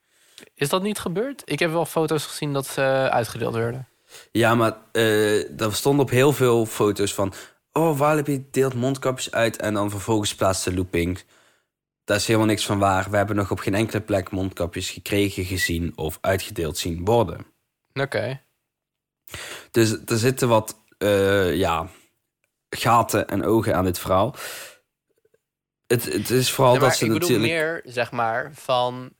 Is 0.56 0.70
dat 0.70 0.82
niet 0.82 1.00
gebeurd? 1.00 1.42
Ik 1.46 1.60
heb 1.60 1.72
wel 1.72 1.86
foto's 1.86 2.26
gezien 2.26 2.54
dat 2.54 2.68
ze 2.68 2.82
uitgedeeld 3.12 3.54
werden. 3.54 3.88
Ja, 4.32 4.56
maar 4.56 4.78
eh 4.92 5.62
er 5.62 5.76
stond 5.76 6.00
op 6.00 6.10
heel 6.10 6.34
veel 6.34 6.66
foto's 6.66 7.14
van... 7.14 7.34
Oh, 7.72 7.98
Walibi 7.98 8.48
deelt 8.52 8.74
mondkapjes 8.74 9.32
uit 9.32 9.58
en 9.58 9.74
dan 9.74 9.90
vervolgens 9.90 10.36
plaatst 10.36 10.64
de 10.64 10.74
looping. 10.74 11.24
Daar 12.04 12.18
is 12.18 12.28
helemaal 12.28 12.48
niks 12.48 12.66
van 12.66 12.80
waar. 12.80 13.10
We 13.10 13.18
hebben 13.18 13.36
nog 13.36 13.52
op 13.52 13.60
geen 13.60 13.76
enkele 13.76 14.02
plek 14.02 14.32
mondkapjes 14.32 14.90
gekregen, 14.90 15.46
gezien 15.46 15.92
of 15.96 16.18
uitgedeeld 16.22 16.78
zien 16.78 17.06
worden. 17.06 17.46
Oké. 17.94 18.42
Dus 19.72 19.98
er 20.06 20.18
zitten 20.18 20.48
wat 20.48 20.84
eh, 20.98 21.56
ja, 21.56 21.88
gaten 22.70 23.28
en 23.28 23.46
ogen 23.46 23.76
aan 23.76 23.84
dit 23.84 24.00
verhaal. 24.00 24.36
Het, 25.90 26.14
het 26.14 26.30
is 26.30 26.52
vooral 26.52 26.80
dat 26.80 26.96
ze 26.96 27.06
ik 27.06 27.12
bedoel 27.12 27.30
natuurlijk... 27.30 27.54
meer, 27.54 27.82
zeg 27.94 28.12
maar, 28.12 28.54
van... 28.54 29.14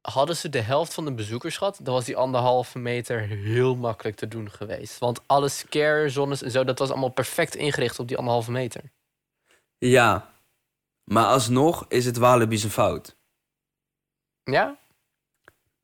Hadden 0.00 0.36
ze 0.36 0.48
de 0.48 0.60
helft 0.60 0.94
van 0.94 1.04
de 1.04 1.12
bezoekers 1.12 1.56
gehad... 1.56 1.78
dan 1.82 1.94
was 1.94 2.04
die 2.04 2.16
anderhalve 2.16 2.78
meter 2.78 3.20
heel 3.20 3.76
makkelijk 3.76 4.16
te 4.16 4.28
doen 4.28 4.50
geweest. 4.50 4.98
Want 4.98 5.20
alle 5.26 5.48
scare 5.48 6.08
zones 6.08 6.42
en 6.42 6.50
zo... 6.50 6.64
dat 6.64 6.78
was 6.78 6.90
allemaal 6.90 7.08
perfect 7.08 7.54
ingericht 7.54 7.98
op 7.98 8.08
die 8.08 8.16
anderhalve 8.16 8.50
meter. 8.50 8.82
Ja, 9.78 10.32
maar 11.04 11.26
alsnog 11.26 11.84
is 11.88 12.04
het 12.04 12.16
Walibi 12.16 12.56
zijn 12.56 12.72
fout. 12.72 13.16
Ja? 14.44 14.78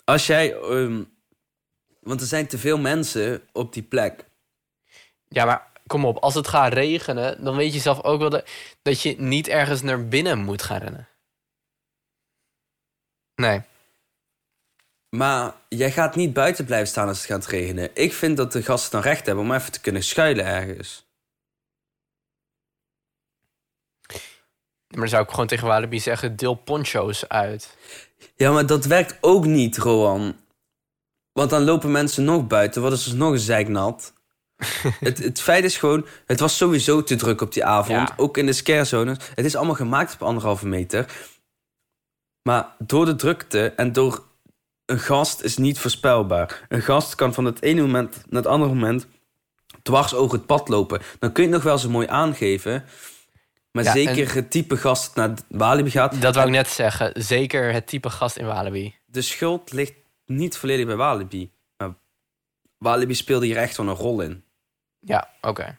Als 0.04 0.26
jij... 0.26 0.54
ehm, 0.54 1.02
want 2.00 2.20
er 2.20 2.26
zijn 2.26 2.46
te 2.46 2.58
veel 2.58 2.78
mensen 2.78 3.48
op 3.52 3.72
die 3.72 3.82
plek. 3.82 4.26
Ja, 5.28 5.44
maar 5.44 5.72
kom 5.86 6.04
op. 6.04 6.16
Als 6.16 6.34
het 6.34 6.48
gaat 6.48 6.72
regenen... 6.72 7.44
dan 7.44 7.56
weet 7.56 7.74
je 7.74 7.80
zelf 7.80 8.02
ook 8.02 8.20
wel 8.20 8.30
de- 8.30 8.44
dat 8.82 9.00
je 9.02 9.14
niet 9.20 9.48
ergens 9.48 9.82
naar 9.82 10.08
binnen 10.08 10.38
moet 10.38 10.62
gaan 10.62 10.78
rennen. 10.78 11.08
Nee. 13.34 13.62
Maar 15.08 15.54
jij 15.68 15.90
gaat 15.92 16.14
niet 16.14 16.32
buiten 16.32 16.64
blijven 16.64 16.88
staan 16.88 17.08
als 17.08 17.18
het 17.18 17.26
gaat 17.26 17.46
regenen. 17.46 17.90
Ik 17.94 18.12
vind 18.12 18.36
dat 18.36 18.52
de 18.52 18.62
gasten 18.62 18.90
dan 18.90 19.00
recht 19.00 19.26
hebben 19.26 19.44
om 19.44 19.52
even 19.52 19.72
te 19.72 19.80
kunnen 19.80 20.02
schuilen 20.02 20.44
ergens. 20.44 21.06
Maar 24.88 25.02
dan 25.02 25.08
zou 25.08 25.22
ik 25.24 25.30
gewoon 25.30 25.46
tegen 25.46 25.66
Walibi 25.66 26.00
zeggen... 26.00 26.36
deel 26.36 26.54
poncho's 26.54 27.28
uit. 27.28 27.76
Ja, 28.36 28.52
maar 28.52 28.66
dat 28.66 28.84
werkt 28.84 29.18
ook 29.20 29.44
niet, 29.44 29.78
Roan. 29.78 30.36
Want 31.32 31.50
dan 31.50 31.64
lopen 31.64 31.90
mensen 31.90 32.24
nog 32.24 32.46
buiten, 32.46 32.80
worden 32.80 32.98
ze 32.98 33.08
dus 33.08 33.18
nog 33.18 33.38
zeiknat. 33.38 34.12
het, 35.00 35.18
het 35.18 35.40
feit 35.40 35.64
is 35.64 35.76
gewoon, 35.76 36.06
het 36.26 36.40
was 36.40 36.56
sowieso 36.56 37.02
te 37.02 37.16
druk 37.16 37.40
op 37.40 37.52
die 37.52 37.64
avond. 37.64 38.08
Ja. 38.08 38.14
Ook 38.16 38.36
in 38.36 38.46
de 38.46 38.52
scarezones. 38.52 39.18
Het 39.34 39.44
is 39.44 39.56
allemaal 39.56 39.74
gemaakt 39.74 40.14
op 40.14 40.22
anderhalve 40.22 40.66
meter. 40.66 41.06
Maar 42.42 42.74
door 42.78 43.04
de 43.04 43.16
drukte 43.16 43.72
en 43.76 43.92
door 43.92 44.24
een 44.86 44.98
gast 44.98 45.40
is 45.40 45.56
niet 45.56 45.78
voorspelbaar. 45.78 46.66
Een 46.68 46.82
gast 46.82 47.14
kan 47.14 47.34
van 47.34 47.44
het 47.44 47.62
ene 47.62 47.80
moment 47.80 48.14
naar 48.28 48.42
het 48.42 48.50
andere 48.50 48.74
moment 48.74 49.06
dwars 49.82 50.14
over 50.14 50.36
het 50.36 50.46
pad 50.46 50.68
lopen. 50.68 51.00
Dan 51.18 51.32
kun 51.32 51.42
je 51.44 51.48
het 51.48 51.58
nog 51.58 51.66
wel 51.66 51.78
zo 51.78 51.88
mooi 51.90 52.06
aangeven. 52.06 52.84
Maar 53.70 53.84
Ja, 53.84 53.92
zeker 53.92 54.34
het 54.34 54.50
type 54.50 54.76
gast 54.76 55.14
dat 55.14 55.28
naar 55.28 55.38
Walibi 55.48 55.90
gaat. 55.90 56.22
Dat 56.22 56.34
wou 56.34 56.46
ik 56.46 56.52
net 56.52 56.68
zeggen. 56.68 57.12
Zeker 57.14 57.72
het 57.72 57.86
type 57.86 58.10
gast 58.10 58.36
in 58.36 58.46
Walibi. 58.46 58.94
De 59.06 59.22
schuld 59.22 59.72
ligt 59.72 59.94
niet 60.26 60.56
volledig 60.56 60.86
bij 60.86 60.96
Walibi. 60.96 61.50
Maar 61.76 61.94
Walibi 62.78 63.14
speelde 63.14 63.46
hier 63.46 63.56
echt 63.56 63.76
wel 63.76 63.88
een 63.88 63.94
rol 63.94 64.20
in. 64.20 64.43
Ja, 65.04 65.28
oké. 65.40 65.78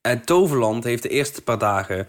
En 0.00 0.24
Toverland 0.24 0.84
heeft 0.84 1.02
de 1.02 1.08
eerste 1.08 1.42
paar 1.42 1.58
dagen 1.58 2.08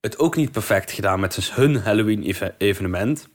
het 0.00 0.18
ook 0.18 0.36
niet 0.36 0.52
perfect 0.52 0.90
gedaan 0.90 1.20
met 1.20 1.34
dus 1.34 1.54
hun 1.54 1.76
Halloween-evenement. 1.76 3.28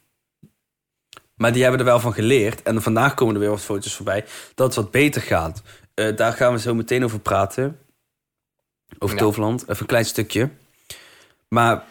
Maar 1.35 1.53
die 1.53 1.61
hebben 1.61 1.79
er 1.79 1.85
wel 1.85 1.99
van 1.99 2.13
geleerd. 2.13 2.63
En 2.63 2.81
vandaag 2.81 3.13
komen 3.13 3.33
er 3.33 3.39
weer 3.39 3.49
wat 3.49 3.61
foto's 3.61 3.95
voorbij 3.95 4.25
dat 4.55 4.67
het 4.67 4.75
wat 4.75 4.91
beter 4.91 5.21
gaat. 5.21 5.61
Eh, 5.93 6.15
daar 6.15 6.33
gaan 6.33 6.53
we 6.53 6.59
zo 6.59 6.73
meteen 6.73 7.03
over 7.03 7.19
praten. 7.19 7.79
Over 8.99 9.15
Ja. 9.15 9.21
Toverland. 9.21 9.61
Even 9.61 9.79
een 9.81 9.85
klein 9.85 10.05
stukje. 10.05 10.49
Maar 11.47 11.83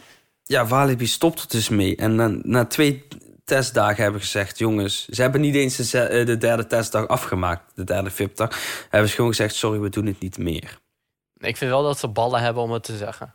ja, 0.43 0.67
Walibi 0.67 1.07
stopt 1.07 1.41
er 1.41 1.49
dus 1.49 1.69
mee. 1.69 1.97
En 1.97 2.15
na, 2.15 2.29
na 2.43 2.65
twee 2.65 3.07
testdagen 3.45 4.03
hebben 4.03 4.21
gezegd... 4.21 4.59
jongens, 4.59 5.09
ze 5.09 5.23
hebben 5.23 5.41
niet 5.41 5.55
eens 5.55 5.77
de, 5.77 6.01
eh, 6.01 6.27
de 6.27 6.37
derde 6.39 6.67
testdag 6.67 7.09
afgemaakt. 7.09 7.77
De 7.77 7.85
derde 7.85 8.11
VIP-dag. 8.11 8.59
Hebben 8.91 9.09
ze 9.09 9.15
gewoon 9.15 9.31
gezegd, 9.31 9.55
sorry, 9.55 9.79
we 9.81 9.89
doen 9.89 10.07
het 10.07 10.21
niet 10.21 10.39
meer. 10.39 10.79
Ik 11.37 11.57
vind 11.57 11.71
wel 11.71 11.83
dat 11.83 11.99
ze 11.99 12.09
ballen 12.09 12.41
hebben 12.41 12.63
om 12.63 12.71
het 12.71 12.83
te 12.83 12.97
zeggen. 12.97 13.35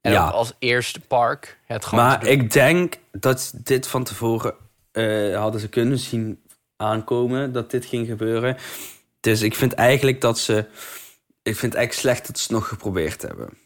En 0.00 0.12
Ja. 0.12 0.28
als 0.28 0.52
eerste 0.58 1.00
park 1.00 1.58
het 1.66 1.84
gewoon 1.84 2.04
Maar 2.04 2.26
ik 2.26 2.52
denk 2.52 2.94
dat 3.12 3.52
dit 3.54 3.86
van 3.86 4.04
tevoren 4.04 4.54
eh, 4.92 5.36
hadden 5.36 5.60
ze 5.60 5.68
kunnen 5.68 5.98
zien 5.98 6.42
aankomen 6.76 7.52
dat 7.52 7.70
dit 7.70 7.84
ging 7.84 8.06
gebeuren. 8.06 8.56
Dus 9.20 9.42
ik 9.42 9.54
vind 9.54 9.72
eigenlijk 9.72 10.20
dat 10.20 10.38
ze. 10.38 10.56
Ik 11.42 11.56
vind 11.56 11.72
het 11.72 11.74
eigenlijk 11.74 11.92
slecht 11.92 12.26
dat 12.26 12.38
ze 12.38 12.42
het 12.42 12.52
nog 12.52 12.68
geprobeerd 12.68 13.22
hebben. 13.22 13.58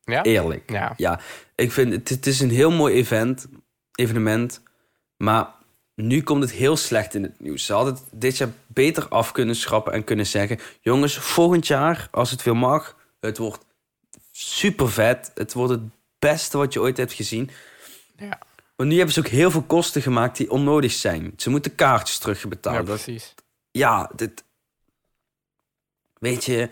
Ja? 0.00 0.22
Eerlijk. 0.22 0.70
Ja. 0.70 0.94
Ja, 0.96 1.20
ik 1.58 1.72
vind 1.72 1.92
het, 1.92 2.08
het 2.08 2.26
is 2.26 2.40
een 2.40 2.50
heel 2.50 2.70
mooi 2.70 2.94
event, 2.94 3.46
evenement. 3.94 4.62
Maar 5.16 5.54
nu 5.94 6.22
komt 6.22 6.42
het 6.42 6.52
heel 6.52 6.76
slecht 6.76 7.14
in 7.14 7.22
het 7.22 7.40
nieuws. 7.40 7.64
Ze 7.64 7.72
hadden 7.72 7.94
het 7.94 8.02
dit 8.10 8.36
jaar 8.36 8.50
beter 8.66 9.08
af 9.08 9.32
kunnen 9.32 9.56
schrappen 9.56 9.92
en 9.92 10.04
kunnen 10.04 10.26
zeggen: 10.26 10.58
jongens, 10.80 11.18
volgend 11.18 11.66
jaar, 11.66 12.08
als 12.10 12.30
het 12.30 12.42
weer 12.42 12.56
mag, 12.56 12.96
het 13.20 13.38
wordt 13.38 13.64
super 14.30 14.90
vet. 14.90 15.30
Het 15.34 15.52
wordt 15.52 15.72
het 15.72 15.82
beste 16.18 16.58
wat 16.58 16.72
je 16.72 16.80
ooit 16.80 16.96
hebt 16.96 17.12
gezien. 17.12 17.50
Ja. 18.16 18.38
Maar 18.76 18.86
nu 18.86 18.96
hebben 18.96 19.14
ze 19.14 19.20
ook 19.20 19.26
heel 19.26 19.50
veel 19.50 19.62
kosten 19.62 20.02
gemaakt 20.02 20.36
die 20.36 20.50
onnodig 20.50 20.92
zijn. 20.92 21.32
Ze 21.36 21.50
moeten 21.50 21.74
kaartjes 21.74 22.16
ja, 22.16 22.22
terugbetalen. 22.22 22.84
Dat- 22.84 23.02
precies. 23.02 23.34
ja, 23.70 24.10
dit. 24.16 24.44
Weet 26.18 26.44
je, 26.44 26.68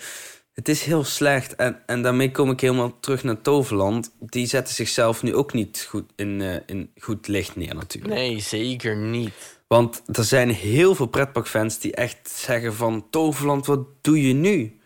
het 0.57 0.69
is 0.69 0.83
heel 0.83 1.05
slecht. 1.05 1.55
En, 1.55 1.83
en 1.87 2.03
daarmee 2.03 2.31
kom 2.31 2.51
ik 2.51 2.61
helemaal 2.61 3.01
terug 3.01 3.25
naar 3.25 3.41
Toverland. 3.41 4.15
Die 4.21 4.47
zetten 4.47 4.75
zichzelf 4.75 5.23
nu 5.23 5.35
ook 5.35 5.53
niet 5.53 5.87
goed 5.89 6.13
in, 6.15 6.41
eh, 6.41 6.57
in 6.67 6.91
goed 6.97 7.29
licht 7.29 7.57
neer, 7.57 7.75
natuurlijk. 7.75 8.15
Nee, 8.15 8.41
zeker 8.41 8.97
niet. 8.97 9.59
Want 9.67 10.03
er 10.13 10.25
zijn 10.25 10.51
heel 10.51 10.95
veel 10.95 11.07
pretparkfans 11.07 11.79
die 11.79 11.95
echt 11.95 12.31
zeggen 12.31 12.75
van... 12.75 13.07
Toverland, 13.11 13.67
wat 13.67 13.87
doe 14.01 14.29
je 14.29 14.35
nu? 14.35 14.81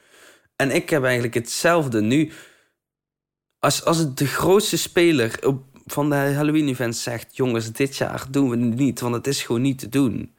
En 0.56 0.70
ik 0.70 0.90
heb 0.90 1.04
eigenlijk 1.04 1.34
hetzelfde 1.34 2.00
nu. 2.00 2.32
Als, 3.58 3.84
als 3.84 3.98
het 3.98 4.18
de 4.18 4.26
grootste 4.26 4.78
speler 4.78 5.46
op, 5.46 5.62
van 5.86 6.10
de 6.10 6.16
Halloween-events 6.16 7.02
zegt... 7.02 7.36
jongens, 7.36 7.72
dit 7.72 7.96
jaar 7.96 8.26
doen 8.30 8.50
we 8.50 8.66
het 8.66 8.76
niet, 8.76 9.00
want 9.00 9.14
het 9.14 9.26
is 9.26 9.42
gewoon 9.42 9.62
niet 9.62 9.78
te 9.78 9.88
doen. 9.88 10.34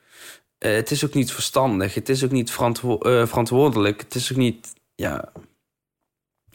Eh, 0.58 0.74
het 0.74 0.92
is 0.92 1.06
ook 1.06 1.14
niet 1.14 1.32
verstandig, 1.32 1.94
het 1.94 2.10
is 2.10 2.24
ook 2.24 2.32
niet 2.32 2.52
verantwo- 2.52 2.98
eh, 2.98 3.28
verantwoordelijk. 3.28 4.02
Het 4.02 4.16
is 4.16 4.32
ook 4.32 4.38
niet... 4.38 4.74
Ja. 5.02 5.32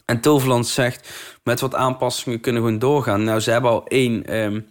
En 0.05 0.19
Toverland 0.21 0.67
zegt, 0.67 1.09
met 1.43 1.59
wat 1.59 1.75
aanpassingen 1.75 2.39
kunnen 2.39 2.61
we 2.61 2.67
gewoon 2.67 2.81
doorgaan. 2.81 3.23
Nou, 3.23 3.39
ze 3.39 3.51
hebben 3.51 3.71
al 3.71 3.87
één... 3.87 4.25
ehm, 4.25 4.61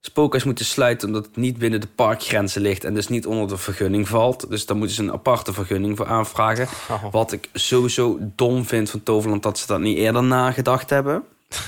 spookhuis 0.00 0.44
moeten 0.44 0.64
sluiten 0.64 1.08
omdat 1.08 1.26
het 1.26 1.36
niet 1.36 1.58
binnen 1.58 1.80
de 1.80 1.86
parkgrenzen 1.86 2.62
ligt 2.62 2.84
en 2.84 2.94
dus 2.94 3.08
niet 3.08 3.26
onder 3.26 3.48
de 3.48 3.56
vergunning 3.56 4.08
valt. 4.08 4.50
Dus 4.50 4.66
daar 4.66 4.76
moeten 4.76 4.96
ze 4.96 5.02
een 5.02 5.12
aparte 5.12 5.52
vergunning 5.52 5.96
voor 5.96 6.06
aanvragen. 6.06 6.68
Oh. 6.90 7.04
Wat 7.12 7.32
ik 7.32 7.48
sowieso 7.52 8.18
dom 8.20 8.64
vind 8.64 8.90
van 8.90 9.02
Toverland 9.02 9.42
dat 9.42 9.58
ze 9.58 9.66
dat 9.66 9.80
niet 9.80 9.96
eerder 9.98 10.22
nagedacht 10.22 10.90
hebben. 10.90 11.24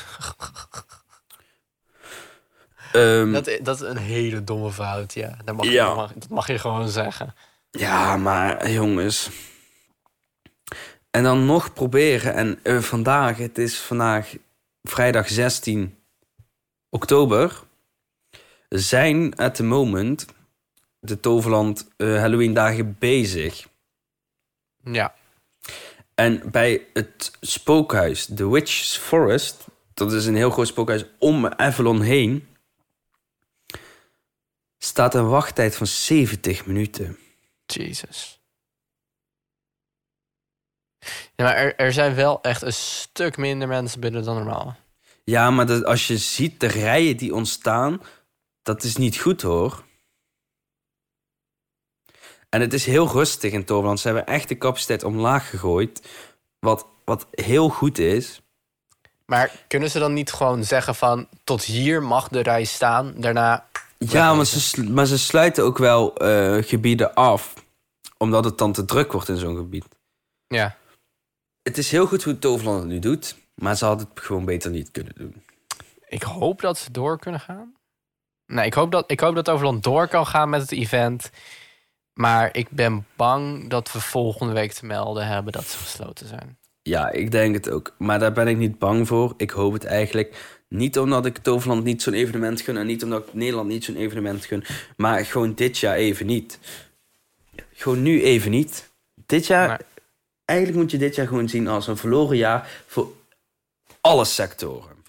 Ehm, 2.93 3.33
Dat, 3.33 3.47
i- 3.47 3.59
dat 3.63 3.81
is 3.83 3.89
een 3.89 3.97
hele 3.97 4.45
domme 4.45 4.73
fout, 4.73 5.15
ja. 5.15 5.37
Dat 5.45 5.57
mag, 5.57 5.67
Ja. 5.67 5.89
je, 5.89 5.95
mag- 5.95 6.13
dat 6.13 6.29
mag 6.29 6.47
je 6.47 6.59
gewoon 6.59 6.89
zeggen. 6.89 7.35
Ja, 7.71 8.17
maar 8.17 8.71
jongens. 8.71 9.31
En 11.15 11.23
dan 11.23 11.47
nog 11.47 11.73
proberen. 11.73 12.35
En 12.35 12.59
eh, 12.63 12.79
vandaag, 12.79 13.39
het 13.39 13.59
is 13.59 13.79
vandaag 13.79 14.37
vrijdag 14.83 15.29
16 15.29 15.99
oktober. 16.91 17.63
Zijn 18.69 19.37
at 19.37 19.55
the 19.55 19.63
moment 19.63 20.27
de 21.01 21.21
Toverland 21.21 21.89
eh, 21.97 22.19
Halloween 22.19 22.55
dagen 22.55 22.97
bezig. 22.99 23.67
Ja. 24.85 25.15
En 26.15 26.51
bij 26.51 26.87
het 26.93 27.31
spookhuis, 27.41 28.29
The 28.35 28.51
Witch's 28.51 28.97
Forest, 28.97 29.67
dat 29.95 30.13
is 30.13 30.27
een 30.27 30.37
heel 30.37 30.51
groot 30.51 30.67
spookhuis 30.67 31.05
om 31.19 31.47
Avalon 31.47 32.01
heen, 32.01 32.49
staat 34.79 35.15
een 35.15 35.29
wachttijd 35.29 35.77
van 35.77 35.87
70 35.87 36.67
minuten. 36.67 37.19
Jesus. 37.67 38.44
Ja, 41.37 41.45
maar 41.45 41.55
er, 41.55 41.77
er 41.77 41.93
zijn 41.93 42.15
wel 42.15 42.43
echt 42.43 42.63
een 42.63 42.73
stuk 42.73 43.37
minder 43.37 43.69
mensen 43.69 44.01
binnen 44.01 44.25
dan 44.25 44.35
normaal. 44.35 44.77
Ja, 45.25 45.51
maar 45.51 45.67
dat, 45.67 45.85
als 45.85 46.07
je 46.07 46.19
ziet 46.19 46.61
de 46.61 46.67
rijen 46.67 47.17
die 47.17 47.35
ontstaan, 47.35 48.01
dat 48.63 48.83
is 48.83 48.97
niet 48.97 49.19
goed 49.19 49.43
hoor. 49.43 49.85
En 52.49 52.61
het 52.61 52.73
is 52.73 52.87
heel 52.87 53.09
rustig 53.09 53.53
in 53.53 53.65
Toverland. 53.65 54.01
Ze 54.01 54.07
hebben 54.07 54.27
echt 54.27 54.49
de 54.49 54.59
capaciteit 54.59 55.05
omlaag 55.05 55.51
gegooid. 55.51 56.09
Wat, 56.59 56.87
wat 57.05 57.27
heel 57.31 57.69
goed 57.69 57.99
is. 57.99 58.41
Maar 59.27 59.51
kunnen 59.69 59.91
ze 59.91 59.99
dan 59.99 60.13
niet 60.13 60.33
gewoon 60.33 60.65
zeggen 60.65 60.95
van... 60.95 61.29
tot 61.45 61.65
hier 61.65 62.03
mag 62.03 62.29
de 62.29 62.41
rij 62.41 62.65
staan, 62.65 63.15
daarna... 63.17 63.69
Ja, 63.99 64.35
maar 64.35 64.45
ze, 64.45 64.83
maar 64.91 65.07
ze 65.07 65.19
sluiten 65.19 65.65
ook 65.65 65.79
wel 65.79 66.17
eh, 66.17 66.63
gebieden 66.63 67.15
af. 67.15 67.55
Omdat 68.19 68.45
het 68.45 68.59
dan 68.59 68.73
te 68.73 68.85
druk 68.85 69.13
wordt 69.13 69.29
in 69.29 69.37
zo'n 69.37 69.57
gebied. 69.57 69.85
Ja, 70.47 70.77
Het 71.65 71.79
is 71.79 71.91
heel 71.91 72.07
goed 72.07 72.23
hoe 72.25 72.39
Toverland 72.39 72.79
het 72.81 72.89
nu 72.89 72.99
doet. 72.99 73.37
Maar 73.55 73.77
ze 73.77 73.85
hadden 73.85 74.07
het 74.15 74.25
gewoon 74.25 74.45
beter 74.45 74.71
niet 74.71 74.91
kunnen 74.91 75.13
doen. 75.17 75.43
ik 76.09 76.23
hoop 76.23 76.61
dat 76.61 76.79
ze 76.79 76.91
door 76.91 77.19
kunnen 77.19 77.41
gaan. 77.41 77.75
Nee, 78.47 78.67
ik 78.67 78.75
hoop 78.75 78.93
dat, 78.93 79.11
ik 79.11 79.21
hoop 79.21 79.35
dat 79.35 79.49
Overland 79.51 79.83
door 79.83 80.09
kan 80.09 80.27
gaan 80.27 80.51
met 80.51 80.61
het 80.61 80.73
event. 80.73 81.31
Maar 82.13 82.57
ik 82.57 82.69
ben 82.71 83.07
bang 83.17 83.71
dat 83.71 83.93
we 83.93 84.01
volgende 84.01 84.53
week 84.53 84.73
te 84.73 84.87
melden 84.87 85.27
hebben 85.27 85.53
dat 85.53 85.65
ze 85.65 85.79
gesloten 85.79 86.27
zijn. 86.27 86.59
Ja, 86.83 87.11
ik 87.11 87.31
denk 87.31 87.55
het 87.55 87.71
ook. 87.71 87.95
Maar 87.99 88.19
daar 88.19 88.33
ben 88.33 88.49
ik 88.49 88.57
niet 88.57 88.79
bang 88.79 89.07
voor. 89.09 89.35
Ik 89.37 89.51
hoop 89.51 89.73
het 89.73 89.85
eigenlijk. 89.85 90.61
Niet 90.69 90.99
omdat 90.99 91.27
ik 91.27 91.39
Toverland 91.39 91.85
niet 91.85 92.03
zo'n 92.03 92.15
evenement 92.15 92.61
gun. 92.61 92.77
En 92.77 92.87
niet 92.87 93.03
omdat 93.03 93.27
ik 93.27 93.35
Nederland 93.35 93.69
niet 93.69 93.85
zo'n 93.85 93.97
evenement 93.97 94.45
gun. 94.45 94.65
Maar 94.97 95.25
gewoon 95.25 95.55
dit 95.55 95.79
jaar 95.79 95.97
even 95.97 96.27
niet. 96.27 96.59
Gewoon 97.73 98.03
nu 98.03 98.23
even 98.23 98.51
niet. 98.51 98.91
Dit 99.27 99.47
jaar... 99.47 99.69
Maar- 99.69 99.81
Eigenlijk 100.45 100.79
moet 100.79 100.91
je 100.91 100.99
dit 100.99 101.15
jaar 101.15 101.27
gewoon 101.27 101.49
zien 101.49 101.69
als 101.69 101.87
een 101.87 101.97
verloren 101.97 102.37
jaar 102.37 102.71
voor 102.87 103.13
alle 104.01 104.25
sectoren. 104.25 105.05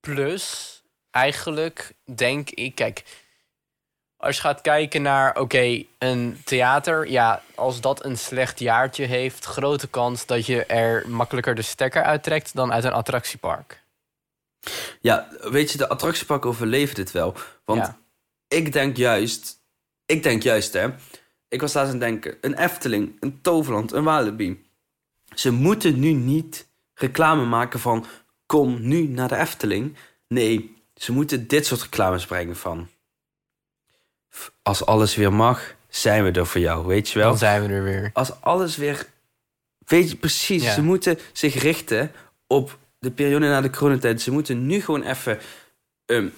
Plus, 0.00 0.82
eigenlijk 1.10 1.92
denk 2.04 2.50
ik, 2.50 2.74
kijk, 2.74 3.02
als 4.16 4.36
je 4.36 4.42
gaat 4.42 4.60
kijken 4.60 5.02
naar, 5.02 5.40
oké, 5.40 5.84
een 5.98 6.40
theater, 6.44 7.10
ja, 7.10 7.42
als 7.54 7.80
dat 7.80 8.04
een 8.04 8.18
slecht 8.18 8.58
jaartje 8.58 9.04
heeft, 9.04 9.44
grote 9.44 9.88
kans 9.88 10.26
dat 10.26 10.46
je 10.46 10.64
er 10.64 11.08
makkelijker 11.08 11.54
de 11.54 11.62
stekker 11.62 12.02
uittrekt 12.02 12.54
dan 12.54 12.72
uit 12.72 12.84
een 12.84 12.92
attractiepark. 12.92 13.82
Ja, 15.00 15.28
weet 15.40 15.72
je, 15.72 15.78
de 15.78 15.88
attractiepark 15.88 16.46
overleeft 16.46 16.96
dit 16.96 17.10
wel. 17.10 17.34
Want 17.64 17.86
Ja. 17.86 17.98
ik 18.48 18.72
denk 18.72 18.96
juist... 18.96 19.58
Ik 20.06 20.22
denk 20.22 20.42
juist, 20.42 20.72
hè. 20.72 20.88
Ik 21.50 21.60
was 21.60 21.72
laatst 21.74 21.92
aan 21.94 22.00
het 22.00 22.08
denken. 22.08 22.38
Een 22.40 22.54
Efteling, 22.58 23.16
een 23.20 23.40
Toverland, 23.40 23.92
een 23.92 24.04
Walibi. 24.04 24.64
Ze 25.34 25.50
moeten 25.50 26.00
nu 26.00 26.12
niet 26.12 26.68
reclame 26.94 27.44
maken 27.44 27.80
van... 27.80 28.06
Kom 28.46 28.80
nu 28.88 29.02
naar 29.06 29.28
de 29.28 29.36
Efteling. 29.36 29.96
Nee, 30.28 30.76
ze 30.94 31.12
moeten 31.12 31.48
dit 31.48 31.66
soort 31.66 31.82
reclames 31.82 32.26
brengen 32.26 32.56
van... 32.56 32.88
"F- 34.34 34.52
Als 34.62 34.86
alles 34.86 35.14
weer 35.14 35.32
mag, 35.32 35.74
zijn 35.88 36.24
we 36.24 36.30
er 36.30 36.46
voor 36.46 36.60
jou, 36.60 36.86
weet 36.86 37.08
je 37.08 37.18
wel? 37.18 37.28
Dan 37.28 37.38
zijn 37.38 37.62
we 37.66 37.74
er 37.74 37.82
weer. 37.82 38.10
als 38.12 38.40
alles 38.40 38.76
weer. 38.76 39.06
Weet 39.78 40.10
je 40.10 40.16
precies, 40.16 40.62
Ja. 40.62 40.72
ze 40.74 40.82
moeten 40.82 41.18
zich 41.32 41.54
richten 41.54 42.12
op 42.46 42.78
de 42.98 43.10
periode 43.10 43.46
na 43.48 43.60
de 43.60 43.70
coronatijd. 43.70 44.20
Ze 44.22 44.30
moeten 44.32 44.66
nu 44.66 44.80
gewoon 44.80 45.02
even 45.02 45.38
ehm, 46.06 46.28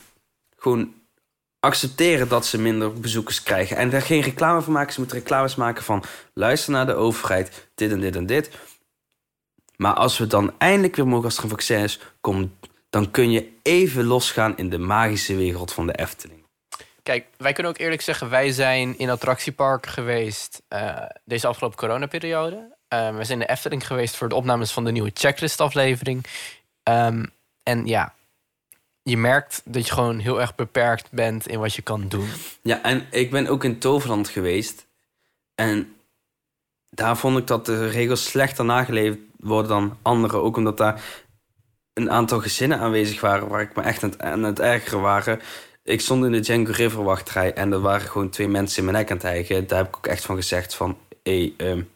gewoon 0.56 0.94
accepteren 1.64 2.28
dat 2.28 2.46
ze 2.46 2.58
minder 2.58 2.92
bezoekers 3.00 3.42
krijgen. 3.42 3.76
En 3.76 3.90
daar 3.90 4.02
geen 4.02 4.22
reclame 4.22 4.62
van 4.62 4.72
maken. 4.72 4.92
Ze 4.92 5.00
moeten 5.00 5.18
reclames 5.18 5.54
maken 5.54 5.82
van... 5.82 6.04
luister 6.34 6.72
naar 6.72 6.86
de 6.86 6.94
overheid, 6.94 7.68
dit 7.74 7.90
en 7.90 8.00
dit 8.00 8.16
en 8.16 8.26
dit. 8.26 8.50
Maar 9.76 9.94
als 9.94 10.18
we 10.18 10.26
dan 10.26 10.54
eindelijk 10.58 10.96
weer 10.96 11.06
mogen 11.06 11.24
als 11.24 11.36
er 11.36 11.42
een 11.42 11.50
vaccin 11.50 11.82
is... 11.82 12.00
Dan 12.90 13.10
kun 13.10 13.30
je 13.30 13.52
even 13.62 14.04
losgaan 14.04 14.56
in 14.56 14.70
de 14.70 14.78
magische 14.78 15.36
wereld 15.36 15.72
van 15.72 15.86
de 15.86 15.94
Efteling. 15.94 16.44
Kijk, 17.02 17.26
wij 17.36 17.52
kunnen 17.52 17.72
ook 17.72 17.78
eerlijk 17.78 18.02
zeggen, 18.02 18.30
wij 18.30 18.50
zijn 18.50 18.98
in 18.98 19.10
attractiepark 19.10 19.86
geweest 19.86 20.62
uh, 20.68 20.98
deze 21.24 21.46
afgelopen 21.46 21.78
coronaperiode. 21.78 22.76
Uh, 22.94 23.16
we 23.16 23.24
zijn 23.24 23.40
in 23.40 23.46
de 23.46 23.52
Efteling 23.52 23.86
geweest 23.86 24.16
voor 24.16 24.28
de 24.28 24.34
opnames 24.34 24.72
van 24.72 24.84
de 24.84 24.92
nieuwe 24.92 25.10
checklist 25.14 25.60
aflevering. 25.60 26.24
Um, 26.88 27.32
en 27.62 27.86
ja, 27.86 28.14
je 29.02 29.16
merkt 29.16 29.62
dat 29.64 29.86
je 29.86 29.92
gewoon 29.92 30.18
heel 30.18 30.40
erg 30.40 30.54
beperkt 30.54 31.10
bent 31.10 31.48
in 31.48 31.58
wat 31.58 31.74
je 31.74 31.82
kan 31.82 32.08
doen. 32.08 32.28
Ja, 32.62 32.82
en 32.82 33.06
ik 33.10 33.30
ben 33.30 33.46
ook 33.46 33.64
in 33.64 33.78
Toverland 33.78 34.28
geweest. 34.28 34.86
En 35.54 35.96
daar 36.90 37.16
vond 37.16 37.38
ik 37.38 37.46
dat 37.46 37.66
de 37.66 37.88
regels 37.88 38.24
slechter 38.24 38.64
nageleefd 38.64 39.18
worden 39.36 39.68
dan 39.68 39.98
andere. 40.02 40.36
Ook 40.36 40.56
omdat 40.56 40.76
daar 40.76 41.02
een 41.92 42.10
aantal 42.10 42.40
gezinnen 42.40 42.78
aanwezig 42.78 43.20
waren 43.20 43.48
waar 43.48 43.60
ik 43.60 43.76
me 43.76 43.82
echt 43.82 44.02
aan 44.02 44.10
het, 44.10 44.20
aan 44.20 44.42
het 44.42 44.60
ergeren 44.60 45.00
waren. 45.00 45.40
Ik 45.84 46.00
stond 46.00 46.24
in 46.24 46.32
de 46.32 46.40
Django 46.40 46.72
River 46.72 47.02
wachtrij 47.02 47.54
en 47.54 47.72
er 47.72 47.80
waren 47.80 48.08
gewoon 48.08 48.30
twee 48.30 48.48
mensen 48.48 48.78
in 48.78 48.84
mijn 48.84 48.96
nek 48.96 49.10
aan 49.10 49.16
het 49.16 49.26
hijgen. 49.26 49.66
Daar 49.66 49.78
heb 49.78 49.88
ik 49.88 49.96
ook 49.96 50.06
echt 50.06 50.24
van 50.24 50.36
gezegd 50.36 50.74
van... 50.74 50.98
Hey, 51.22 51.54
um, 51.56 51.90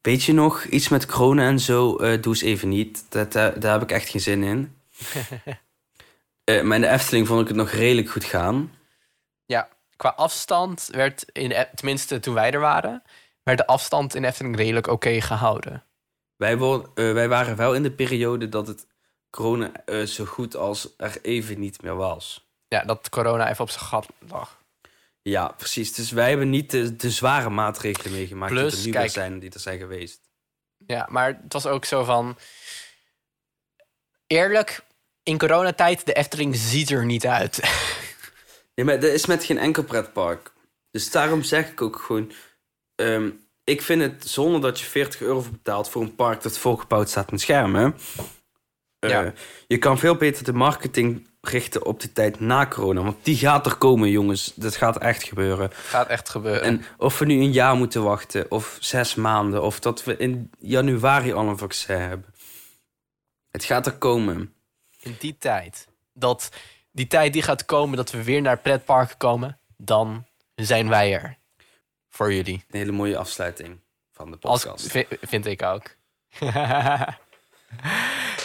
weet 0.00 0.24
je 0.24 0.32
nog 0.32 0.64
iets 0.64 0.88
met 0.88 1.06
corona 1.06 1.48
en 1.48 1.60
zo? 1.60 1.90
Uh, 2.00 2.22
doe 2.22 2.32
eens 2.32 2.42
even 2.42 2.68
niet. 2.68 3.04
Dat, 3.08 3.26
uh, 3.26 3.48
daar 3.58 3.72
heb 3.72 3.82
ik 3.82 3.90
echt 3.90 4.08
geen 4.08 4.20
zin 4.20 4.42
in. 4.42 4.74
uh, 6.50 6.62
maar 6.62 6.76
in 6.76 6.82
de 6.82 6.88
Efteling 6.88 7.26
vond 7.26 7.40
ik 7.40 7.48
het 7.48 7.56
nog 7.56 7.70
redelijk 7.70 8.08
goed 8.08 8.24
gaan. 8.24 8.74
Ja, 9.44 9.68
qua 9.96 10.08
afstand 10.08 10.88
werd, 10.90 11.24
in 11.32 11.48
de, 11.48 11.68
tenminste 11.74 12.20
toen 12.20 12.34
wij 12.34 12.52
er 12.52 12.60
waren... 12.60 13.02
werd 13.42 13.58
de 13.58 13.66
afstand 13.66 14.14
in 14.14 14.22
de 14.22 14.28
Efteling 14.28 14.56
redelijk 14.56 14.86
oké 14.86 14.94
okay 14.94 15.20
gehouden. 15.20 15.84
Wij, 16.36 16.58
word, 16.58 16.88
wij 16.94 17.28
waren 17.28 17.56
wel 17.56 17.74
in 17.74 17.82
de 17.82 17.92
periode 17.92 18.48
dat 18.48 18.66
het 18.66 18.86
corona 19.30 19.72
zo 20.06 20.24
goed 20.24 20.56
als 20.56 20.94
er 20.96 21.18
even 21.22 21.60
niet 21.60 21.82
meer 21.82 21.96
was 21.96 22.46
ja, 22.68 22.84
dat 22.84 23.08
corona 23.08 23.50
even 23.50 23.64
op 23.64 23.70
zijn 23.70 23.84
gat 23.84 24.08
lag. 24.18 24.64
Ja, 25.22 25.48
precies. 25.48 25.94
Dus 25.94 26.10
wij 26.10 26.28
hebben 26.28 26.50
niet 26.50 26.70
de, 26.70 26.96
de 26.96 27.10
zware 27.10 27.50
maatregelen 27.50 28.12
meegemaakt 28.12 28.52
Plus, 28.52 28.72
die 28.72 28.80
er 28.80 28.86
nu 28.86 28.92
kijk, 28.92 29.10
zijn, 29.10 29.38
die 29.38 29.50
er 29.50 29.60
zijn 29.60 29.78
geweest. 29.78 30.20
Ja, 30.86 31.06
maar 31.10 31.26
het 31.42 31.52
was 31.52 31.66
ook 31.66 31.84
zo 31.84 32.04
van... 32.04 32.38
Eerlijk, 34.26 34.84
in 35.26 35.38
coronatijd, 35.38 36.06
de 36.06 36.12
Efteling 36.12 36.56
ziet 36.56 36.90
er 36.90 37.04
niet 37.04 37.26
uit. 37.26 37.60
nee, 38.74 38.86
maar 38.86 39.00
dat 39.00 39.10
is 39.10 39.26
met 39.26 39.44
geen 39.44 39.58
enkel 39.58 39.82
pretpark. 39.82 40.52
Dus 40.90 41.10
daarom 41.10 41.42
zeg 41.42 41.70
ik 41.70 41.82
ook 41.82 41.96
gewoon... 41.96 42.32
Ehm, 42.94 43.30
ik 43.64 43.82
vind 43.82 44.02
het 44.02 44.28
zonder 44.28 44.60
dat 44.60 44.80
je 44.80 44.86
40 44.86 45.20
euro 45.20 45.44
betaalt 45.50 45.88
voor 45.88 46.02
een 46.02 46.14
park 46.14 46.42
dat 46.42 46.58
volgebouwd 46.58 47.08
staat 47.08 47.30
met 47.30 47.40
schermen. 47.40 47.96
Uh, 49.00 49.10
ja. 49.10 49.32
Je 49.66 49.78
kan 49.78 49.98
veel 49.98 50.16
beter 50.16 50.44
de 50.44 50.52
marketing 50.52 51.28
richten 51.40 51.84
op 51.84 52.00
de 52.00 52.12
tijd 52.12 52.40
na 52.40 52.66
corona. 52.66 53.02
Want 53.02 53.24
die 53.24 53.36
gaat 53.36 53.66
er 53.66 53.76
komen, 53.76 54.10
jongens. 54.10 54.52
Dat 54.54 54.76
gaat 54.76 54.98
echt 54.98 55.22
gebeuren. 55.22 55.70
Gaat 55.72 56.08
echt 56.08 56.28
gebeuren. 56.28 56.62
En 56.62 56.84
of 56.96 57.18
we 57.18 57.24
nu 57.24 57.34
een 57.34 57.52
jaar 57.52 57.76
moeten 57.76 58.02
wachten, 58.02 58.50
of 58.50 58.76
zes 58.80 59.14
maanden, 59.14 59.62
of 59.62 59.80
dat 59.80 60.04
we 60.04 60.16
in 60.16 60.50
januari 60.58 61.32
al 61.32 61.48
een 61.48 61.58
vaccin 61.58 61.96
hebben. 61.96 62.34
Het 63.50 63.64
gaat 63.64 63.86
er 63.86 63.96
komen. 63.96 64.55
In 65.06 65.16
die 65.18 65.38
tijd, 65.38 65.88
dat 66.12 66.50
die 66.92 67.06
tijd 67.06 67.32
die 67.32 67.42
gaat 67.42 67.64
komen, 67.64 67.96
dat 67.96 68.10
we 68.10 68.24
weer 68.24 68.42
naar 68.42 68.58
pretparken 68.58 69.16
komen, 69.16 69.58
dan 69.76 70.26
zijn 70.54 70.88
wij 70.88 71.12
er. 71.14 71.38
Voor 72.08 72.34
jullie. 72.34 72.64
Een 72.68 72.78
hele 72.78 72.92
mooie 72.92 73.16
afsluiting 73.16 73.80
van 74.12 74.30
de 74.30 74.36
podcast. 74.36 74.94
Als, 74.94 75.04
vind 75.20 75.46
ik 75.46 75.62
ook. 75.62 75.96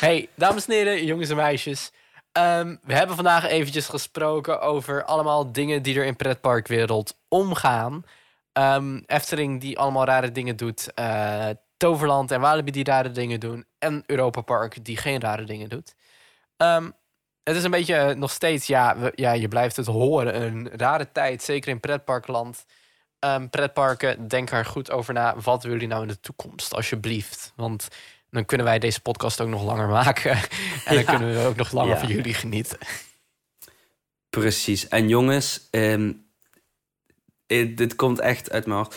hey, 0.06 0.30
dames 0.36 0.66
en 0.66 0.74
heren, 0.74 1.06
jongens 1.06 1.30
en 1.30 1.36
meisjes. 1.36 1.92
Um, 2.38 2.80
we 2.84 2.94
hebben 2.94 3.16
vandaag 3.16 3.48
eventjes 3.48 3.88
gesproken 3.88 4.62
over 4.62 5.04
allemaal 5.04 5.52
dingen 5.52 5.82
die 5.82 6.00
er 6.00 6.06
in 6.06 6.16
pretparkwereld 6.16 7.18
omgaan. 7.28 8.06
Um, 8.54 9.04
Efteling 9.06 9.62
die 9.62 9.80
allemaal 9.80 10.06
rare 10.06 10.32
dingen 10.32 10.56
doet. 10.56 10.92
Uh, 11.00 11.50
Toverland 11.78 12.32
en 12.32 12.42
Walibi 12.42 12.72
die 12.72 12.84
rare 12.84 13.12
dingen 13.12 13.40
doen. 13.40 13.66
En 13.80 14.04
Europa 14.06 14.42
Park 14.42 14.86
die 14.86 14.98
geen 14.98 15.20
rare 15.20 15.44
dingen 15.44 15.70
doet. 15.70 15.96
Um, 16.62 16.94
het 17.44 17.56
is 17.56 17.64
een 17.64 17.72
beetje 17.72 18.16
nog 18.16 18.32
steeds, 18.32 18.68
ja, 18.68 18.98
we, 18.98 19.12
ja, 19.16 19.32
je 19.32 19.48
blijft 19.48 19.76
het 19.76 19.86
horen. 19.86 20.42
Een 20.42 20.70
rare 20.76 21.12
tijd, 21.12 21.44
zeker 21.44 21.70
in 21.70 21.80
pretparkland. 21.80 22.66
pretparken, 23.50 24.28
denk 24.28 24.52
er 24.52 24.66
goed 24.66 24.92
over 24.92 25.14
na. 25.14 25.36
Wat 25.36 25.64
willen 25.64 25.80
jullie 25.80 25.94
nou 25.94 26.02
in 26.02 26.08
de 26.08 26.20
toekomst, 26.20 26.74
alsjeblieft? 26.74 27.54
Want 27.56 27.88
dan 28.30 28.46
kunnen 28.46 28.66
wij 28.66 28.80
deze 28.80 29.02
podcast 29.02 29.42
ook 29.42 29.48
nog 29.48 29.64
langer 29.64 29.88
maken. 30.02 30.32
en 30.86 30.96
dan 30.96 31.04
kunnen 31.04 31.34
we 31.34 31.48
ook 31.48 31.56
nog 31.56 31.72
langer 31.72 31.98
van 31.98 32.08
jullie 32.08 32.34
genieten. 32.34 32.78
Precies. 34.30 34.88
En 34.88 35.08
jongens, 35.08 35.68
um, 35.72 36.26
dit 37.48 37.96
komt 37.96 38.20
echt 38.20 38.52
uit 38.52 38.66
mijn 38.66 38.78
hart. 38.78 38.96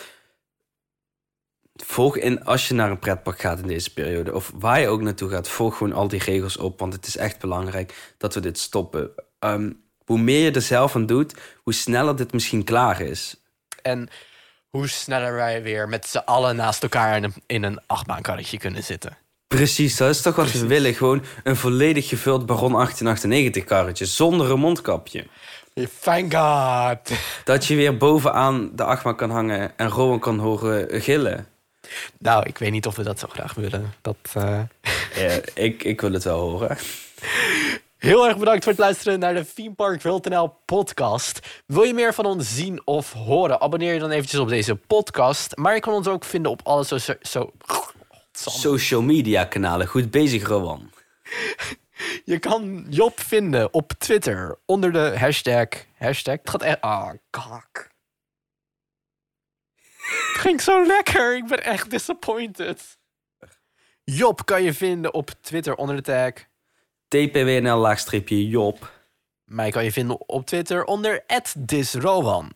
Volg 1.83 2.17
in, 2.17 2.43
als 2.43 2.67
je 2.67 2.73
naar 2.73 2.91
een 2.91 2.99
pretpark 2.99 3.39
gaat 3.39 3.59
in 3.59 3.67
deze 3.67 3.93
periode, 3.93 4.33
of 4.33 4.51
waar 4.55 4.79
je 4.79 4.87
ook 4.87 5.01
naartoe 5.01 5.29
gaat, 5.29 5.47
volg 5.47 5.77
gewoon 5.77 5.93
al 5.93 6.07
die 6.07 6.23
regels 6.23 6.57
op. 6.57 6.79
Want 6.79 6.93
het 6.93 7.07
is 7.07 7.17
echt 7.17 7.39
belangrijk 7.39 8.13
dat 8.17 8.33
we 8.33 8.39
dit 8.39 8.59
stoppen. 8.59 9.09
Um, 9.39 9.83
hoe 10.05 10.19
meer 10.19 10.43
je 10.43 10.51
er 10.51 10.61
zelf 10.61 10.95
aan 10.95 11.05
doet, 11.05 11.33
hoe 11.63 11.73
sneller 11.73 12.15
dit 12.15 12.33
misschien 12.33 12.63
klaar 12.63 13.01
is. 13.01 13.35
En 13.81 14.09
hoe 14.69 14.87
sneller 14.87 15.33
wij 15.33 15.63
weer 15.63 15.89
met 15.89 16.07
z'n 16.07 16.17
allen 16.17 16.55
naast 16.55 16.83
elkaar 16.83 17.17
in 17.17 17.23
een, 17.23 17.33
in 17.45 17.63
een 17.63 17.79
achtbaankarretje 17.87 18.57
kunnen 18.57 18.83
zitten. 18.83 19.17
Precies, 19.47 19.97
dat 19.97 20.09
is 20.09 20.21
toch 20.21 20.35
wat 20.35 20.51
we 20.51 20.67
willen. 20.67 20.93
Gewoon 20.93 21.23
een 21.43 21.55
volledig 21.55 22.07
gevuld 22.07 22.45
Baron 22.45 22.71
1898 22.71 23.63
karretje 23.63 24.05
zonder 24.05 24.51
een 24.51 24.59
mondkapje. 24.59 25.27
Thank 26.01 26.33
God. 26.33 27.17
Dat 27.43 27.65
je 27.65 27.75
weer 27.75 27.97
bovenaan 27.97 28.71
de 28.75 28.83
achtbaan 28.83 29.15
kan 29.15 29.29
hangen 29.29 29.77
en 29.77 29.89
Rowan 29.89 30.19
kan 30.19 30.39
horen 30.39 31.01
gillen. 31.01 31.47
Nou, 32.19 32.45
ik 32.45 32.57
weet 32.57 32.71
niet 32.71 32.85
of 32.85 32.95
we 32.95 33.03
dat 33.03 33.19
zo 33.19 33.27
graag 33.27 33.53
willen. 33.53 33.93
Dat, 34.01 34.17
uh... 34.37 34.61
ja, 35.15 35.39
ik, 35.53 35.83
ik 35.83 36.01
wil 36.01 36.11
het 36.11 36.23
wel 36.23 36.39
horen. 36.39 36.77
Heel 37.97 38.27
erg 38.27 38.37
bedankt 38.37 38.63
voor 38.63 38.71
het 38.71 38.81
luisteren 38.81 39.19
naar 39.19 39.33
de 39.33 39.53
Theme 39.53 39.73
Park 39.73 40.01
WorldNL 40.01 40.57
podcast. 40.65 41.39
Wil 41.65 41.83
je 41.83 41.93
meer 41.93 42.13
van 42.13 42.25
ons 42.25 42.55
zien 42.55 42.81
of 42.85 43.13
horen? 43.13 43.61
Abonneer 43.61 43.93
je 43.93 43.99
dan 43.99 44.11
eventjes 44.11 44.39
op 44.39 44.49
deze 44.49 44.75
podcast. 44.75 45.55
Maar 45.57 45.73
je 45.73 45.79
kan 45.79 45.93
ons 45.93 46.07
ook 46.07 46.23
vinden 46.23 46.51
op 46.51 46.61
alle 46.63 46.85
zo, 47.21 47.51
social 48.31 49.01
media 49.01 49.45
kanalen. 49.45 49.87
Goed 49.87 50.11
bezig, 50.11 50.47
Rowan. 50.47 50.89
Je 52.25 52.39
kan 52.39 52.85
Job 52.89 53.19
vinden 53.19 53.73
op 53.73 53.91
Twitter 53.97 54.57
onder 54.65 54.91
de 54.91 55.13
hashtag. 55.17 55.67
Hashtag. 55.97 56.37
Het 56.37 56.49
gaat 56.49 56.61
echt. 56.61 56.81
Ah, 56.81 57.03
oh, 57.03 57.11
kak. 57.29 57.93
Het 60.35 60.43
ging 60.43 60.61
zo 60.61 60.85
lekker. 60.85 61.35
Ik 61.35 61.47
ben 61.47 61.63
echt 61.63 61.89
disappointed. 61.89 62.97
Job 64.03 64.45
kan 64.45 64.63
je 64.63 64.73
vinden 64.73 65.13
op 65.13 65.31
Twitter 65.41 65.75
onder 65.75 65.95
de 65.95 66.01
tag. 66.01 66.31
TPWNL-Job. 67.07 68.91
Mij 69.45 69.71
kan 69.71 69.83
je 69.83 69.91
vinden 69.91 70.29
op 70.29 70.45
Twitter 70.45 70.83
onder 70.83 71.23
@disrowan. 71.57 72.51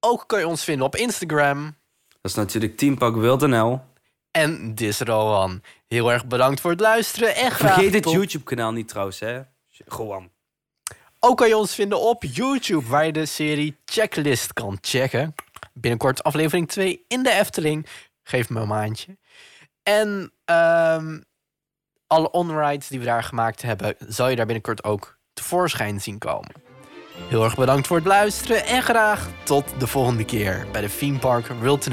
Ook 0.00 0.24
kan 0.26 0.38
je 0.38 0.46
ons 0.46 0.64
vinden 0.64 0.86
op 0.86 0.96
Instagram. 0.96 1.76
Dat 2.08 2.30
is 2.30 2.34
natuurlijk 2.34 2.76
teampak.nl 2.76 3.80
en 4.30 4.74
Disrowan. 4.74 5.62
Heel 5.86 6.12
erg 6.12 6.26
bedankt 6.26 6.60
voor 6.60 6.70
het 6.70 6.80
luisteren 6.80 7.34
en 7.34 7.50
graag 7.50 7.74
Vergeet 7.74 7.94
het 7.94 8.10
YouTube-kanaal 8.10 8.72
niet 8.72 8.88
trouwens, 8.88 9.20
hè. 9.20 9.40
Gewoon. 9.86 10.30
Ook 11.20 11.36
kan 11.36 11.48
je 11.48 11.56
ons 11.56 11.74
vinden 11.74 12.00
op 12.00 12.22
YouTube, 12.24 12.88
waar 12.88 13.06
je 13.06 13.12
de 13.12 13.26
serie 13.26 13.76
Checklist 13.84 14.52
kan 14.52 14.78
checken. 14.80 15.34
Binnenkort 15.72 16.22
aflevering 16.22 16.68
2 16.68 17.04
in 17.08 17.22
de 17.22 17.30
Efteling. 17.30 17.86
Geef 18.22 18.48
me 18.48 18.60
een 18.60 18.68
maandje. 18.68 19.18
En 19.82 20.32
um, 20.44 21.24
alle 22.06 22.30
onrides 22.30 22.88
die 22.88 22.98
we 22.98 23.04
daar 23.04 23.22
gemaakt 23.22 23.62
hebben, 23.62 23.94
zal 23.98 24.28
je 24.28 24.36
daar 24.36 24.46
binnenkort 24.46 24.84
ook 24.84 25.18
tevoorschijn 25.32 26.00
zien 26.00 26.18
komen. 26.18 26.52
Heel 27.28 27.44
erg 27.44 27.56
bedankt 27.56 27.86
voor 27.86 27.96
het 27.96 28.06
luisteren 28.06 28.66
en 28.66 28.82
graag 28.82 29.28
tot 29.42 29.64
de 29.78 29.86
volgende 29.86 30.24
keer 30.24 30.66
bij 30.72 30.80
de 30.80 30.96
Theme 30.96 31.18
Park 31.18 31.46
World 31.46 31.88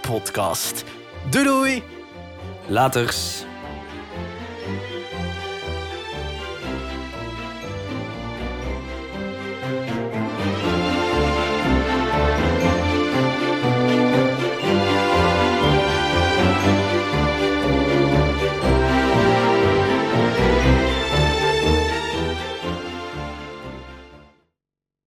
podcast. 0.00 0.84
Doei 1.30 1.44
doei! 1.44 1.82
Laters. 2.66 3.45